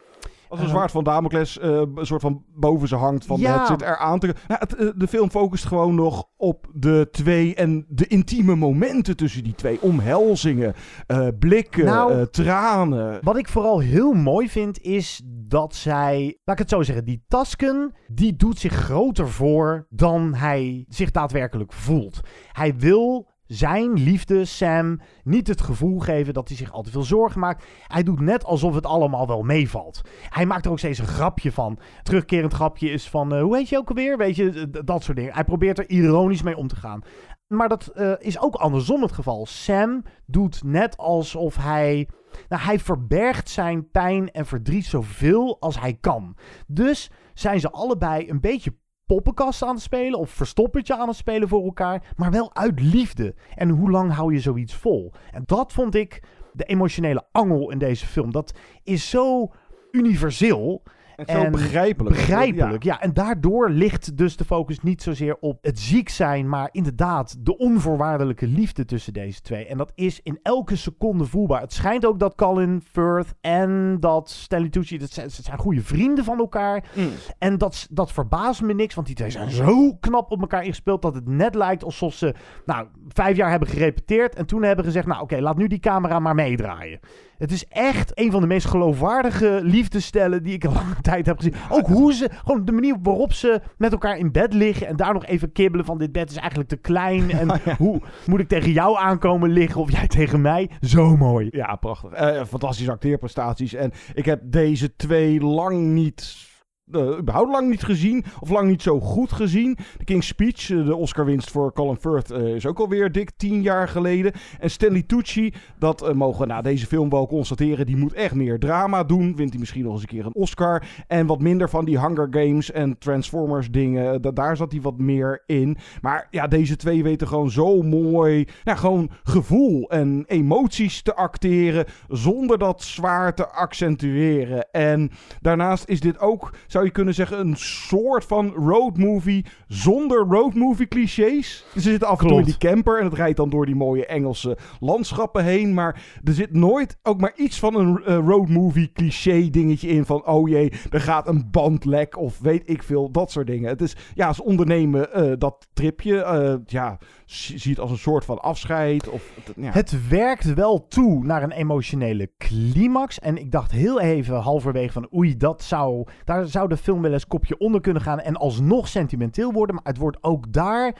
Als 0.48 0.60
een 0.60 0.68
zwaard 0.68 0.90
van 0.90 1.04
Damocles 1.04 1.58
eh, 1.58 1.70
een 1.70 2.06
soort 2.06 2.20
van 2.20 2.44
boven 2.54 2.88
ze 2.88 2.96
hangt. 2.96 3.26
Van 3.26 3.40
Ja. 3.40 3.58
het 3.58 3.66
zit 3.66 3.82
er 3.82 3.96
aan 3.96 4.18
te... 4.18 4.26
Nou, 4.26 4.60
het, 4.60 4.74
eh, 4.74 4.88
de 4.96 5.06
film 5.06 5.30
focust 5.30 5.64
gewoon 5.64 5.94
nog 5.94 6.28
op 6.36 6.66
de 6.74 7.08
twee 7.10 7.54
en 7.54 7.86
de 7.88 8.06
intieme 8.06 8.54
momenten 8.56 9.16
tussen 9.16 9.44
die 9.44 9.54
twee. 9.54 9.82
Omhelzingen, 9.82 10.74
eh, 11.06 11.28
blikken, 11.38 11.84
Nou, 11.84 12.26
tranen. 12.30 13.18
Wat 13.22 13.36
ik 13.36 13.48
vooral 13.48 13.78
heel 13.78 14.12
mooi 14.12 14.48
vind 14.48 14.80
is 14.80 15.22
dat 15.26 15.74
zij, 15.74 16.38
laat 16.44 16.56
ik 16.56 16.62
het 16.62 16.70
zo 16.70 16.82
zeggen, 16.82 17.04
die 17.04 17.24
Tasken, 17.28 17.94
die 18.06 18.36
doet 18.36 18.58
zich 18.58 18.72
groter 18.72 19.28
voor 19.28 19.86
dan 19.90 20.34
hij 20.34 20.84
zich 20.88 21.10
daadwerkelijk 21.10 21.72
voelt. 21.72 22.20
Hij 22.52 22.76
wil 22.76 23.34
zijn 23.46 23.92
liefde, 23.92 24.44
Sam, 24.44 25.00
niet 25.24 25.48
het 25.48 25.60
gevoel 25.60 25.98
geven 25.98 26.34
dat 26.34 26.48
hij 26.48 26.56
zich 26.56 26.72
al 26.72 26.82
te 26.82 26.90
veel 26.90 27.02
zorgen 27.02 27.40
maakt. 27.40 27.64
Hij 27.86 28.02
doet 28.02 28.20
net 28.20 28.44
alsof 28.44 28.74
het 28.74 28.86
allemaal 28.86 29.26
wel 29.26 29.42
meevalt. 29.42 30.00
Hij 30.28 30.46
maakt 30.46 30.64
er 30.64 30.70
ook 30.70 30.78
steeds 30.78 30.98
een 30.98 31.06
grapje 31.06 31.52
van. 31.52 31.78
Terugkerend 32.02 32.52
grapje 32.52 32.90
is 32.90 33.08
van, 33.08 33.34
eh, 33.34 33.42
hoe 33.42 33.56
heet 33.56 33.68
je 33.68 33.76
ook 33.76 33.88
alweer? 33.88 34.16
Weet 34.16 34.36
je, 34.36 34.70
dat 34.84 35.02
soort 35.02 35.16
dingen. 35.16 35.34
Hij 35.34 35.44
probeert 35.44 35.78
er 35.78 35.88
ironisch 35.88 36.42
mee 36.42 36.56
om 36.56 36.68
te 36.68 36.76
gaan. 36.76 37.02
Maar 37.46 37.68
dat 37.68 37.86
eh, 37.86 38.12
is 38.18 38.40
ook 38.40 38.54
andersom 38.54 39.02
het 39.02 39.12
geval. 39.12 39.46
Sam 39.46 40.02
doet 40.26 40.62
net 40.64 40.96
alsof 40.96 41.56
hij. 41.56 42.08
Nou, 42.48 42.62
hij 42.62 42.78
verbergt 42.78 43.48
zijn 43.48 43.90
pijn 43.90 44.30
en 44.30 44.46
verdriet 44.46 44.86
zoveel 44.86 45.56
als 45.60 45.80
hij 45.80 45.94
kan. 46.00 46.36
Dus 46.66 47.10
zijn 47.34 47.60
ze 47.60 47.70
allebei 47.70 48.30
een 48.30 48.40
beetje 48.40 48.74
poppenkast 49.06 49.62
aan 49.62 49.74
het 49.74 49.82
spelen 49.82 50.18
of 50.18 50.30
verstoppertje 50.30 50.96
aan 50.96 51.08
het 51.08 51.16
spelen 51.16 51.48
voor 51.48 51.64
elkaar, 51.64 52.12
maar 52.16 52.30
wel 52.30 52.54
uit 52.54 52.80
liefde. 52.80 53.34
En 53.54 53.68
hoe 53.68 53.90
lang 53.90 54.12
hou 54.12 54.32
je 54.32 54.40
zoiets 54.40 54.74
vol? 54.74 55.12
En 55.30 55.42
dat 55.46 55.72
vond 55.72 55.94
ik 55.94 56.22
de 56.52 56.64
emotionele 56.64 57.24
angel 57.32 57.70
in 57.70 57.78
deze 57.78 58.06
film. 58.06 58.32
Dat 58.32 58.54
is 58.82 59.10
zo 59.10 59.52
universeel. 59.90 60.82
En 61.16 61.44
zo 61.44 61.50
begrijpelijk. 61.50 62.16
Begrijpelijk, 62.16 62.82
ja. 62.82 63.00
En 63.00 63.12
daardoor 63.12 63.70
ligt 63.70 64.16
dus 64.16 64.36
de 64.36 64.44
focus 64.44 64.80
niet 64.80 65.02
zozeer 65.02 65.36
op 65.40 65.58
het 65.60 65.78
ziek 65.78 66.08
zijn, 66.08 66.48
maar 66.48 66.68
inderdaad 66.72 67.36
de 67.38 67.56
onvoorwaardelijke 67.56 68.46
liefde 68.46 68.84
tussen 68.84 69.12
deze 69.12 69.40
twee. 69.40 69.66
En 69.66 69.76
dat 69.76 69.92
is 69.94 70.20
in 70.22 70.38
elke 70.42 70.76
seconde 70.76 71.24
voelbaar. 71.24 71.60
Het 71.60 71.72
schijnt 71.72 72.06
ook 72.06 72.18
dat 72.18 72.34
Colin 72.34 72.82
Firth 72.92 73.34
en 73.40 73.96
dat 74.00 74.30
Stanley 74.30 74.68
Tucci, 74.68 74.98
dat 74.98 75.10
zijn, 75.10 75.26
dat 75.26 75.44
zijn 75.44 75.58
goede 75.58 75.82
vrienden 75.82 76.24
van 76.24 76.38
elkaar. 76.38 76.84
Mm. 76.94 77.08
En 77.38 77.58
dat, 77.58 77.86
dat 77.90 78.12
verbaast 78.12 78.62
me 78.62 78.74
niks, 78.74 78.94
want 78.94 79.06
die 79.06 79.16
twee 79.16 79.30
zijn 79.30 79.50
zo 79.50 79.94
knap 79.94 80.30
op 80.30 80.40
elkaar 80.40 80.64
ingespeeld 80.64 81.02
dat 81.02 81.14
het 81.14 81.28
net 81.28 81.54
lijkt 81.54 81.84
alsof 81.84 82.14
ze 82.14 82.34
nou, 82.64 82.86
vijf 83.08 83.36
jaar 83.36 83.50
hebben 83.50 83.68
gerepeteerd 83.68 84.34
en 84.34 84.46
toen 84.46 84.62
hebben 84.62 84.84
gezegd, 84.84 85.06
nou 85.06 85.22
oké, 85.22 85.40
laat 85.40 85.56
nu 85.56 85.66
die 85.66 85.78
camera 85.78 86.18
maar 86.18 86.34
meedraaien. 86.34 87.00
Het 87.38 87.52
is 87.52 87.66
echt 87.68 88.10
een 88.14 88.30
van 88.30 88.40
de 88.40 88.46
meest 88.46 88.66
geloofwaardige 88.66 89.60
liefdesstellen 89.62 90.42
die 90.42 90.54
ik 90.54 90.64
in 90.64 90.72
lange 90.80 91.00
tijd 91.02 91.26
heb 91.26 91.36
gezien. 91.36 91.54
Ook 91.70 91.86
hoe 91.86 92.12
ze, 92.12 92.28
gewoon 92.44 92.64
de 92.64 92.72
manier 92.72 92.96
waarop 93.02 93.32
ze 93.32 93.60
met 93.78 93.92
elkaar 93.92 94.18
in 94.18 94.32
bed 94.32 94.52
liggen 94.52 94.86
en 94.86 94.96
daar 94.96 95.12
nog 95.12 95.26
even 95.26 95.52
kibbelen 95.52 95.86
van 95.86 95.98
dit 95.98 96.12
bed 96.12 96.30
is 96.30 96.36
eigenlijk 96.36 96.68
te 96.68 96.76
klein. 96.76 97.30
En 97.36 97.76
hoe 97.78 98.00
moet 98.26 98.40
ik 98.40 98.48
tegen 98.48 98.72
jou 98.72 98.98
aankomen 98.98 99.50
liggen 99.50 99.80
of 99.80 99.92
jij 99.92 100.06
tegen 100.06 100.40
mij? 100.40 100.70
Zo 100.80 101.16
mooi. 101.16 101.48
Ja, 101.50 101.76
prachtig. 101.76 102.10
Eh, 102.12 102.44
fantastische 102.44 102.92
acteerprestaties. 102.92 103.74
En 103.74 103.92
ik 104.14 104.24
heb 104.24 104.40
deze 104.44 104.96
twee 104.96 105.40
lang 105.40 105.86
niet... 105.86 106.46
eh, 106.92 107.18
überhaupt 107.18 107.50
lang 107.50 107.68
niet 107.70 107.82
gezien. 107.82 108.24
Of 108.40 108.50
lang 108.50 108.68
niet 108.68 108.82
zo 108.82 109.00
goed 109.00 109.32
gezien. 109.32 109.74
The 109.98 110.04
King's 110.04 110.26
Speech, 110.26 110.70
eh, 110.70 110.84
de 110.86 110.96
Oscar-winst 110.96 111.50
voor 111.50 111.72
Colin 111.72 111.96
Firth, 111.96 112.30
eh, 112.30 112.54
is 112.54 112.66
ook 112.66 112.78
alweer 112.78 113.12
dik 113.12 113.30
tien 113.36 113.62
jaar 113.62 113.88
geleden. 113.88 114.32
En 114.60 114.70
Stanley 114.70 115.02
Tucci, 115.02 115.52
dat 115.78 116.14
mogen 116.14 116.40
we 116.40 116.46
na 116.46 116.62
deze 116.62 116.86
film 116.86 117.10
wel 117.10 117.26
constateren. 117.26 117.86
Die 117.86 117.96
moet 117.96 118.12
echt 118.12 118.34
meer 118.34 118.58
drama 118.58 119.04
doen. 119.04 119.36
Wint 119.36 119.50
hij 119.50 119.58
misschien 119.58 119.82
nog 119.84 119.92
eens 119.92 120.02
een 120.02 120.08
keer 120.08 120.26
een 120.26 120.34
Oscar. 120.34 120.82
En 121.06 121.26
wat 121.26 121.40
minder 121.40 121.68
van 121.68 121.84
die 121.84 122.00
Hunger 122.00 122.26
Games 122.30 122.70
en 122.72 122.98
Transformers 122.98 123.70
dingen. 123.70 124.22
Da- 124.22 124.30
daar 124.30 124.56
zat 124.56 124.72
hij 124.72 124.80
wat 124.80 124.98
meer 124.98 125.42
in. 125.46 125.76
Maar 126.02 126.26
ja, 126.30 126.46
deze 126.46 126.76
twee 126.76 127.02
weten 127.02 127.28
gewoon 127.28 127.50
zo 127.50 127.82
mooi. 127.82 128.46
Nou, 128.64 128.78
gewoon 128.78 129.10
gevoel 129.24 129.90
en 129.90 130.24
emoties 130.26 131.02
te 131.02 131.14
acteren. 131.14 131.84
Zonder 132.08 132.58
dat 132.58 132.82
zwaar 132.82 133.34
te 133.34 133.48
accentueren. 133.48 134.70
En 134.70 135.10
daarnaast 135.40 135.88
is 135.88 136.00
dit 136.00 136.18
ook. 136.20 136.50
Zou 136.76 136.88
je 136.88 136.94
kunnen 136.94 137.14
zeggen, 137.14 137.40
een 137.40 137.56
soort 137.56 138.24
van 138.24 138.52
roadmovie 138.54 139.44
zonder 139.68 140.18
roadmovie 140.18 140.88
clichés. 140.88 141.64
Ze 141.74 141.80
zitten 141.80 142.08
af 142.08 142.20
en 142.20 142.26
toe 142.28 142.38
in 142.38 142.44
die 142.44 142.56
camper 142.58 142.98
en 142.98 143.04
het 143.04 143.14
rijdt 143.14 143.36
dan 143.36 143.50
door 143.50 143.66
die 143.66 143.74
mooie 143.74 144.06
Engelse 144.06 144.56
landschappen 144.80 145.44
heen. 145.44 145.74
Maar 145.74 146.02
er 146.24 146.32
zit 146.32 146.52
nooit 146.52 146.98
ook 147.02 147.20
maar 147.20 147.32
iets 147.36 147.58
van 147.58 147.74
een 147.74 148.00
uh, 148.00 148.16
roadmovie 148.16 148.92
cliché 148.92 149.50
dingetje 149.50 149.88
in. 149.88 150.04
Van 150.04 150.26
oh 150.26 150.48
jee, 150.48 150.72
er 150.90 151.00
gaat 151.00 151.28
een 151.28 151.48
band 151.50 151.84
lek 151.84 152.18
of 152.18 152.38
weet 152.38 152.62
ik 152.64 152.82
veel, 152.82 153.10
dat 153.10 153.30
soort 153.30 153.46
dingen. 153.46 153.68
Het 153.68 153.80
is, 153.80 153.96
ja, 154.14 154.32
ze 154.32 154.44
ondernemen 154.44 155.08
uh, 155.16 155.32
dat 155.38 155.68
tripje. 155.72 156.14
Uh, 156.14 156.54
ja, 156.66 156.98
zie 157.26 157.70
het 157.70 157.80
als 157.80 157.90
een 157.90 157.98
soort 157.98 158.24
van 158.24 158.40
afscheid. 158.40 159.08
Of, 159.08 159.30
ja. 159.56 159.70
Het 159.70 160.08
werkt 160.08 160.54
wel 160.54 160.86
toe 160.88 161.24
naar 161.24 161.42
een 161.42 161.52
emotionele 161.52 162.30
climax. 162.38 163.18
En 163.18 163.38
ik 163.38 163.50
dacht 163.50 163.70
heel 163.70 164.00
even 164.00 164.36
halverwege 164.36 164.92
van 164.92 165.08
oei, 165.14 165.36
dat 165.36 165.62
zou, 165.62 166.06
daar 166.24 166.46
zou 166.46 166.65
de 166.68 166.76
film 166.76 167.02
wel 167.02 167.12
eens 167.12 167.26
kopje 167.26 167.58
onder 167.58 167.80
kunnen 167.80 168.02
gaan 168.02 168.20
en 168.20 168.36
alsnog 168.36 168.88
sentimenteel 168.88 169.52
worden. 169.52 169.74
Maar 169.74 169.84
het 169.84 169.96
wordt 169.96 170.22
ook 170.22 170.52
daar 170.52 170.96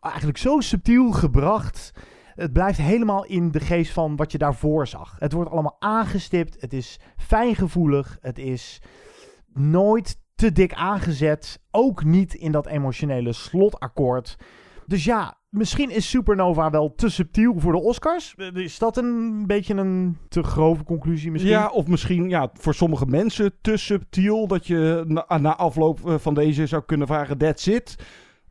eigenlijk 0.00 0.38
zo 0.38 0.60
subtiel 0.60 1.10
gebracht. 1.12 1.92
Het 2.34 2.52
blijft 2.52 2.78
helemaal 2.78 3.24
in 3.24 3.50
de 3.50 3.60
geest 3.60 3.92
van 3.92 4.16
wat 4.16 4.32
je 4.32 4.38
daarvoor 4.38 4.86
zag. 4.86 5.16
Het 5.18 5.32
wordt 5.32 5.50
allemaal 5.50 5.76
aangestipt. 5.78 6.60
Het 6.60 6.72
is 6.72 7.00
fijngevoelig. 7.16 8.18
Het 8.20 8.38
is 8.38 8.82
nooit 9.52 10.18
te 10.34 10.52
dik 10.52 10.72
aangezet. 10.72 11.60
Ook 11.70 12.04
niet 12.04 12.34
in 12.34 12.52
dat 12.52 12.66
emotionele 12.66 13.32
slotakkoord. 13.32 14.36
Dus 14.86 15.04
ja, 15.04 15.39
misschien 15.50 15.90
is 15.90 16.08
Supernova 16.08 16.70
wel 16.70 16.94
te 16.94 17.08
subtiel 17.08 17.54
voor 17.56 17.72
de 17.72 17.80
Oscars. 17.80 18.34
Is 18.54 18.78
dat 18.78 18.96
een 18.96 19.46
beetje 19.46 19.74
een 19.74 20.16
te 20.28 20.42
grove 20.42 20.84
conclusie 20.84 21.30
misschien? 21.30 21.52
Ja, 21.52 21.68
of 21.68 21.86
misschien 21.86 22.28
ja, 22.28 22.50
voor 22.52 22.74
sommige 22.74 23.06
mensen 23.06 23.52
te 23.60 23.76
subtiel. 23.76 24.46
Dat 24.46 24.66
je 24.66 25.04
na, 25.06 25.38
na 25.38 25.56
afloop 25.56 26.06
eh, 26.06 26.14
van 26.18 26.34
deze 26.34 26.66
zou 26.66 26.82
kunnen 26.86 27.06
vragen, 27.06 27.38
that's 27.38 27.66
it. 27.66 27.96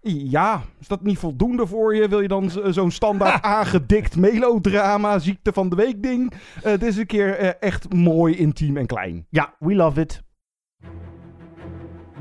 Ja, 0.01 0.61
is 0.79 0.87
dat 0.87 1.03
niet 1.03 1.17
voldoende 1.17 1.67
voor 1.67 1.95
je? 1.95 2.07
Wil 2.07 2.21
je 2.21 2.27
dan 2.27 2.51
zo'n 2.65 2.91
standaard 2.91 3.43
aangedikt 3.57 4.15
melodrama, 4.15 5.19
ziekte 5.19 5.53
van 5.53 5.69
de 5.69 5.75
week 5.75 6.03
ding? 6.03 6.31
Uh, 6.31 6.63
dit 6.63 6.83
is 6.83 6.97
een 6.97 7.05
keer 7.05 7.41
uh, 7.41 7.49
echt 7.59 7.93
mooi, 7.93 8.35
intiem 8.35 8.77
en 8.77 8.85
klein. 8.85 9.25
Ja, 9.29 9.53
we 9.59 9.75
love 9.75 10.01
it. 10.01 10.23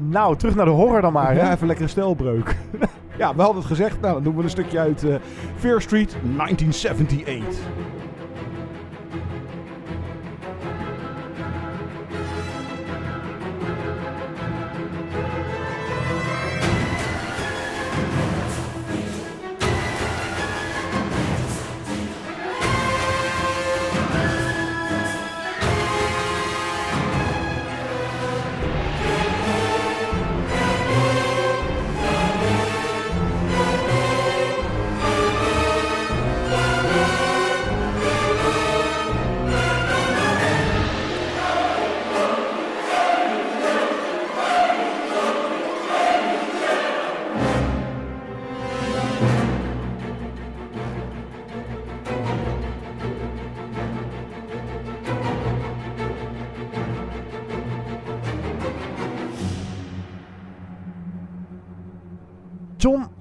Nou, 0.00 0.36
terug 0.36 0.54
naar 0.54 0.64
de 0.64 0.70
horror 0.70 1.00
dan 1.00 1.12
maar. 1.12 1.34
Ja, 1.34 1.52
even 1.52 1.66
lekkere 1.66 1.88
stelbreuk. 1.88 2.56
ja, 3.18 3.34
we 3.34 3.42
hadden 3.42 3.56
het 3.58 3.70
gezegd. 3.70 4.00
Nou, 4.00 4.14
dan 4.14 4.22
doen 4.22 4.36
we 4.36 4.42
een 4.42 4.50
stukje 4.50 4.78
uit 4.78 5.02
uh, 5.02 5.14
Fear 5.56 5.80
Street 5.82 6.16
1978. 6.22 7.58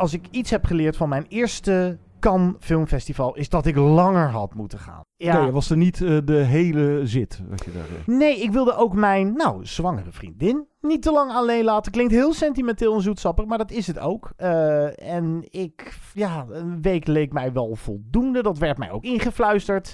Als 0.08 0.16
ik 0.16 0.28
iets 0.32 0.50
heb 0.50 0.66
geleerd 0.66 0.98
van 0.98 1.10
mijn 1.10 1.26
eerste 1.28 1.98
Cannes 2.20 2.56
Filmfestival, 2.60 3.36
is 3.36 3.50
dat 3.50 3.66
ik 3.66 3.76
langer 3.76 4.30
had 4.30 4.54
moeten 4.54 4.80
gaan. 4.80 5.02
Ja, 5.16 5.42
nee, 5.42 5.52
was 5.52 5.70
er 5.70 5.78
niet 5.78 6.00
uh, 6.00 6.18
de 6.26 6.34
hele 6.34 7.02
zit? 7.04 7.42
Wat 7.50 7.66
je 7.66 7.72
daar, 7.72 7.82
uh... 7.82 8.18
Nee, 8.18 8.42
ik 8.42 8.52
wilde 8.52 8.76
ook 8.76 8.94
mijn, 8.94 9.34
nou, 9.34 9.66
zwangere 9.66 10.12
vriendin 10.12 10.68
niet 10.82 11.02
te 11.02 11.12
lang 11.12 11.32
alleen 11.32 11.64
laten. 11.64 11.92
Klinkt 11.92 12.14
heel 12.14 12.34
sentimenteel 12.34 12.96
en 12.96 13.02
zoetsappig, 13.02 13.46
maar 13.46 13.58
dat 13.58 13.72
is 13.72 13.88
het 13.88 14.00
ook. 14.00 14.32
Uh, 14.38 15.14
en 15.14 15.48
ik, 15.50 15.98
ja, 16.14 16.46
een 16.50 16.82
week 16.82 17.08
leek 17.08 17.34
mij 17.34 17.54
wel 17.54 17.76
voldoende. 17.76 18.42
Dat 18.44 18.58
werd 18.58 18.78
mij 18.78 18.92
ook 18.92 19.04
ingefluisterd. 19.04 19.94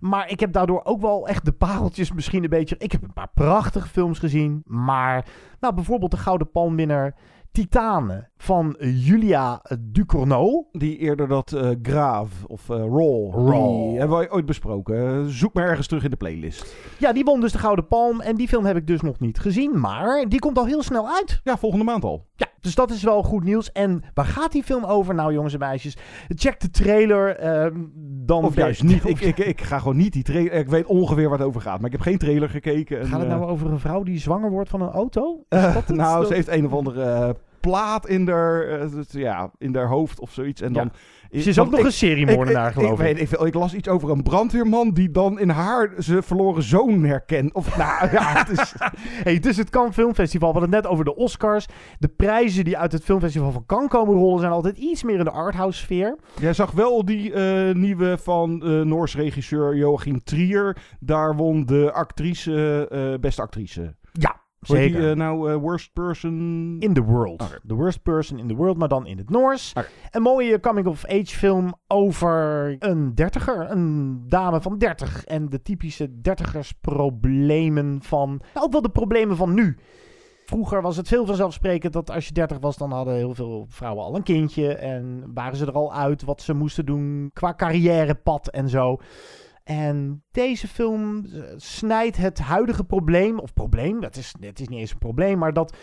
Maar 0.00 0.30
ik 0.30 0.40
heb 0.40 0.52
daardoor 0.52 0.80
ook 0.84 1.00
wel 1.00 1.28
echt 1.28 1.44
de 1.44 1.52
pareltjes 1.52 2.12
misschien 2.12 2.42
een 2.42 2.50
beetje... 2.50 2.76
Ik 2.78 2.92
heb 2.92 3.02
een 3.02 3.12
paar 3.12 3.30
prachtige 3.34 3.88
films 3.88 4.18
gezien. 4.18 4.62
Maar, 4.64 5.26
nou, 5.60 5.74
bijvoorbeeld 5.74 6.10
de 6.10 6.16
Gouden 6.16 6.50
Palmwinnaar... 6.50 7.14
Titanen 7.58 8.28
van 8.36 8.76
Julia 8.78 9.62
Ducournau. 9.80 10.64
Die 10.72 10.98
eerder 10.98 11.28
dat 11.28 11.52
uh, 11.52 11.70
Graaf 11.82 12.44
of 12.46 12.68
uh, 12.68 12.76
Raw, 12.76 13.32
Raw. 13.32 13.88
Die 13.88 13.98
hebben 13.98 14.16
wij 14.16 14.30
ooit 14.30 14.46
besproken. 14.46 15.30
Zoek 15.30 15.52
maar 15.52 15.64
ergens 15.64 15.86
terug 15.86 16.04
in 16.04 16.10
de 16.10 16.16
playlist. 16.16 16.76
Ja, 16.98 17.12
die 17.12 17.24
won 17.24 17.40
dus 17.40 17.52
de 17.52 17.58
Gouden 17.58 17.86
Palm. 17.86 18.20
En 18.20 18.36
die 18.36 18.48
film 18.48 18.64
heb 18.64 18.76
ik 18.76 18.86
dus 18.86 19.00
nog 19.00 19.20
niet 19.20 19.38
gezien. 19.38 19.80
Maar 19.80 20.28
die 20.28 20.38
komt 20.38 20.58
al 20.58 20.66
heel 20.66 20.82
snel 20.82 21.08
uit. 21.08 21.40
Ja, 21.44 21.56
volgende 21.56 21.84
maand 21.84 22.04
al. 22.04 22.26
Ja, 22.36 22.46
dus 22.60 22.74
dat 22.74 22.90
is 22.90 23.02
wel 23.02 23.22
goed 23.22 23.44
nieuws. 23.44 23.72
En 23.72 24.02
waar 24.14 24.24
gaat 24.24 24.52
die 24.52 24.62
film 24.62 24.84
over? 24.84 25.14
Nou, 25.14 25.32
jongens 25.32 25.52
en 25.52 25.58
meisjes, 25.58 25.96
check 26.28 26.60
de 26.60 26.70
trailer. 26.70 27.44
Uh, 27.44 27.80
dan 28.26 28.44
of 28.44 28.54
juist 28.54 28.82
niet. 28.82 29.04
Ik, 29.04 29.20
ik, 29.20 29.38
ik 29.38 29.60
ga 29.60 29.78
gewoon 29.78 29.96
niet 29.96 30.12
die 30.12 30.22
trailer. 30.22 30.52
Ik 30.52 30.68
weet 30.68 30.86
ongeveer 30.86 31.28
waar 31.28 31.38
het 31.38 31.46
over 31.46 31.60
gaat. 31.60 31.76
Maar 31.76 31.86
ik 31.86 31.96
heb 31.96 32.00
geen 32.00 32.18
trailer 32.18 32.48
gekeken. 32.48 33.06
Gaat 33.06 33.20
het 33.20 33.28
nou 33.28 33.44
over 33.44 33.70
een 33.70 33.80
vrouw 33.80 34.02
die 34.02 34.18
zwanger 34.18 34.50
wordt 34.50 34.70
van 34.70 34.80
een 34.80 34.90
auto? 34.90 35.44
nou, 35.86 36.26
ze 36.26 36.34
heeft 36.34 36.48
een 36.48 36.66
of 36.66 36.72
andere 36.72 37.36
plaat 37.60 38.08
in 38.08 38.28
haar, 38.28 38.80
uh, 38.80 39.02
ja, 39.08 39.50
in 39.58 39.74
haar 39.74 39.88
hoofd 39.88 40.20
of 40.20 40.32
zoiets. 40.32 40.60
En 40.60 40.72
dan, 40.72 40.90
ja. 40.92 40.98
Ze 41.30 41.48
is 41.48 41.58
ook 41.58 41.70
nog 41.70 41.80
ik, 41.80 41.86
een 41.86 41.92
seriemoordenaar, 41.92 42.72
geloof 42.72 43.00
ik. 43.00 43.06
Ik, 43.06 43.16
weet, 43.16 43.32
ik, 43.32 43.40
ik, 43.40 43.54
las 43.54 43.74
iets 43.74 43.88
over 43.88 44.10
een 44.10 44.22
brandweerman 44.22 44.90
die 44.90 45.10
dan 45.10 45.40
in 45.40 45.48
haar 45.48 45.92
zijn 45.96 46.22
verloren 46.22 46.62
zoon 46.62 47.04
herkent. 47.04 47.52
Of 47.52 47.76
nou 47.76 48.10
ja, 48.16 48.44
het 48.44 48.48
is... 48.48 48.74
hey, 49.00 49.34
het 49.34 49.46
is 49.46 49.56
het 49.56 49.70
Cannes 49.70 49.94
Filmfestival. 49.94 50.52
We 50.52 50.58
hadden 50.58 50.74
het 50.74 50.82
net 50.82 50.92
over 50.92 51.04
de 51.04 51.16
Oscars. 51.16 51.66
De 51.98 52.08
prijzen 52.08 52.64
die 52.64 52.78
uit 52.78 52.92
het 52.92 53.04
filmfestival 53.04 53.52
van 53.52 53.66
Cannes 53.66 53.88
komen 53.88 54.14
rollen 54.14 54.40
zijn 54.40 54.52
altijd 54.52 54.76
iets 54.76 55.02
meer 55.02 55.18
in 55.18 55.24
de 55.24 55.30
arthouse 55.30 55.80
sfeer. 55.80 56.16
Jij 56.40 56.52
zag 56.52 56.70
wel 56.70 57.04
die 57.04 57.32
uh, 57.32 57.74
nieuwe 57.74 58.18
van 58.18 58.62
uh, 58.64 58.82
Noors 58.82 59.16
regisseur 59.16 59.76
Joachim 59.76 60.24
Trier. 60.24 60.76
Daar 61.00 61.36
won 61.36 61.66
de 61.66 61.92
actrice, 61.92 63.16
beste 63.20 63.42
actrice. 63.42 63.94
Ja, 64.12 64.40
Zeker. 64.60 65.00
Die, 65.00 65.08
uh, 65.08 65.14
nou, 65.14 65.50
uh, 65.50 65.56
worst 65.56 65.92
person... 65.92 66.76
In 66.78 66.92
the 66.92 67.02
world. 67.02 67.42
Okay. 67.42 67.58
The 67.66 67.74
worst 67.74 68.02
person 68.02 68.38
in 68.38 68.48
the 68.48 68.54
world, 68.54 68.76
maar 68.76 68.88
dan 68.88 69.06
in 69.06 69.18
het 69.18 69.30
Noors. 69.30 69.72
Okay. 69.76 69.88
Een 70.10 70.22
mooie 70.22 70.60
coming-of-age 70.60 71.36
film 71.36 71.74
over 71.86 72.76
een 72.78 73.14
dertiger. 73.14 73.70
Een 73.70 74.22
dame 74.28 74.60
van 74.60 74.78
dertig. 74.78 75.24
En 75.24 75.48
de 75.48 75.62
typische 75.62 76.20
dertigersproblemen 76.20 78.02
van... 78.02 78.40
Nou, 78.54 78.66
ook 78.66 78.72
wel 78.72 78.82
de 78.82 78.90
problemen 78.90 79.36
van 79.36 79.54
nu. 79.54 79.78
Vroeger 80.44 80.82
was 80.82 80.96
het 80.96 81.08
veel 81.08 81.26
vanzelfsprekend 81.26 81.92
dat 81.92 82.10
als 82.10 82.26
je 82.26 82.32
30 82.32 82.58
was, 82.58 82.76
dan 82.76 82.92
hadden 82.92 83.14
heel 83.14 83.34
veel 83.34 83.66
vrouwen 83.68 84.04
al 84.04 84.16
een 84.16 84.22
kindje. 84.22 84.74
En 84.74 85.30
waren 85.34 85.56
ze 85.56 85.66
er 85.66 85.72
al 85.72 85.94
uit 85.94 86.22
wat 86.22 86.42
ze 86.42 86.54
moesten 86.54 86.86
doen 86.86 87.30
qua 87.32 87.54
carrièrepad 87.54 88.48
en 88.48 88.68
zo. 88.68 88.98
En 89.68 90.24
deze 90.30 90.68
film 90.68 91.26
snijdt 91.56 92.16
het 92.16 92.38
huidige 92.38 92.84
probleem, 92.84 93.38
of 93.38 93.52
probleem, 93.52 94.02
het 94.02 94.16
is, 94.16 94.34
het 94.40 94.60
is 94.60 94.68
niet 94.68 94.78
eens 94.78 94.90
een 94.90 94.98
probleem, 94.98 95.38
maar 95.38 95.52
dat, 95.52 95.76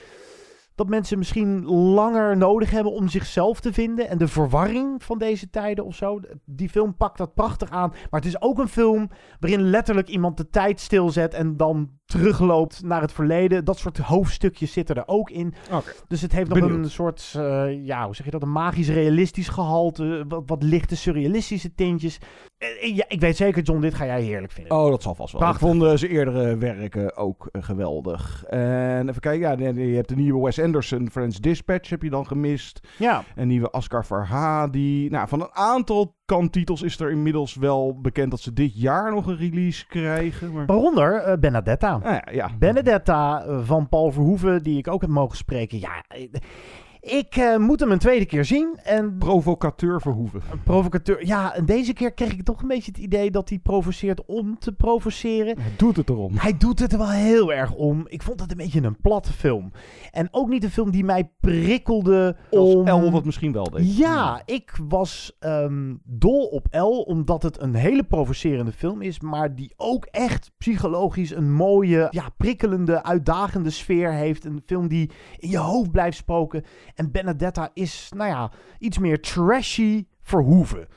dat 0.76 0.90
mensen 0.90 1.18
misschien 1.18 1.66
langer 1.66 2.38
nodig 2.38 2.72
hebben 2.72 2.92
om 2.92 3.08
zichzelf 3.08 3.60
te 3.60 3.74
vinden. 3.74 4.10
En 4.10 4.18
de 4.18 4.28
verwarring 4.28 5.04
van 5.04 5.18
deze 5.18 5.50
tijden 5.50 5.86
of 5.86 5.96
zo. 5.96 6.20
Die 6.46 6.70
film 6.70 6.96
pakt 6.96 7.18
dat 7.18 7.34
prachtig 7.34 7.70
aan. 7.70 7.90
Maar 7.90 8.20
het 8.22 8.26
is 8.26 8.42
ook 8.42 8.60
een 8.60 8.68
film 8.68 9.10
waarin 9.40 9.62
letterlijk 9.62 10.08
iemand 10.08 10.38
de 10.38 10.50
tijd 10.50 10.80
stilzet 10.80 11.34
en 11.34 11.58
dan 11.58 11.90
terugloopt 12.06 12.84
naar 12.84 13.02
het 13.02 13.12
verleden. 13.12 13.66
Dat 13.66 13.78
soort 13.78 13.98
hoofdstukjes 13.98 14.72
zitten 14.72 14.96
er 14.96 15.04
ook 15.06 15.30
in. 15.30 15.54
Okay. 15.68 15.94
Dus 16.08 16.22
het 16.22 16.32
heeft 16.32 16.50
nog 16.50 16.60
Benieuwd. 16.60 16.84
een 16.84 16.90
soort, 16.92 17.34
uh, 17.38 17.86
ja, 17.86 18.06
hoe 18.06 18.16
zeg 18.16 18.26
je 18.26 18.32
dat, 18.32 18.42
een 18.42 18.52
magisch-realistisch 18.52 19.48
gehalte. 19.48 20.26
Wat, 20.28 20.44
wat 20.46 20.64
lichte 20.64 20.96
surrealistische 20.96 21.74
tintjes. 21.76 22.20
Uh, 22.60 22.96
ja, 22.96 23.06
ik 23.08 23.20
weet 23.20 23.36
zeker, 23.36 23.64
John, 23.64 23.82
dit 23.82 23.94
ga 23.94 24.06
jij 24.06 24.22
heerlijk 24.22 24.52
vinden. 24.52 24.78
Oh, 24.78 24.90
dat 24.90 25.02
zal 25.02 25.16
vast 25.16 25.32
wel. 25.32 25.42
Prachtig. 25.42 25.62
Ik 25.62 25.68
vond 25.68 25.84
uh, 25.84 25.98
zijn 25.98 26.12
eerdere 26.12 26.58
werken 26.58 27.18
ook 27.18 27.50
geweldig. 27.52 28.44
En 28.44 29.10
even 29.10 29.22
kijken, 29.22 29.60
ja, 29.60 29.72
je 29.84 29.96
hebt 29.96 30.10
de 30.10 30.16
nieuwe 30.16 30.44
Wes 30.44 30.60
Anderson, 30.60 31.10
Friends 31.12 31.40
Dispatch 31.40 31.90
heb 31.90 32.02
je 32.02 32.10
dan 32.10 32.28
gemist. 32.28 32.80
Ja. 32.98 33.24
Een 33.36 33.48
nieuwe 33.48 33.72
Oscar 33.72 34.06
Verhadi. 34.06 35.10
Nou, 35.10 35.28
van 35.28 35.42
een 35.42 35.54
aantal 35.54 36.16
kantitels 36.26 36.82
is 36.82 37.00
er 37.00 37.12
inmiddels 37.12 37.56
wel 37.56 38.00
bekend 38.02 38.32
dat 38.32 38.40
ze 38.40 38.54
dit 38.54 38.82
jaar 38.82 39.12
nog 39.12 39.28
een 39.28 39.38
release 39.38 39.88
krijgen. 39.88 40.52
Maar... 40.52 40.66
Waaronder 40.66 41.16
eh, 41.16 41.38
Benedetta. 41.38 41.94
Ah, 41.94 42.02
ja, 42.04 42.24
ja. 42.32 42.52
Benedetta 42.60 43.44
eh, 43.44 43.60
van 43.64 43.90
Paul 43.90 44.12
Verhoeven, 44.12 44.64
die 44.64 44.78
ik 44.78 44.88
ook 44.88 45.02
heb 45.02 45.10
mogen 45.10 45.38
spreken. 45.38 45.80
Ja, 45.80 46.04
eh, 46.08 46.28
ik 47.06 47.36
eh, 47.36 47.58
moet 47.58 47.80
hem 47.80 47.92
een 47.92 48.00
tweede 48.00 48.26
keer 48.26 48.46
zien. 48.46 48.80
En 48.84 49.18
Provocateur 49.18 50.02
Verhoeven. 50.02 50.42
een 50.52 50.64
provocateur. 50.64 51.26
Ja, 51.26 51.54
en 51.54 51.66
deze 51.66 51.94
keer 51.94 52.14
kreeg 52.14 52.32
ik 52.32 52.44
toch 52.44 52.62
een 52.62 52.68
beetje 52.68 52.92
het 52.92 53.02
idee 53.02 53.32
dat 53.32 53.50
hij 53.50 53.60
provoceert 53.60 54.26
om 54.26 54.60
te 54.60 54.72
provoceren. 54.72 55.60
Hij 55.60 55.72
doet 55.78 55.98
het 55.98 56.10
erom. 56.10 56.38
Hij 56.38 56.58
doet 56.58 56.80
het 56.80 56.92
er 56.92 56.98
wel 56.98 57.10
heel 57.10 57.54
erg 57.54 57.74
om. 57.74 58.06
Ik 58.08 58.24
vond 58.24 58.40
het 58.40 58.52
een 58.52 58.58
beetje 58.58 58.82
een 58.82 59.02
platte 59.02 59.34
film. 59.34 59.72
En 60.12 60.28
ook 60.32 60.50
niet 60.50 60.64
een 60.64 60.70
film 60.70 60.92
die 60.92 61.04
mij 61.04 61.32
prikkelde 61.40 62.36
Als 62.52 62.76
om... 62.76 62.88
El 62.88 63.12
dat 63.12 63.26
misschien 63.26 63.52
wel 63.52 63.70
deed. 63.70 63.98
Ja, 63.98 64.42
ik 64.46 64.78
was 64.88 65.36
ehm, 65.40 65.94
dol 66.04 66.46
op 66.46 66.68
L, 66.72 67.04
omdat 67.08 67.44
het 67.44 67.62
een 67.62 67.76
hele 67.76 68.04
provocerende 68.04 68.72
film 68.72 69.02
is, 69.02 69.20
maar 69.20 69.56
die 69.56 69.74
ook 69.78 70.06
echt 70.06 70.52
psychologisch 70.58 71.32
een 71.32 71.54
mooie, 71.54 72.08
ja, 72.10 72.30
prikkelende, 72.38 73.04
uitdagende 73.04 73.70
sfeer 73.70 74.14
heeft. 74.14 74.46
Een 74.46 74.62
film 74.66 74.88
die 74.88 75.12
in 75.38 75.50
je 75.50 75.58
hoofd 75.58 75.92
blijft 75.92 76.18
spoken. 76.18 76.64
En 76.96 77.12
Benedetta 77.12 77.70
is, 77.74 78.12
nou 78.16 78.30
ja, 78.30 78.52
iets 78.80 78.98
meer 78.98 79.22
trashy 79.22 80.06
verhoeven. 80.22 80.88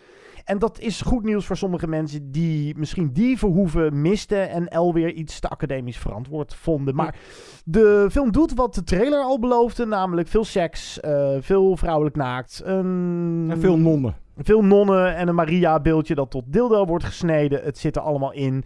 En 0.48 0.58
dat 0.58 0.78
is 0.80 1.00
goed 1.00 1.24
nieuws 1.24 1.46
voor 1.46 1.56
sommige 1.56 1.86
mensen 1.86 2.32
die 2.32 2.78
misschien 2.78 3.12
die 3.12 3.38
verhoeven 3.38 4.00
misten 4.00 4.50
en 4.50 4.78
L 4.78 4.92
weer 4.92 5.12
iets 5.12 5.40
te 5.40 5.48
academisch 5.48 5.98
verantwoord 5.98 6.54
vonden. 6.54 6.94
Maar 6.94 7.16
de 7.64 8.08
film 8.10 8.32
doet 8.32 8.54
wat 8.54 8.74
de 8.74 8.84
trailer 8.84 9.22
al 9.22 9.38
beloofde, 9.38 9.86
namelijk 9.86 10.28
veel 10.28 10.44
seks, 10.44 11.00
eh, 11.00 11.36
veel 11.40 11.76
vrouwelijk 11.76 12.16
naakt, 12.16 12.62
een... 12.64 13.46
En 13.50 13.60
veel 13.60 13.78
nonnen. 13.78 14.16
Veel 14.36 14.64
nonnen 14.64 15.16
en 15.16 15.28
een 15.28 15.34
Maria-beeldje 15.34 16.14
dat 16.14 16.30
tot 16.30 16.44
dildo 16.46 16.84
wordt 16.84 17.04
gesneden. 17.04 17.62
Het 17.62 17.78
zit 17.78 17.96
er 17.96 18.02
allemaal 18.02 18.32
in. 18.32 18.64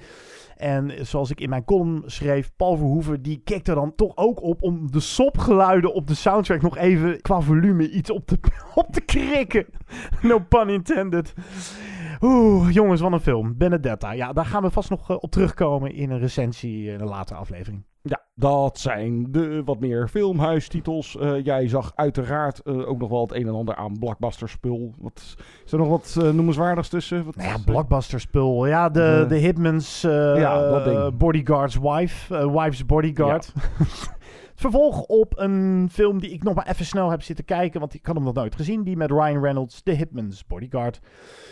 En 0.56 1.06
zoals 1.06 1.30
ik 1.30 1.40
in 1.40 1.48
mijn 1.48 1.64
column 1.64 2.02
schreef, 2.06 2.50
Paul 2.56 2.76
Verhoeven 2.76 3.22
die 3.22 3.40
keek 3.44 3.66
er 3.66 3.74
dan 3.74 3.94
toch 3.94 4.16
ook 4.16 4.42
op 4.42 4.62
om 4.62 4.90
de 4.90 5.00
sopgeluiden 5.00 5.94
op 5.94 6.06
de 6.06 6.14
soundtrack 6.14 6.62
nog 6.62 6.76
even 6.76 7.20
qua 7.20 7.40
volume 7.40 7.90
iets 7.90 8.10
op 8.10 8.26
te, 8.26 8.38
op 8.74 8.92
te 8.92 9.00
krikken. 9.00 9.66
No 10.22 10.38
pun 10.38 10.68
intended. 10.68 11.34
Oeh, 12.20 12.70
jongens, 12.70 13.00
wat 13.00 13.12
een 13.12 13.20
film. 13.20 13.56
Benedetta. 13.56 14.12
Ja, 14.12 14.32
daar 14.32 14.46
gaan 14.46 14.62
we 14.62 14.70
vast 14.70 14.90
nog 14.90 15.10
eh, 15.10 15.16
op 15.20 15.30
terugkomen 15.30 15.94
in 15.94 16.10
een 16.10 16.18
recensie 16.18 16.90
in 16.90 17.00
een 17.00 17.08
latere 17.08 17.38
aflevering. 17.38 17.84
Ja, 18.04 18.22
dat 18.34 18.78
zijn 18.78 19.32
de 19.32 19.62
wat 19.64 19.80
meer 19.80 20.08
filmhuistitels. 20.08 21.18
Eh, 21.18 21.44
jij 21.44 21.68
zag 21.68 21.92
uiteraard 21.94 22.60
eh, 22.60 22.88
ook 22.88 22.98
nog 22.98 23.10
wel 23.10 23.20
het 23.20 23.34
een 23.34 23.46
en 23.46 23.54
ander 23.54 23.76
aan 23.76 23.98
blockbuster 23.98 24.48
spul. 24.48 24.94
Wat, 24.98 25.36
is 25.64 25.72
er 25.72 25.78
nog 25.78 25.88
wat 25.88 26.16
eh, 26.18 26.30
noemenswaardigs 26.30 26.88
tussen? 26.88 27.24
Wat, 27.24 27.36
Nou 27.36 27.48
ja, 27.48 27.58
blockbuster 27.64 28.20
spul. 28.20 28.66
Ja, 28.66 28.88
de, 28.88 29.24
de 29.28 29.36
Hitmans 29.36 30.00
ja. 30.00 31.10
Bodyguard's 31.10 31.76
Wife. 31.76 32.50
wife's 32.50 32.86
Bodyguard. 32.86 33.52
Vervolg 34.62 35.02
op 35.02 35.38
een 35.38 35.88
film 35.92 36.20
die 36.20 36.30
ik 36.30 36.42
nog 36.42 36.54
maar 36.54 36.66
even 36.68 36.84
snel 36.84 37.10
heb 37.10 37.22
zitten 37.22 37.44
kijken. 37.44 37.80
Want 37.80 37.94
ik 37.94 38.06
had 38.06 38.14
hem 38.14 38.24
nog 38.24 38.34
nooit 38.34 38.54
gezien. 38.56 38.82
Die 38.82 38.96
met 38.96 39.10
Ryan 39.10 39.42
Reynolds, 39.42 39.82
The 39.82 39.90
Hitman's 39.90 40.46
Bodyguard. 40.46 41.00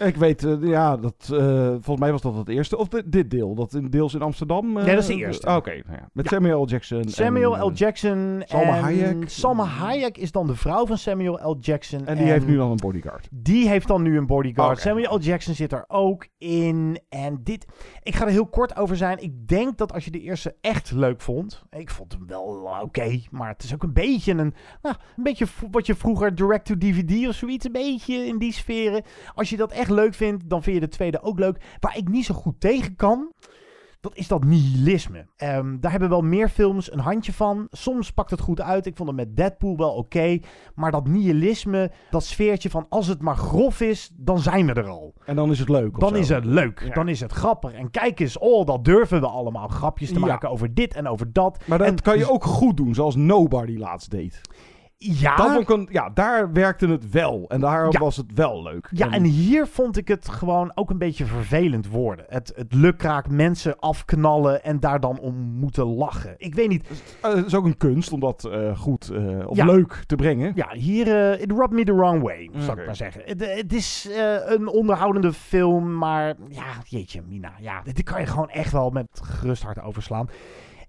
Ik 0.01 0.17
weet, 0.17 0.45
eh, 0.45 0.57
ja, 0.61 0.97
dat, 0.97 1.31
eh, 1.33 1.39
volgens 1.67 1.99
mij 1.99 2.13
was 2.13 2.23
dat 2.23 2.35
het 2.35 2.49
eerste. 2.49 2.77
Of 2.77 2.89
dit, 2.89 3.13
dit 3.13 3.31
deel, 3.31 3.55
dat 3.55 3.75
in, 3.75 3.91
deels 3.91 4.15
in 4.15 4.23
Amsterdam. 4.23 4.77
eh, 4.77 4.85
Nee, 4.85 4.95
dat 4.95 5.03
is 5.03 5.09
de 5.09 5.15
eerste. 5.15 5.47
ah, 5.47 5.57
Oké, 5.57 5.71
nou 5.71 5.97
ja. 6.01 6.09
met 6.13 6.27
Samuel 6.29 6.63
L. 6.63 6.67
Jackson. 6.67 7.09
Samuel 7.09 7.57
en, 7.57 7.63
L. 7.65 7.69
eh, 7.71 7.75
Jackson. 7.77 8.43
Salma 8.47 8.77
en 8.77 8.83
Hayek. 8.83 9.29
Salma 9.31 9.65
Hayek 9.65 10.19
is 10.19 10.33
dan 10.33 10.47
de 10.47 10.55
vrouw 10.55 10.87
van 10.87 10.99
Samuel 10.99 11.51
L. 11.51 11.57
Jackson. 11.61 12.07
En 12.07 12.17
die 12.17 12.27
heeft 12.27 12.47
nu 12.47 12.57
dan 12.57 12.71
een 12.71 12.77
bodyguard. 12.77 13.29
Die 13.31 13.69
heeft 13.69 13.87
dan 13.89 14.03
nu 14.03 14.17
een 14.17 14.27
bodyguard. 14.27 14.79
Samuel 14.81 15.17
L. 15.17 15.21
Jackson 15.21 15.55
zit 15.55 15.73
er 15.73 15.85
ook 15.89 16.27
in. 16.39 17.01
En 17.09 17.41
dit... 17.45 17.67
Ik 18.03 18.15
ga 18.15 18.25
er 18.25 18.31
heel 18.31 18.47
kort 18.47 18.77
over 18.77 18.97
zijn. 18.97 19.23
Ik 19.23 19.49
denk 19.49 19.79
dat 19.79 19.93
als 19.93 20.05
je 20.05 20.11
de 20.11 20.21
eerste 20.21 20.55
echt 20.61 20.91
leuk 20.93 21.21
vond... 21.21 21.63
Ik 21.71 21.91
vond 21.91 22.13
hem 22.13 22.27
wel 22.27 22.67
eh, 22.67 22.83
maar 23.31 23.49
het 23.49 23.63
is 23.63 23.75
ook 23.75 23.83
een 23.83 23.93
beetje 23.93 24.33
een... 24.33 24.55
Nou, 24.83 24.97
een 25.17 25.23
beetje 25.23 25.47
wat 25.71 25.87
je 25.87 25.95
vroeger 25.95 26.35
direct-to-DVD 26.35 27.29
of 27.29 27.35
zoiets... 27.35 27.65
Een 27.65 27.73
beetje 27.73 28.27
in 28.27 28.39
die 28.39 28.53
sferen. 28.53 29.03
Als 29.35 29.51
je 29.51 29.57
dat 29.57 29.73
echt 29.73 29.91
leuk 29.91 30.15
vindt, 30.15 30.49
dan 30.49 30.63
vind 30.63 30.75
je 30.75 30.81
de 30.81 30.89
tweede 30.89 31.23
ook 31.23 31.39
leuk. 31.39 31.77
Waar 31.81 31.97
ik 31.97 32.09
niet 32.09 32.25
zo 32.25 32.35
goed 32.35 32.61
tegen 32.61 32.97
kan... 32.97 33.33
Dat 34.01 34.17
is 34.17 34.29
dat 34.29 34.45
nihilisme. 34.45 35.27
Ehm, 35.37 35.77
daar 35.81 35.91
hebben 35.91 36.09
wel 36.09 36.21
meer 36.23 36.49
films 36.49 36.93
een 36.93 36.99
handje 36.99 37.33
van. 37.33 37.67
Soms 37.71 38.11
pakt 38.13 38.31
het 38.31 38.41
goed 38.41 38.61
uit. 38.61 38.87
Ik 38.87 38.97
vond 38.97 39.09
het 39.09 39.19
met 39.19 39.37
Deadpool 39.37 39.77
wel 39.77 39.91
oké. 39.93 40.39
Maar 40.75 40.91
dat 40.91 41.07
nihilisme, 41.09 41.91
dat 42.11 42.25
sfeertje 42.25 42.71
van 42.71 42.87
als 42.89 43.07
het 43.07 43.23
maar 43.23 43.37
grof 43.37 43.81
is, 43.81 44.11
dan 44.17 44.39
zijn 44.39 44.67
we 44.67 44.73
er 44.73 44.89
al. 44.89 45.15
En 45.25 45.37
dan 45.37 45.51
is 45.51 45.59
het 45.59 45.69
leuk. 45.69 45.99
Dan 46.01 46.09
zo. 46.09 46.15
is 46.15 46.29
het 46.29 46.45
leuk. 46.45 46.83
Ja. 46.87 46.95
Dan 46.95 47.09
is 47.09 47.21
het 47.21 47.33
grappig. 47.33 47.73
En 47.73 47.91
kijk 47.91 48.21
eens, 48.21 48.39
oh, 48.39 48.67
dat 48.67 48.85
durven 48.85 49.21
we 49.21 49.27
allemaal. 49.27 49.69
Grapjes 49.69 50.09
te 50.13 50.21
Ja. 50.21 50.27
maken 50.27 50.51
over 50.51 50.75
dit 50.75 50.95
en 50.95 51.07
over 51.09 51.33
dat. 51.33 51.65
Maar 51.67 51.79
dat 51.79 51.87
En- 51.87 52.03
kan 52.03 52.19
je 52.19 52.31
ook 52.31 52.45
goed 52.45 52.77
doen, 52.77 52.95
zoals 52.95 53.17
Nobody 53.17 53.77
laatst 53.77 54.11
deed. 54.11 54.41
Ja, 55.03 55.37
Dat 55.37 55.87
ja, 55.91 56.11
daar 56.15 56.53
werkte 56.53 56.87
het 56.89 57.11
wel. 57.11 57.45
En 57.49 57.61
daar 57.61 57.93
Ja. 57.93 57.99
was 57.99 58.17
het 58.17 58.33
wel 58.35 58.63
leuk. 58.63 58.89
Ja, 58.91 59.11
en 59.11 59.25
hier 59.25 59.67
vond 59.67 59.97
ik 59.97 60.09
het 60.09 60.29
gewoon 60.29 60.73
ook 60.75 60.91
een 60.91 60.99
beetje 60.99 61.25
vervelend 61.27 61.89
worden. 61.89 62.25
Het, 62.29 62.53
het 62.57 62.75
lukraak 62.75 63.29
mensen 63.29 63.79
afknallen 63.79 64.65
en 64.65 64.81
daar 64.81 65.01
dan 65.01 65.19
om 65.19 65.35
moeten 65.35 65.85
lachen. 65.87 66.35
Ik 66.37 66.55
weet 66.55 66.69
niet. 66.69 66.89
Eh, 67.23 67.35
het 67.35 67.47
is 67.47 67.55
ook 67.55 67.65
een 67.65 67.77
kunst 67.77 68.13
om 68.13 68.21
dat 68.21 68.45
eh, 68.45 68.79
goed 68.79 69.09
eh, 69.11 69.49
of 69.49 69.57
Ja. 69.57 69.65
leuk 69.65 70.03
te 70.07 70.17
brengen. 70.17 70.53
Ja, 70.55 70.69
hier, 70.73 71.07
eh 71.33 71.41
it 71.41 71.51
rubbed 71.51 71.71
me 71.71 71.85
the 71.85 71.95
wrong 71.95 72.23
way, 72.23 72.51
zou 72.59 72.81
ik 72.81 72.87
maar 72.87 72.97
zeggen. 72.97 73.23
Het, 73.25 73.55
het 73.57 73.73
is 73.73 74.09
eh, 74.11 74.35
een 74.45 74.69
onderhoudende 74.69 75.33
film, 75.33 75.97
maar 75.97 76.35
ja, 76.49 76.65
jeetje, 76.85 77.23
Mina. 77.29 77.53
Ja, 77.61 77.83
dit 77.83 78.03
kan 78.03 78.21
je 78.21 78.27
gewoon 78.27 78.51
echt 78.51 78.73
wel 78.73 78.91
met 78.91 79.07
gerust 79.23 79.63
hart 79.63 79.83
overslaan. 79.83 80.29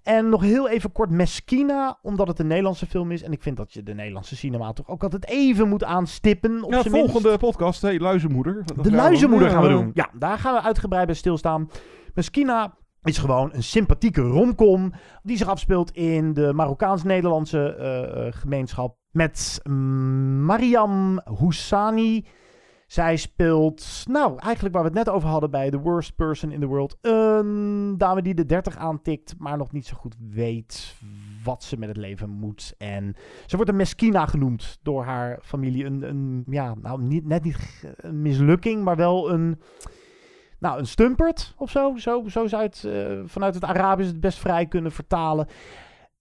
En 0.02 0.28
nog 0.28 0.42
heel 0.42 0.68
even 0.68 0.92
kort 0.92 1.10
Meskina, 1.10 1.98
omdat 2.02 2.28
het 2.28 2.38
een 2.38 2.46
Nederlandse 2.46 2.86
film 2.86 3.10
is. 3.10 3.22
En 3.22 3.32
ik 3.32 3.42
vind 3.42 3.56
dat 3.56 3.72
je 3.72 3.82
de 3.82 3.94
Nederlandse 3.94 4.36
cinema 4.36 4.72
toch 4.72 4.88
ook 4.88 5.02
altijd 5.02 5.28
even 5.28 5.68
moet 5.68 5.84
aanstippen. 5.84 6.62
Op 6.62 6.70
Ja, 6.70 6.76
minst. 6.76 6.90
volgende 6.90 7.38
podcast, 7.38 7.82
hey, 7.82 7.98
Luizenmoeder. 7.98 8.62
Dat 8.64 8.84
De 8.84 8.92
luizenmoeder 8.92 9.50
gaan 9.50 9.62
we 9.62 9.68
doen. 9.68 9.90
Ja, 9.94 10.10
daar 10.18 10.38
gaan 10.38 10.54
we 10.54 10.62
uitgebreid 10.62 11.06
bij 11.06 11.14
stilstaan. 11.14 11.70
Meskina 12.14 12.74
is 13.02 13.18
gewoon 13.18 13.50
een 13.52 13.62
sympathieke 13.62 14.20
romcom 14.20 14.92
die 15.22 15.36
zich 15.36 15.48
afspeelt 15.48 15.90
in 15.90 16.32
de 16.32 16.52
Marokkaans-Nederlandse 16.52 17.74
eh, 17.74 18.26
eh, 18.26 18.32
gemeenschap 18.34 18.96
met 19.10 19.60
Mariam 20.44 21.20
Houssani. 21.24 22.26
Zij 22.92 23.16
speelt, 23.16 24.04
nou, 24.08 24.38
eigenlijk 24.38 24.74
waar 24.74 24.82
we 24.82 24.88
het 24.88 25.06
net 25.06 25.08
over 25.08 25.28
hadden 25.28 25.50
bij 25.50 25.70
The 25.70 25.78
Worst 25.78 26.16
Person 26.16 26.52
in 26.52 26.60
the 26.60 26.66
World. 26.66 26.96
Een 27.00 27.94
dame 27.98 28.22
die 28.22 28.34
de 28.34 28.46
30 28.46 28.76
aantikt, 28.76 29.34
maar 29.38 29.56
nog 29.56 29.72
niet 29.72 29.86
zo 29.86 29.96
goed 29.96 30.16
weet 30.30 30.94
wat 31.44 31.62
ze 31.62 31.78
met 31.78 31.88
het 31.88 31.96
leven 31.96 32.30
moet. 32.30 32.74
En 32.78 33.14
ze 33.46 33.56
wordt 33.56 33.70
een 33.70 33.76
Meskina 33.76 34.26
genoemd 34.26 34.78
door 34.82 35.04
haar 35.04 35.38
familie. 35.42 35.84
Een, 35.84 36.02
een 36.02 36.44
ja, 36.46 36.74
nou, 36.82 37.02
niet, 37.02 37.26
net 37.26 37.44
niet 37.44 37.84
een 37.96 38.22
mislukking, 38.22 38.84
maar 38.84 38.96
wel 38.96 39.30
een, 39.30 39.60
nou, 40.58 40.78
een 40.78 40.86
stumpert 40.86 41.54
of 41.56 41.70
zo. 41.70 41.96
Zo, 41.96 42.28
zo 42.28 42.46
zou 42.46 42.62
het 42.62 42.84
eh, 42.84 43.20
vanuit 43.24 43.54
het 43.54 43.64
Arabisch 43.64 44.10
het 44.10 44.20
best 44.20 44.38
vrij 44.38 44.66
kunnen 44.66 44.92
vertalen. 44.92 45.46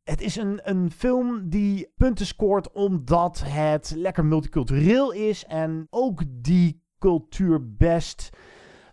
Het 0.03 0.21
is 0.21 0.35
een, 0.35 0.59
een 0.63 0.91
film 0.91 1.49
die 1.49 1.93
punten 1.97 2.25
scoort 2.25 2.71
omdat 2.71 3.43
het 3.45 3.93
lekker 3.95 4.25
multicultureel 4.25 5.11
is. 5.11 5.45
En 5.45 5.87
ook 5.89 6.23
die 6.27 6.83
cultuur 6.99 7.75
best 7.75 8.29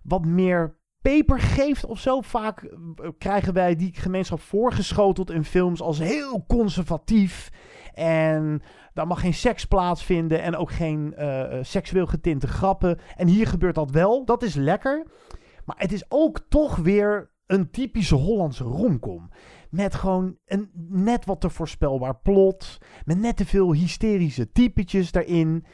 wat 0.02 0.24
meer 0.24 0.76
peper 1.02 1.40
geeft 1.40 1.84
of 1.84 1.98
zo. 2.00 2.20
Vaak 2.20 2.62
eh, 2.62 3.08
krijgen 3.18 3.52
wij 3.52 3.76
die 3.76 3.94
gemeenschap 3.94 4.40
voorgeschoteld 4.40 5.30
in 5.30 5.44
films 5.44 5.80
als 5.80 5.98
heel 5.98 6.44
conservatief. 6.46 7.50
En 7.94 8.62
daar 8.94 9.06
mag 9.06 9.20
geen 9.20 9.34
seks 9.34 9.64
plaatsvinden 9.64 10.42
en 10.42 10.56
ook 10.56 10.70
geen 10.70 11.14
eh, 11.14 11.58
eh, 11.58 11.64
seksueel 11.64 12.06
getinte 12.06 12.46
grappen. 12.46 12.98
En 13.16 13.26
hier 13.26 13.46
gebeurt 13.46 13.74
dat 13.74 13.90
wel. 13.90 14.24
Dat 14.24 14.42
is 14.42 14.54
lekker. 14.54 15.06
Maar 15.64 15.76
het 15.78 15.92
is 15.92 16.04
ook 16.08 16.40
toch 16.48 16.76
weer 16.76 17.30
een 17.46 17.70
typische 17.70 18.14
Hollandse 18.14 18.64
romcom. 18.64 19.30
Met 19.70 19.94
gewoon 19.94 20.36
een 20.46 20.70
net 20.88 21.24
wat 21.24 21.40
te 21.40 21.50
voorspelbaar 21.50 22.16
plot. 22.16 22.78
Met 23.04 23.18
net 23.18 23.36
te 23.36 23.46
veel 23.46 23.72
hysterische 23.72 24.52
typetjes 24.52 25.12
daarin. 25.12 25.64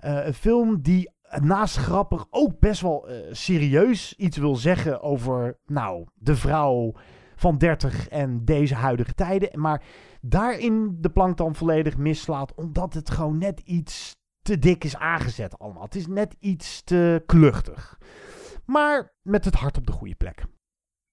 Eh, 0.00 0.26
een 0.26 0.34
film 0.34 0.82
die 0.82 1.10
naast 1.40 1.76
grappig 1.76 2.26
ook 2.30 2.58
best 2.58 2.80
wel 2.80 3.08
eh, 3.08 3.16
serieus 3.30 4.14
iets 4.16 4.36
wil 4.36 4.56
zeggen 4.56 5.02
over, 5.02 5.58
nou, 5.66 6.06
de 6.14 6.36
vrouw 6.36 6.94
van 7.36 7.58
30 7.58 8.08
en 8.08 8.44
deze 8.44 8.74
huidige 8.74 9.14
tijden. 9.14 9.60
Maar 9.60 9.82
daarin 10.20 10.96
de 11.00 11.10
plank 11.10 11.36
dan 11.36 11.54
volledig 11.54 11.96
mislaat, 11.96 12.54
omdat 12.54 12.94
het 12.94 13.10
gewoon 13.10 13.38
net 13.38 13.60
iets 13.60 14.16
te 14.42 14.58
dik 14.58 14.84
is 14.84 14.96
aangezet 14.96 15.58
allemaal. 15.58 15.82
Het 15.82 15.94
is 15.94 16.06
net 16.06 16.36
iets 16.38 16.82
te 16.82 17.22
kluchtig. 17.26 17.98
Maar 18.64 19.14
met 19.22 19.44
het 19.44 19.54
hart 19.54 19.76
op 19.76 19.86
de 19.86 19.92
goede 19.92 20.14
plek. 20.14 20.44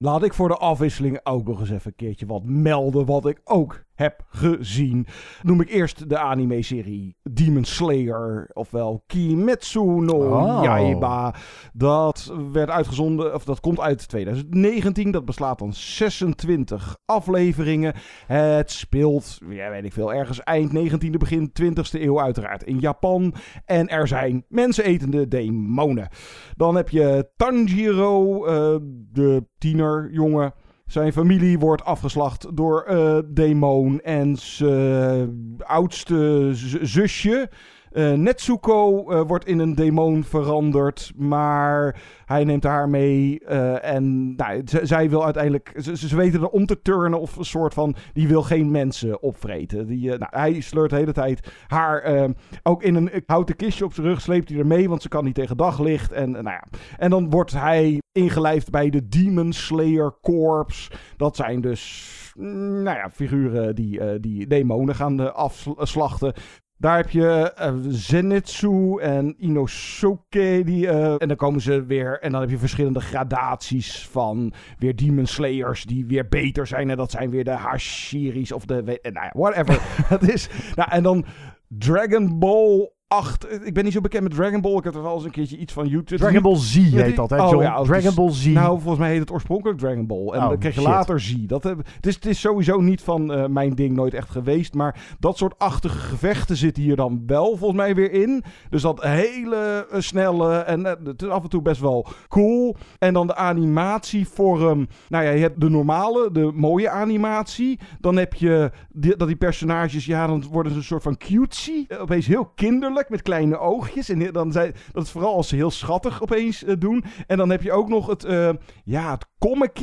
Laat 0.06 0.24
ik 0.24 0.34
voor 0.34 0.48
de 0.48 0.58
afwisseling 0.58 1.20
ook 1.24 1.48
nog 1.48 1.60
eens 1.60 1.70
even 1.70 1.86
een 1.86 1.96
keertje 1.96 2.26
wat 2.26 2.44
melden 2.44 3.06
wat 3.06 3.26
ik 3.26 3.42
ook 3.44 3.84
heb 3.96 4.26
gezien. 4.30 5.08
Noem 5.42 5.62
ik 5.62 5.70
eerst 5.70 6.10
de 6.10 6.18
anime-serie 6.18 7.18
Demon 7.24 7.64
Slayer, 7.64 8.50
ofwel 8.54 9.04
Kimetsu 9.08 9.80
no 9.80 10.14
Oh. 10.16 10.64
Yaiba. 10.64 11.36
Dat 11.74 12.34
werd 12.52 12.70
uitgezonden, 12.70 13.34
of 13.34 13.44
dat 13.44 13.60
komt 13.60 13.80
uit 13.80 14.08
2019. 14.08 15.12
Dat 15.12 15.26
beslaat 15.26 15.60
dan 15.60 15.74
26 15.74 16.98
afleveringen. 17.06 17.94
Het 18.28 18.72
speelt, 18.72 19.38
ja, 19.50 19.70
weet 19.70 19.86
ik 19.86 19.94
veel, 19.94 20.14
ergens 20.14 20.44
eind 20.44 20.72
19e, 20.74 21.10
begin 21.18 21.52
20e 21.62 22.02
eeuw 22.02 22.22
uiteraard 22.22 22.64
in 22.64 22.80
Japan. 22.80 23.34
En 23.66 23.88
er 23.88 24.08
zijn 24.08 24.46
mensenetende 24.48 25.28
demonen. 25.28 26.08
Dan 26.56 26.76
heb 26.76 26.90
je 26.90 27.30
Tanjiro, 27.36 28.46
eh, 28.46 28.80
de 29.12 29.46
tienerjongen. 29.58 30.54
Zijn 30.86 31.14
familie 31.14 31.60
wordt 31.60 31.84
afgeslacht 31.84 32.56
door 32.58 32.82
eh 32.84 33.20
demon 33.26 34.02
en 34.02 34.36
zijn 34.36 35.56
oudste 35.58 36.50
z- 36.54 36.82
zusje. 36.82 37.50
Eh, 37.96 38.12
Netsuko 38.12 39.10
eh, 39.10 39.22
wordt 39.28 39.46
in 39.46 39.60
een 39.60 39.76
demon 39.76 40.24
veranderd, 40.24 41.12
maar 41.16 42.02
hij 42.26 42.44
neemt 42.44 42.64
haar 42.64 42.90
mee 42.90 43.40
eh, 43.40 43.94
en 43.94 44.36
nou, 44.36 44.62
zij 44.66 45.10
wil 45.10 45.24
uiteindelijk, 45.24 45.74
ze, 45.82 45.98
ze 45.98 46.16
weten 46.16 46.42
er 46.42 46.48
om 46.48 46.66
te 46.66 46.82
turnen 46.82 47.20
of 47.20 47.36
een 47.36 47.46
soort 47.46 47.74
van, 47.74 47.96
die 48.14 48.28
wil 48.28 48.42
geen 48.42 48.72
mensen 48.72 49.22
opvreten. 49.22 49.88
Die, 49.88 50.08
nou, 50.08 50.28
hij 50.30 50.62
sleurt 50.62 50.90
de 50.90 50.96
hele 50.96 51.12
tijd 51.12 51.54
haar 51.68 52.30
ook 52.64 52.84
in 52.84 52.96
een 52.96 53.12
houten 53.26 53.56
kistje 53.56 53.86
op 53.86 53.94
zijn 53.94 54.08
rug, 54.08 54.22
sleept 54.22 54.50
hij 54.50 54.60
er 54.60 54.68
mee, 54.68 54.90
want 54.90 55.02
ze 55.02 55.10
kan 55.10 55.24
niet 55.24 55.36
tegen 55.36 55.58
daglicht. 55.58 56.12
En, 56.12 56.32
nou 56.32 56.44
ja. 56.44 56.64
en 56.98 57.10
dan 57.10 57.30
wordt 57.30 57.52
hij 57.52 58.02
ingelijfd 58.12 58.70
bij 58.70 58.90
de 58.90 59.08
Demon 59.08 59.54
Slayer 59.54 60.14
Corps. 60.22 60.92
Dat 61.18 61.36
zijn 61.36 61.62
dus, 61.62 62.34
mm, 62.38 62.84
nou 62.84 62.98
ja, 62.98 63.10
figuren 63.10 63.76
die, 63.76 64.20
die 64.20 64.48
demonen 64.48 64.96
gaan 64.96 65.36
afslachten. 65.76 66.34
Daar 66.78 66.98
heb 66.98 67.10
je 67.10 67.52
eh, 67.56 67.74
Zenitsu 67.88 68.98
en 69.00 69.36
Inosuke. 69.38 70.62
Die, 70.66 70.88
eh, 70.88 71.16
en 71.18 71.28
dan 71.28 71.38
komen 71.38 71.62
ze 71.62 71.86
weer. 71.86 72.20
En 72.20 72.32
dan 72.32 72.42
heb 72.42 72.50
je 72.50 72.58
verschillende 72.58 73.00
gradaties 73.02 74.08
van 74.08 74.54
weer 74.80 74.96
Demon 74.96 75.26
Slayers. 75.26 75.84
Die 75.84 76.06
weer 76.06 76.28
beter 76.28 76.68
zijn. 76.68 76.90
En 76.90 76.98
dat 76.98 77.12
zijn 77.12 77.30
weer 77.30 77.44
de 77.44 77.52
Hashiris 77.52 78.52
of 78.52 78.66
de. 78.66 79.00
eh, 79.02 79.12
Nou 79.12 79.26
ja, 79.26 79.32
whatever. 79.34 79.82
Het 80.16 80.30
is. 80.30 80.50
Nou, 80.76 80.90
en 80.92 81.04
dan 81.04 81.26
Dragon 81.68 82.40
Ball 82.40 82.92
8. 83.16 83.48
Ik 83.66 83.74
ben 83.74 83.84
niet 83.84 83.94
zo 83.94 84.02
bekend 84.02 84.24
met 84.24 84.34
Dragon 84.34 84.62
Ball. 84.62 84.78
Ik 84.78 84.84
heb 84.84 84.96
er 84.96 85.02
wel 85.02 85.16
eens 85.16 85.24
een 85.24 85.32
keertje 85.32 85.58
iets 85.58 85.74
van 85.74 85.88
YouTube. 85.88 86.22
Dragon 86.22 86.42
Ball 86.42 86.56
Z 86.56 86.76
heet 86.76 87.16
dat, 87.16 87.30
hè, 87.30 87.42
Oh, 87.42 87.62
ja, 87.62 87.82
Dragon 87.82 88.04
dus- 88.04 88.14
Ball 88.14 88.32
Z. 88.32 88.46
Nou, 88.46 88.80
volgens 88.80 88.98
mij 88.98 89.10
heet 89.10 89.20
het 89.20 89.32
oorspronkelijk 89.32 89.80
Dragon 89.80 90.08
Ball. 90.08 90.28
En 90.28 90.42
Oh, 90.42 90.50
dan 90.50 90.58
kreeg 90.58 90.74
je 90.76 90.80
shit. 90.82 90.90
later 90.90 91.20
Z. 91.20 91.36
Dat 91.36 91.64
heb, 91.64 91.78
het, 91.78 92.06
is, 92.06 92.16
het 92.16 92.26
is 92.26 92.40
sowieso 92.40 92.82
niet 92.82 93.02
van 93.02 93.34
eh, 93.34 93.46
mijn 93.46 93.76
ding 93.76 93.96
nooit 93.96 94.14
echt 94.14 94.30
geweest. 94.30 94.74
Maar 94.74 95.00
dat 95.20 95.38
soort 95.38 95.60
achtige 95.60 95.98
gevechten 95.98 96.58
zitten 96.58 96.84
hier 96.84 96.96
dan 96.96 97.24
wel 97.26 97.58
volgens 97.58 97.80
mij 97.80 97.96
weer 97.96 98.12
in. 98.12 98.44
Dus 98.70 98.82
dat 98.82 99.04
hele 99.04 99.88
eh, 99.92 100.00
snelle 100.00 100.54
en 100.58 100.86
eh, 100.86 100.94
het 101.04 101.22
is 101.22 101.28
af 101.30 101.44
en 101.44 101.50
toe 101.50 101.62
best 101.62 101.82
wel 101.82 102.08
cool. 102.28 102.76
En 103.00 103.14
dan 103.14 103.28
de 103.28 103.36
animatievorm. 103.36 104.88
Nou 105.10 105.24
ja, 105.24 105.30
je 105.32 105.42
hebt 105.42 105.62
de 105.62 105.70
normale, 105.70 106.30
de 106.32 106.52
mooie 106.54 106.90
animatie. 106.90 107.80
Dan 108.00 108.16
heb 108.16 108.34
je 108.34 108.72
die, 108.90 109.18
dat 109.18 109.28
die 109.28 109.38
personages, 109.38 110.06
ja, 110.06 110.28
dan 110.28 110.44
worden 110.52 110.72
ze 110.72 110.78
een 110.78 110.84
soort 110.84 111.04
van 111.04 111.18
cutesy. 111.18 111.86
Opeens 112.00 112.28
heel 112.28 112.52
kinderlijk 112.56 113.05
met 113.10 113.22
kleine 113.22 113.58
oogjes. 113.58 114.10
En 114.10 114.32
dan 114.32 114.52
zijn, 114.52 114.76
dat 114.92 115.04
is 115.04 115.12
vooral 115.12 115.36
als 115.36 115.48
ze 115.48 115.56
heel 115.56 115.72
schattig 115.72 116.22
opeens 116.22 116.64
eh, 116.64 116.76
doen. 116.80 117.04
En 117.28 117.38
dan 117.38 117.50
heb 117.50 117.62
je 117.62 117.72
ook 117.72 117.90
nog 117.90 118.08
het, 118.08 118.24
eh, 118.24 118.50
ja, 118.84 119.12
het 119.12 119.26
comic 119.40 119.80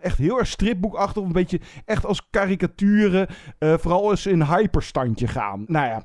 echt 0.00 0.18
heel 0.18 0.38
erg 0.38 0.48
stripboekachtig. 0.48 1.22
Een 1.22 1.32
beetje 1.32 1.60
echt 1.84 2.06
als 2.06 2.28
karikaturen. 2.30 3.26
eh, 3.58 3.74
vooral 3.78 4.10
als 4.10 4.22
ze 4.22 4.30
in 4.30 4.42
hyperstandje 4.42 5.26
gaan. 5.26 5.64
Nou 5.66 5.86
ja. 5.86 6.04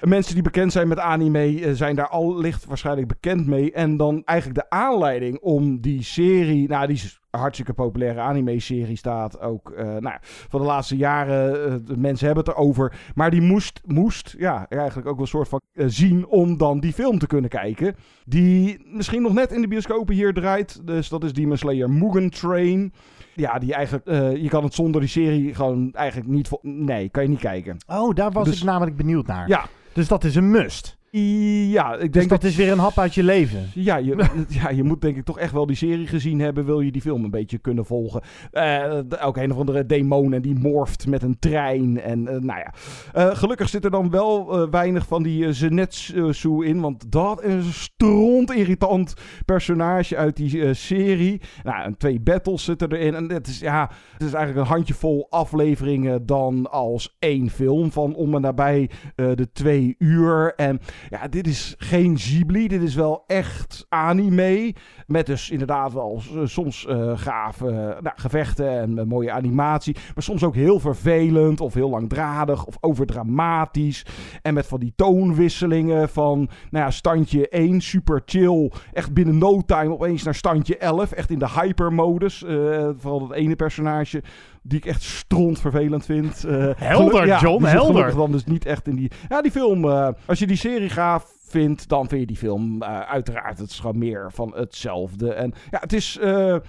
Mensen 0.00 0.34
die 0.34 0.42
bekend 0.42 0.72
zijn 0.72 0.88
met 0.88 0.98
anime 0.98 1.60
eh, 1.60 1.72
zijn 1.72 1.96
daar 1.96 2.08
al 2.08 2.38
licht 2.38 2.64
waarschijnlijk 2.64 3.08
bekend 3.08 3.46
mee. 3.46 3.72
En 3.72 3.96
dan 3.96 4.22
eigenlijk 4.24 4.60
de 4.60 4.70
aanleiding 4.70 5.38
om 5.40 5.80
die 5.80 6.02
serie. 6.02 6.68
Nou, 6.68 6.86
die 6.86 7.17
hartstikke 7.30 7.72
populaire 7.72 8.20
anime-serie 8.20 8.96
staat 8.96 9.40
ook. 9.40 9.70
eh, 9.70 9.84
nou, 9.96 10.16
van 10.22 10.60
de 10.60 10.66
laatste 10.66 10.96
jaren. 10.96 11.66
eh, 11.66 11.74
de 11.84 11.96
mensen 11.96 12.26
hebben 12.26 12.44
het 12.44 12.54
erover. 12.54 12.98
Maar 13.14 13.30
die 13.30 13.40
moest, 13.42 13.80
moest 13.84 14.34
ja, 14.38 14.66
eigenlijk 14.68 15.08
ook 15.08 15.14
wel 15.14 15.22
een 15.22 15.28
soort 15.30 15.48
van 15.48 15.60
eh, 15.72 15.84
zien 15.88 16.26
om 16.26 16.56
dan 16.56 16.80
die 16.80 16.92
film 16.92 17.18
te 17.18 17.26
kunnen 17.26 17.50
kijken. 17.50 17.94
Die 18.24 18.86
misschien 18.92 19.22
nog 19.22 19.32
net 19.32 19.52
in 19.52 19.60
de 19.60 19.68
bioscopen 19.68 20.14
hier 20.14 20.32
draait. 20.32 20.86
Dus 20.86 21.08
dat 21.08 21.24
is 21.24 21.32
Demon 21.32 21.56
Slayer 21.56 21.90
Mugen 21.90 22.30
Train. 22.30 22.92
Ja, 23.34 23.58
die 23.58 23.74
eigenlijk. 23.74 24.36
je 24.42 24.48
kan 24.48 24.64
het 24.64 24.74
zonder 24.74 25.00
die 25.00 25.10
serie 25.10 25.54
gewoon 25.54 25.92
eigenlijk 25.94 26.28
niet. 26.30 26.50
Nee, 26.62 27.08
kan 27.08 27.22
je 27.22 27.28
niet 27.28 27.38
kijken. 27.38 27.76
Oh, 27.86 28.14
daar 28.14 28.30
was 28.32 28.44
Dus- 28.44 28.58
ik 28.58 28.64
namelijk 28.64 28.96
benieuwd 28.96 29.26
naar. 29.26 29.48
Ja. 29.48 29.66
Dus 29.92 30.08
dat 30.08 30.24
is 30.24 30.34
een 30.34 30.50
must. 30.50 30.97
Ja, 31.10 31.92
ik 31.94 32.00
denk 32.00 32.12
Dus 32.12 32.26
dat 32.26 32.44
is 32.44 32.56
weer 32.56 32.72
een 32.72 32.78
hap 32.78 32.98
uit 32.98 33.14
je 33.14 33.22
leven. 33.22 33.70
Ja 33.74 33.96
je, 33.96 34.26
ja, 34.62 34.70
je 34.70 34.82
moet 34.82 35.00
denk 35.00 35.16
ik 35.16 35.24
toch 35.24 35.38
echt 35.38 35.52
wel 35.52 35.66
die 35.66 35.76
serie 35.76 36.06
gezien 36.06 36.40
hebben. 36.40 36.64
Wil 36.64 36.80
je 36.80 36.92
die 36.92 37.02
film 37.02 37.24
een 37.24 37.30
beetje 37.30 37.58
kunnen 37.58 37.86
volgen. 37.86 38.22
De- 38.50 39.18
ook 39.20 39.36
een 39.36 39.52
of 39.52 39.58
andere 39.58 39.86
demon 39.86 40.32
en 40.32 40.42
die 40.42 40.54
morft 40.54 41.06
met 41.06 41.22
een 41.22 41.38
trein. 41.38 42.00
En 42.00 42.28
eh, 42.28 42.40
nou 42.40 42.58
ja. 42.58 42.74
Eh, 43.12 43.36
gelukkig 43.36 43.68
zit 43.68 43.84
er 43.84 43.90
dan 43.90 44.10
wel 44.10 44.70
weinig 44.70 45.06
van 45.06 45.22
die 45.22 45.44
uh, 45.44 45.48
Zenitsu 45.52 46.64
in. 46.64 46.80
Want 46.80 47.12
dat 47.12 47.42
is 47.42 47.52
een 47.52 47.72
stront 47.72 48.52
irritant 48.52 49.14
personage 49.44 50.16
uit 50.16 50.36
die 50.36 50.74
serie. 50.74 51.40
Nou, 51.62 51.82
en 51.84 51.96
twee 51.96 52.20
battles 52.20 52.64
zitten 52.64 52.92
erin. 52.92 53.14
En 53.14 53.32
het 53.32 53.46
is, 53.46 53.58
ja, 53.58 53.90
het 54.12 54.22
is 54.22 54.32
eigenlijk 54.32 54.66
een 54.66 54.74
handjevol 54.74 55.26
afleveringen 55.30 56.26
dan 56.26 56.70
als 56.70 57.16
één 57.18 57.50
film. 57.50 57.92
Van 57.92 58.14
om 58.14 58.34
en 58.34 58.40
nabij 58.40 58.90
de 59.14 59.48
twee 59.52 59.94
uur. 59.98 60.54
En 60.56 60.80
ja, 61.08 61.28
dit 61.28 61.46
is 61.46 61.74
geen 61.78 62.18
Ghibli. 62.18 62.68
Dit 62.68 62.82
is 62.82 62.94
wel 62.94 63.24
echt 63.26 63.86
anime. 63.88 64.74
Met 65.06 65.26
dus 65.26 65.50
inderdaad 65.50 65.92
wel 65.92 66.20
s- 66.20 66.52
soms 66.52 66.86
eh 66.86 67.12
gaaf 67.18 67.62
eh, 67.62 67.68
nou, 67.76 68.10
gevechten 68.14 68.70
en 68.80 68.98
eh, 68.98 69.04
mooie 69.04 69.32
animatie. 69.32 69.94
Maar 70.14 70.22
soms 70.22 70.44
ook 70.44 70.54
heel 70.54 70.80
vervelend 70.80 71.60
of 71.60 71.74
heel 71.74 71.90
langdradig 71.90 72.64
of 72.66 72.76
overdramatisch. 72.80 74.06
En 74.42 74.54
met 74.54 74.66
van 74.66 74.80
die 74.80 74.92
toonwisselingen 74.96 76.08
van 76.08 76.38
nou 76.70 76.84
ja, 76.84 76.90
standje 76.90 77.48
1, 77.48 77.80
super 77.80 78.22
chill. 78.24 78.70
Echt 78.92 79.12
binnen 79.12 79.38
no 79.38 79.60
time 79.66 79.92
opeens 79.92 80.22
naar 80.22 80.34
standje 80.34 80.76
11. 80.78 81.12
Echt 81.12 81.30
in 81.30 81.38
de 81.38 81.48
hypermodus. 81.50 82.44
Eh 82.44 82.88
vooral 82.98 83.20
dat 83.28 83.32
ene 83.36 83.56
personage 83.56 84.22
die 84.68 84.78
ik 84.78 84.86
echt 84.86 85.02
stront 85.02 85.60
vervelend 85.60 86.04
vind. 86.04 86.44
Eh, 86.44 86.70
Helder, 86.76 87.10
geluk- 87.10 87.26
ja, 87.26 87.40
John, 87.40 87.64
helder. 87.64 88.14
dan 88.14 88.32
dus 88.32 88.44
niet 88.44 88.66
echt 88.66 88.88
in 88.88 88.96
die... 88.96 89.10
Ja, 89.28 89.42
die 89.42 89.50
film... 89.50 89.84
eh, 89.84 90.08
als 90.26 90.38
je 90.38 90.46
die 90.46 90.56
serie 90.56 90.88
gaaf 90.88 91.26
vindt, 91.40 91.88
dan 91.88 92.08
vind 92.08 92.20
je 92.20 92.26
die 92.26 92.36
film 92.36 92.82
eh, 92.82 93.00
uiteraard. 93.00 93.58
Het 93.58 93.70
is 93.70 93.78
gewoon 93.80 93.98
meer 93.98 94.32
van 94.32 94.52
hetzelfde. 94.56 95.32
En 95.32 95.54
ja, 95.70 95.78
het 95.80 95.92
is 95.92 96.18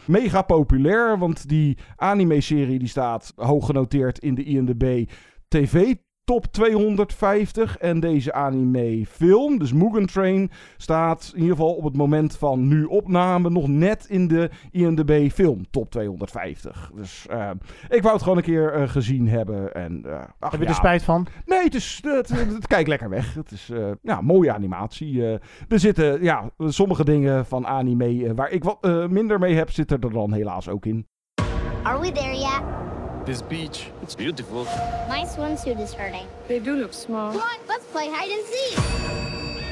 mega 0.06 0.42
populair, 0.42 1.18
want 1.18 1.48
die 1.50 1.78
anime-serie 1.96 2.80
die 2.80 2.88
staat 2.88 3.34
hoog 3.36 3.66
genoteerd 3.66 4.20
in 4.20 4.36
de 4.36 4.44
IMDb 4.44 5.10
TV 5.48 5.96
top 6.30 6.46
250 6.46 7.78
en 7.78 8.00
deze 8.00 8.34
anime 8.34 9.06
film, 9.06 9.58
dus 9.60 9.74
Mugen 9.74 10.06
Train, 10.06 10.52
staat 10.78 11.32
in 11.36 11.42
ieder 11.42 11.56
geval 11.56 11.74
op 11.74 11.84
het 11.84 11.96
moment 11.96 12.38
van 12.38 12.68
nu 12.68 12.84
opname 12.84 13.50
nog 13.50 13.68
net 13.68 14.06
in 14.10 14.28
de 14.28 14.50
IMDb 14.72 15.30
film 15.32 15.70
top 15.72 15.90
250. 15.92 16.92
Dus 16.96 17.26
eh, 17.30 17.50
ik 17.90 18.02
wou 18.02 18.14
het 18.14 18.24
gewoon 18.24 18.38
een 18.38 18.44
keer 18.44 18.74
eh, 18.74 18.90
gezien 18.90 19.28
hebben. 19.28 19.74
En, 19.74 20.02
eh, 20.06 20.20
ach, 20.40 20.52
Heb 20.52 20.60
je 20.60 20.66
ja. 20.66 20.72
er 20.72 20.76
spijt 20.76 21.04
van? 21.04 21.28
Nee, 21.46 21.64
het, 21.64 21.76
is, 21.76 22.00
het, 22.04 22.30
het, 22.30 22.54
het 22.54 22.68
kijkt 22.68 22.88
lekker 22.90 23.10
weg. 23.10 23.34
Het 23.34 23.52
is 23.52 23.70
eh, 23.70 23.92
ja, 24.02 24.22
mooie 24.22 24.54
animatie. 24.54 25.26
eh. 25.26 25.34
er 25.68 25.80
zitten 25.80 26.24
ja, 26.24 26.50
sommige 26.58 27.06
dingen 27.06 27.46
van 27.46 27.68
anime 27.68 28.34
waar 28.34 28.50
ik 28.52 28.64
wat 28.64 28.78
eh, 28.82 29.08
minder 29.08 29.40
mee 29.40 29.56
heb, 29.56 29.72
zitten 29.72 30.00
er 30.02 30.12
dan 30.12 30.34
helaas 30.34 30.70
ook 30.70 30.86
in. 30.86 31.08
Are 31.84 32.00
we 32.00 32.12
there 32.12 32.38
yet? 32.38 32.89
This 33.30 33.44
beach, 33.44 33.92
it's 34.02 34.16
beautiful. 34.16 34.64
My 35.08 35.22
swimsuit 35.22 35.80
is 35.80 35.94
hurting. 35.94 36.26
They 36.48 36.58
do 36.58 36.76
look 36.76 36.94
small. 36.94 37.32
Come 37.32 37.42
on, 37.42 37.58
let's 37.68 37.86
play 37.86 38.10
hide 38.10 38.32
and 38.32 38.44
seek. 38.44 38.80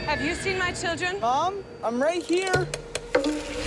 Have 0.05 0.21
you 0.21 0.35
seen 0.35 0.59
my 0.59 0.71
children? 0.73 1.19
Mom, 1.19 1.63
I'm 1.83 1.99
right 1.99 2.21
here. 2.21 2.67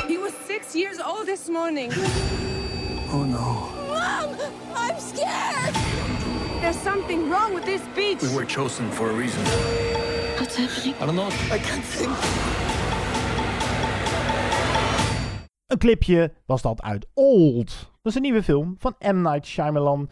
He 0.06 0.16
was 0.16 0.32
six 0.46 0.76
years 0.76 1.00
old 1.00 1.26
this 1.26 1.48
morning. 1.48 1.90
Oh 3.10 3.24
no. 3.24 3.66
Mom, 3.88 4.36
I'm 4.76 5.00
scared. 5.00 5.74
There's 6.62 6.78
something 6.78 7.28
wrong 7.28 7.52
with 7.52 7.64
this 7.64 7.82
beach. 7.96 8.22
We 8.22 8.32
were 8.32 8.44
chosen 8.44 8.92
for 8.92 9.10
a 9.10 9.12
reason. 9.12 9.42
What's 10.38 10.54
happening? 10.54 10.94
I 11.00 11.06
don't 11.06 11.16
know. 11.16 11.32
I 11.50 11.58
can't 11.58 11.84
think. 11.84 12.69
Een 15.70 15.78
clipje 15.78 16.32
was 16.46 16.62
dat 16.62 16.82
uit 16.82 17.06
Old. 17.14 17.90
Dat 18.02 18.12
is 18.12 18.14
een 18.14 18.22
nieuwe 18.22 18.42
film 18.42 18.74
van 18.78 18.94
M. 18.98 19.20
Night 19.22 19.46
Shyamalan. 19.46 20.08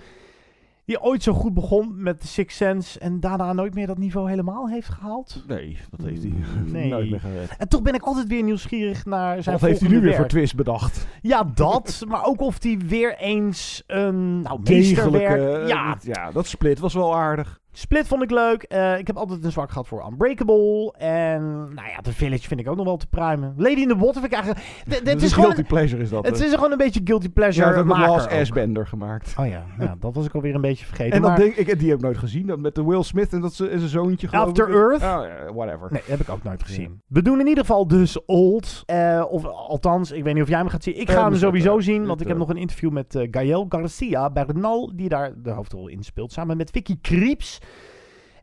Die 0.84 1.00
ooit 1.00 1.22
zo 1.22 1.32
goed 1.32 1.54
begon 1.54 2.02
met 2.02 2.20
The 2.20 2.26
Sixth 2.26 2.56
Sense 2.56 2.98
en 2.98 3.20
daarna 3.20 3.52
nooit 3.52 3.74
meer 3.74 3.86
dat 3.86 3.98
niveau 3.98 4.28
helemaal 4.28 4.68
heeft 4.68 4.88
gehaald. 4.88 5.44
Nee, 5.46 5.78
dat 5.90 6.06
heeft 6.06 6.22
hij 6.22 6.32
Nee. 6.66 6.88
nooit 6.88 7.10
meer 7.10 7.20
gered. 7.20 7.56
En 7.56 7.68
toch 7.68 7.82
ben 7.82 7.94
ik 7.94 8.02
altijd 8.02 8.26
weer 8.26 8.42
nieuwsgierig 8.42 9.04
naar 9.04 9.42
zijn 9.42 9.58
Wat 9.58 9.68
heeft 9.68 9.80
hij 9.80 9.90
nu 9.90 10.00
weer 10.00 10.14
voor 10.14 10.26
twist 10.26 10.56
bedacht? 10.56 11.06
Ja, 11.22 11.50
dat. 11.54 12.02
maar 12.08 12.24
ook 12.24 12.40
of 12.40 12.62
hij 12.62 12.78
weer 12.86 13.16
eens 13.16 13.82
een 13.86 14.40
nou, 14.40 14.60
meesterwerk... 14.64 15.68
Ja. 15.68 15.98
ja, 16.02 16.30
dat 16.30 16.46
split 16.46 16.78
was 16.78 16.94
wel 16.94 17.16
aardig. 17.16 17.60
Split 17.78 18.06
vond 18.06 18.22
ik 18.22 18.30
leuk. 18.30 18.62
Eh, 18.62 18.98
ik 18.98 19.06
heb 19.06 19.16
altijd 19.16 19.44
een 19.44 19.52
zwak 19.52 19.70
gehad 19.70 19.88
voor 19.88 20.06
Unbreakable. 20.10 20.92
En 20.92 21.42
nou 21.74 21.88
ja, 21.88 22.00
The 22.02 22.12
Village 22.12 22.48
vind 22.48 22.60
ik 22.60 22.68
ook 22.68 22.76
nog 22.76 22.84
wel 22.84 22.96
te 22.96 23.06
pruimen. 23.06 23.54
Lady 23.56 23.80
in 23.80 23.88
the 23.88 23.96
Water 23.96 24.12
vind 24.12 24.24
ik 24.24 24.32
eigenlijk... 24.32 24.66
Dat 25.04 25.16
is 25.16 25.22
is 25.22 25.32
gewoon, 25.32 25.50
guilty 25.50 25.68
pleasure 25.68 26.02
is 26.02 26.08
dat. 26.08 26.26
Het 26.26 26.40
is 26.40 26.54
gewoon 26.54 26.72
een 26.72 26.78
beetje 26.78 27.00
guilty 27.04 27.26
ja, 27.26 27.32
pleasure 27.34 27.74
dat 27.74 27.76
als 27.76 27.98
maker 27.98 28.38
ook. 28.38 28.44
S-bender 28.44 28.86
gemaakt. 28.86 29.34
Oh 29.38 29.46
ja, 29.46 29.64
ja, 29.78 29.96
dat 30.00 30.14
was 30.14 30.26
ik 30.26 30.34
alweer 30.34 30.54
een 30.54 30.60
beetje 30.60 30.86
vergeten. 30.86 31.12
En 31.12 31.22
maar 31.22 31.36
denk 31.36 31.54
ik, 31.54 31.78
die 31.78 31.88
heb 31.88 31.98
ik 31.98 32.04
nooit 32.04 32.18
gezien. 32.18 32.46
Dat 32.46 32.58
met 32.58 32.74
de 32.74 32.84
Will 32.84 33.02
Smith 33.02 33.32
en 33.32 33.40
dat 33.40 33.54
ze 33.54 33.68
en 33.68 33.78
zijn 33.78 33.90
zoontje. 33.90 34.28
geloof 34.28 34.46
After 34.46 34.68
ik. 34.68 34.74
Earth? 34.74 35.02
Oh, 35.02 35.26
ja, 35.26 35.52
whatever. 35.54 35.88
Nee, 35.92 36.02
heb 36.04 36.20
ik 36.20 36.28
ook 36.28 36.42
nooit 36.42 36.62
gezien. 36.62 37.02
We 37.06 37.22
doen 37.22 37.40
in 37.40 37.46
ieder 37.46 37.64
geval 37.64 37.86
dus 37.86 38.24
Old. 38.24 38.82
Eh, 38.86 39.24
of 39.28 39.44
althans, 39.44 40.10
ik 40.10 40.24
weet 40.24 40.34
niet 40.34 40.42
of 40.42 40.48
jij 40.48 40.58
hem 40.58 40.68
gaat 40.68 40.82
zien. 40.82 41.00
Ik 41.00 41.10
ga 41.10 41.20
hem 41.20 41.30
moet 41.30 41.38
sowieso 41.38 41.76
eh, 41.76 41.82
zien. 41.82 42.06
Want 42.06 42.20
ik 42.20 42.28
heb 42.28 42.36
nog 42.36 42.48
een 42.48 42.56
interview 42.56 42.90
met 42.90 43.26
Gael 43.30 43.66
Garcia 43.68 44.30
Bernal. 44.30 44.92
Die 44.94 45.08
daar 45.08 45.32
de 45.42 45.50
hoofdrol 45.50 45.88
in 45.88 46.02
speelt. 46.02 46.32
Samen 46.32 46.56
met 46.56 46.70
Vicky 46.70 47.00
Creeps. 47.00 47.60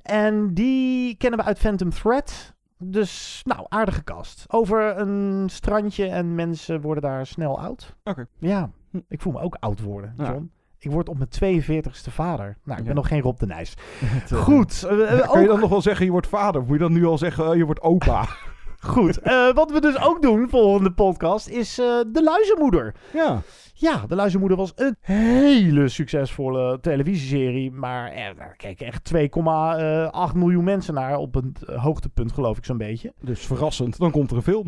En 0.06 0.54
die 0.54 1.16
kennen 1.18 1.40
we 1.40 1.46
uit 1.46 1.60
Phantom 1.60 1.90
Thread. 1.90 2.54
Dus, 2.78 3.42
nou, 3.44 3.66
aardige 3.70 4.04
kast. 4.04 4.46
Over 4.48 4.98
een 4.98 5.44
strandje 5.50 6.08
en 6.08 6.36
mensen 6.36 6.82
worden 6.82 7.04
daar 7.04 7.26
snel 7.26 7.60
oud. 7.60 7.96
Oké. 8.04 8.26
Ja, 8.40 8.70
ik 9.08 9.22
voel 9.22 9.34
me 9.34 9.40
ook 9.40 9.58
oud 9.60 9.82
worden, 9.82 10.14
Ja. 10.18 10.24
John. 10.32 10.52
Ik 10.80 10.92
word 10.92 11.10
op 11.10 11.18
mijn 11.18 11.30
42ste 11.30 12.12
vader. 12.12 12.58
Nou, 12.64 12.78
ik 12.80 12.84
ben 12.86 12.94
Ja. 12.94 12.94
nog 12.94 13.08
geen 13.08 13.22
Rob 13.22 13.38
de 13.40 13.46
Nijs. 13.46 13.74
Eh, 14.30 14.38
Goed. 14.42 14.80
Kan 15.32 15.42
je 15.42 15.48
dan 15.48 15.60
nog 15.60 15.70
wel 15.70 15.82
zeggen 15.82 16.06
je 16.06 16.12
wordt 16.12 16.28
vader? 16.28 16.62
Moet 16.62 16.72
je 16.72 16.78
dan 16.78 16.92
nu 16.94 17.06
al 17.06 17.18
zeggen 17.18 17.46
eh, 17.52 17.58
je 17.58 17.66
wordt 17.66 17.82
opa? 17.82 18.26
Goed. 18.80 19.20
Wat 19.54 19.72
we 19.72 19.82
dus 19.82 20.00
ook 20.02 20.22
doen, 20.22 20.50
volgende 20.50 20.92
podcast, 20.92 21.48
is 21.48 21.76
De 21.76 22.22
Luizenmoeder. 22.24 22.96
ja. 23.14 23.42
Ja, 23.78 24.06
De 24.08 24.16
Luizenmoeder 24.16 24.58
was 24.58 24.72
een 24.76 24.96
hele 25.02 25.88
succesvolle 25.88 26.80
televisieserie. 26.82 27.72
Maar 27.72 28.12
er 28.12 28.36
daar 28.36 28.56
keken 28.58 28.86
echt 28.86 29.12
2,8 30.32 30.36
miljoen 30.36 30.64
mensen 30.64 30.94
naar 30.94 31.18
op 31.18 31.36
een 31.36 31.56
eh, 31.68 31.84
hoogtepunt, 31.84 32.32
geloof 32.32 32.58
ik 32.58 32.66
zo'n 32.66 32.78
beetje. 32.78 33.14
Dus 33.22 33.46
verrassend, 33.46 33.98
dan 33.98 34.12
komt 34.12 34.32
er 34.32 34.38
een 34.38 34.44
film. 34.44 34.68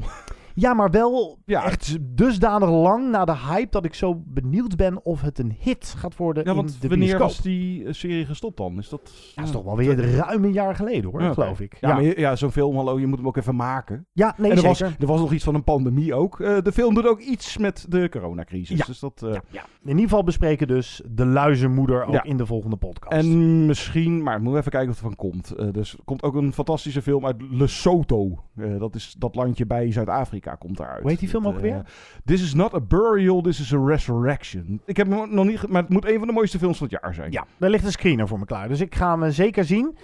Ja, 0.60 0.74
maar 0.74 0.92
wel 0.92 1.38
Ja. 1.46 1.64
echt 1.66 1.98
dusdanig 2.02 2.70
lang 2.70 3.10
na 3.10 3.26
de 3.26 3.36
hype 3.38 3.70
dat 3.70 3.86
ik 3.86 3.94
zo 3.94 4.22
benieuwd 4.26 4.76
ben 4.76 5.06
of 5.06 5.22
het 5.22 5.40
een 5.40 5.56
hit 5.60 5.94
gaat 5.98 6.16
worden 6.16 6.44
Ja, 6.44 6.50
in 6.50 6.56
want 6.56 6.82
de 6.82 6.88
wanneer 6.88 7.08
bioscoop. 7.08 7.28
was 7.28 7.42
die 7.42 7.86
eh, 7.86 7.94
serie 7.94 8.26
gestopt 8.26 8.58
dan? 8.58 8.78
Is 8.78 8.90
dat... 8.90 9.12
Dat 9.36 9.46
is 9.46 9.52
toch 9.52 9.64
wel 9.64 9.76
weer 9.78 10.16
ruim 10.16 10.44
een 10.44 10.52
jaar 10.54 10.76
geleden 10.76 11.12
hoor, 11.12 11.22
geloof 11.22 11.60
ik. 11.60 11.78
Ja, 11.82 11.94
maar 11.94 12.20
ja 12.20 12.36
zo'n 12.36 12.52
film, 12.52 12.76
hallo, 12.76 13.00
je 13.00 13.08
moet 13.08 13.18
hem 13.18 13.28
ook 13.28 13.38
even 13.38 13.56
maken. 13.56 14.06
Ja, 14.14 14.36
nee, 14.38 14.52
en 14.52 14.58
er 14.58 14.64
was, 14.64 14.78
zeker. 14.78 14.96
er 15.00 15.08
was 15.08 15.20
nog 15.20 15.34
iets 15.34 15.44
van 15.44 15.56
een 15.56 15.64
pandemie 15.64 16.14
ook. 16.14 16.40
Eh, 16.40 16.58
de 16.62 16.72
film 16.72 16.94
doet 16.94 17.08
ook 17.08 17.20
iets 17.20 17.58
met 17.58 17.86
de 17.90 18.10
coronacrisis. 18.10 18.86
Dus 18.86 19.00
dat, 19.00 19.22
eh, 19.24 19.30
Ja. 19.52 19.64
In 19.84 19.90
ieder 19.90 20.04
geval 20.04 20.24
bespreken 20.24 20.68
dus 20.68 21.02
De 21.10 21.26
Luizenmoeder 21.26 22.06
ook 22.06 22.26
in 22.26 22.38
de 22.38 22.46
volgende 22.46 22.76
podcast. 22.76 23.14
En 23.24 23.66
misschien, 23.66 24.24
maar 24.24 24.34
moeten 24.36 24.54
we 24.54 24.60
even 24.60 24.72
kijken 24.72 24.90
wat 24.90 24.98
er 24.98 25.04
van 25.04 25.16
komt. 25.16 25.52
Eh, 25.52 25.68
dus 25.72 25.94
er 25.94 26.00
komt 26.06 26.24
ook 26.24 26.36
een 26.36 26.54
fantastische 26.54 27.02
film 27.02 27.26
uit 27.26 27.36
Lesotho. 27.52 28.44
Eh, 28.56 28.80
dat 28.80 28.96
is 28.96 29.16
dat 29.18 29.36
landje 29.36 29.66
bij 29.66 29.92
Zuid-Afrika 29.92 30.47
komt 30.56 30.78
daaruit. 30.78 31.02
Hoe 31.02 31.10
heet 31.10 31.20
die 31.20 31.30
film 31.30 31.48
ook 31.48 31.56
eh, 31.56 31.62
weer? 31.62 31.82
This 32.26 32.42
is 32.42 32.54
not 32.54 32.74
a 32.74 32.82
burial, 32.82 33.42
this 33.42 33.60
is 33.60 33.74
a 33.74 33.86
resurrection. 33.86 34.82
Ik 34.86 34.98
heb 34.98 35.10
hem 35.10 35.34
nog 35.34 35.46
niet, 35.46 35.68
maar 35.68 35.82
het 35.82 35.92
moet 35.92 36.06
een 36.06 36.18
van 36.18 36.28
de 36.28 36.34
mooiste 36.34 36.60
films 36.60 36.78
van 36.78 36.88
het 36.92 37.00
jaar 37.02 37.14
zijn. 37.14 37.32
Ja, 37.32 37.46
daar 37.58 37.70
ligt 37.70 37.86
een 37.86 37.92
screener 37.92 38.28
voor 38.28 38.40
me 38.40 38.46
klaar. 38.46 38.68
Dus 38.68 38.82
ik 38.82 38.96
ga 38.96 39.12
hem 39.12 39.24
eh, 39.24 39.30
zeker 39.30 39.66
zien. 39.66 39.98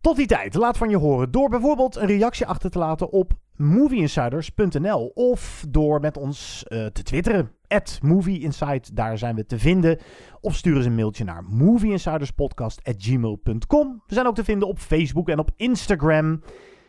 Tot 0.00 0.16
die 0.16 0.26
tijd, 0.26 0.54
laat 0.54 0.78
van 0.78 0.90
je 0.90 0.96
horen. 0.96 1.30
Door 1.30 1.48
bijvoorbeeld 1.48 1.96
een 1.96 2.06
reactie 2.06 2.46
achter 2.46 2.70
te 2.70 2.78
laten 2.78 3.12
op 3.12 3.32
movieinsiders.nl. 3.56 5.06
Of 5.14 5.64
door 5.68 6.00
met 6.00 6.16
ons 6.16 6.64
eh, 6.66 6.86
te 6.86 7.02
twitteren. 7.02 7.50
At 7.68 7.98
movieinsight, 8.02 8.96
daar 8.96 9.18
zijn 9.18 9.34
we 9.34 9.46
te 9.46 9.58
vinden. 9.58 9.98
Of 10.40 10.54
stuur 10.54 10.76
eens 10.76 10.86
een 10.86 10.94
mailtje 10.94 11.24
naar 11.24 11.44
movieinsiderspodcast.gmail.com. 11.44 14.02
We 14.06 14.14
zijn 14.14 14.26
ook 14.26 14.34
te 14.34 14.44
vinden 14.44 14.68
op 14.68 14.78
Facebook 14.78 15.28
en 15.28 15.38
op 15.38 15.50
Instagram. 15.56 16.42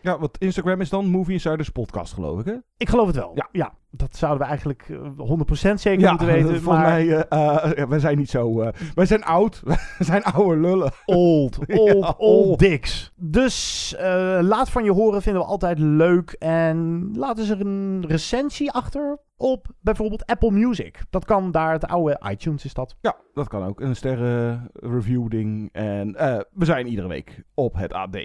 Ja, 0.04 0.20
want 0.20 0.38
Instagram 0.38 0.82
is 0.82 0.90
dan 0.90 1.06
Movie 1.10 1.34
Insiders 1.34 1.70
Podcast, 1.70 2.14
geloof 2.14 2.40
ik, 2.40 2.46
hè? 2.46 2.54
Ik 2.78 2.90
geloof 2.90 3.08
het 3.08 3.16
wel. 3.16 3.32
Ja. 3.36 3.48
Ja, 3.52 3.74
dat 3.92 4.16
zouden 4.16 4.42
we 4.42 4.46
eigenlijk 4.48 4.90
eh, 4.90 5.70
100% 5.72 5.74
zeker 5.74 6.00
Ja, 6.00 6.10
moeten 6.10 6.28
weten. 6.28 6.48
volgens 6.62 6.66
maar 6.66 6.82
mij, 6.82 7.26
eh, 7.28 7.66
eh, 7.66 7.78
ja, 7.78 7.88
wij 7.88 8.00
zijn 8.00 8.18
niet 8.18 8.30
zo... 8.30 8.62
eh, 8.62 8.74
wij 8.94 9.06
zijn 9.06 9.24
oud, 9.24 9.62
we 9.98 10.04
zijn 10.04 10.24
oude 10.24 10.60
lullen. 10.60 10.92
Old, 11.06 11.60
old, 11.68 11.94
old 12.06 12.18
old. 12.18 12.60
dicks. 12.60 13.12
Dus 13.16 13.96
eh, 13.98 14.40
laat 14.42 14.70
van 14.70 14.84
je 14.84 14.92
horen, 14.92 15.22
vinden 15.22 15.42
we 15.42 15.48
altijd 15.48 15.80
leuk. 15.80 16.32
En 16.40 17.10
laat 17.16 17.38
eens 17.40 17.50
er 17.50 17.62
een 17.62 18.06
recensie 18.08 18.72
achter 18.72 19.18
op 19.38 19.68
bijvoorbeeld 19.82 20.26
Apple 20.26 20.52
Music. 20.52 21.04
Dat 21.10 21.26
kan 21.26 21.52
daar, 21.52 21.72
het 21.72 21.86
oude 21.88 22.22
iTunes 22.30 22.66
is 22.66 22.74
dat. 22.74 22.96
Ja, 23.02 23.16
dat 23.34 23.48
kan 23.48 23.64
ook. 23.66 23.80
Een 23.82 23.96
sterren 23.96 24.70
review 24.74 25.30
ding. 25.30 25.70
En 25.72 26.16
eh, 26.16 26.40
we 26.54 26.66
zijn 26.66 26.88
iedere 26.88 27.08
week 27.08 27.44
op 27.54 27.74
het 27.76 27.94
AD. 27.94 28.18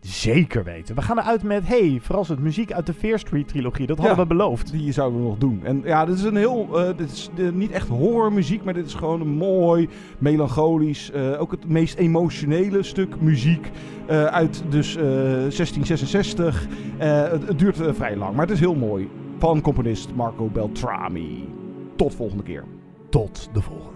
Zeker 0.00 0.64
weten. 0.64 0.94
We 0.94 1.02
gaan 1.02 1.18
eruit 1.18 1.42
met, 1.42 1.66
hey, 1.68 1.98
verrassend 2.02 2.38
muziek 2.38 2.72
uit 2.72 2.86
de 2.86 2.92
Fear 2.94 3.18
Street 3.18 3.48
trilogie. 3.48 3.86
Dat 3.86 3.96
hadden 3.98 4.16
Ja. 4.16 4.22
we 4.22 4.28
beloofd. 4.28 4.70
Die 4.72 4.92
zouden 4.92 5.20
we 5.20 5.26
nog 5.26 5.38
doen. 5.38 5.60
En 5.64 5.82
ja, 5.84 6.04
dit 6.04 6.14
is 6.14 6.22
een 6.22 6.36
heel. 6.36 6.68
eh, 6.88 6.96
dit 6.96 7.10
is 7.12 7.30
eh, 7.38 7.48
niet 7.52 7.70
echt 7.70 7.88
horrormuziek, 7.88 8.64
maar 8.64 8.74
dit 8.74 8.86
is 8.86 8.94
gewoon 8.94 9.20
een 9.20 9.28
mooi, 9.36 9.88
melancholisch. 10.18 11.10
eh, 11.10 11.40
ook 11.40 11.50
het 11.50 11.68
meest 11.68 11.94
emotionele 11.98 12.82
stuk 12.82 13.20
muziek. 13.20 13.70
uit 14.30 14.62
dus 14.68 14.96
eh, 14.96 15.02
1666. 15.02 16.66
Eh, 16.98 17.22
het, 17.30 17.48
het 17.48 17.58
duurt 17.58 17.78
vrij 17.90 18.16
lang, 18.16 18.32
maar 18.36 18.46
het 18.46 18.54
is 18.54 18.60
heel 18.60 18.74
mooi. 18.74 19.08
Van 19.38 19.60
componist 19.60 20.14
Marco 20.14 20.48
Beltrami. 20.52 21.48
Tot 21.96 22.14
volgende 22.14 22.42
keer. 22.42 22.64
Tot 23.08 23.48
de 23.52 23.60
volgende 23.62 23.95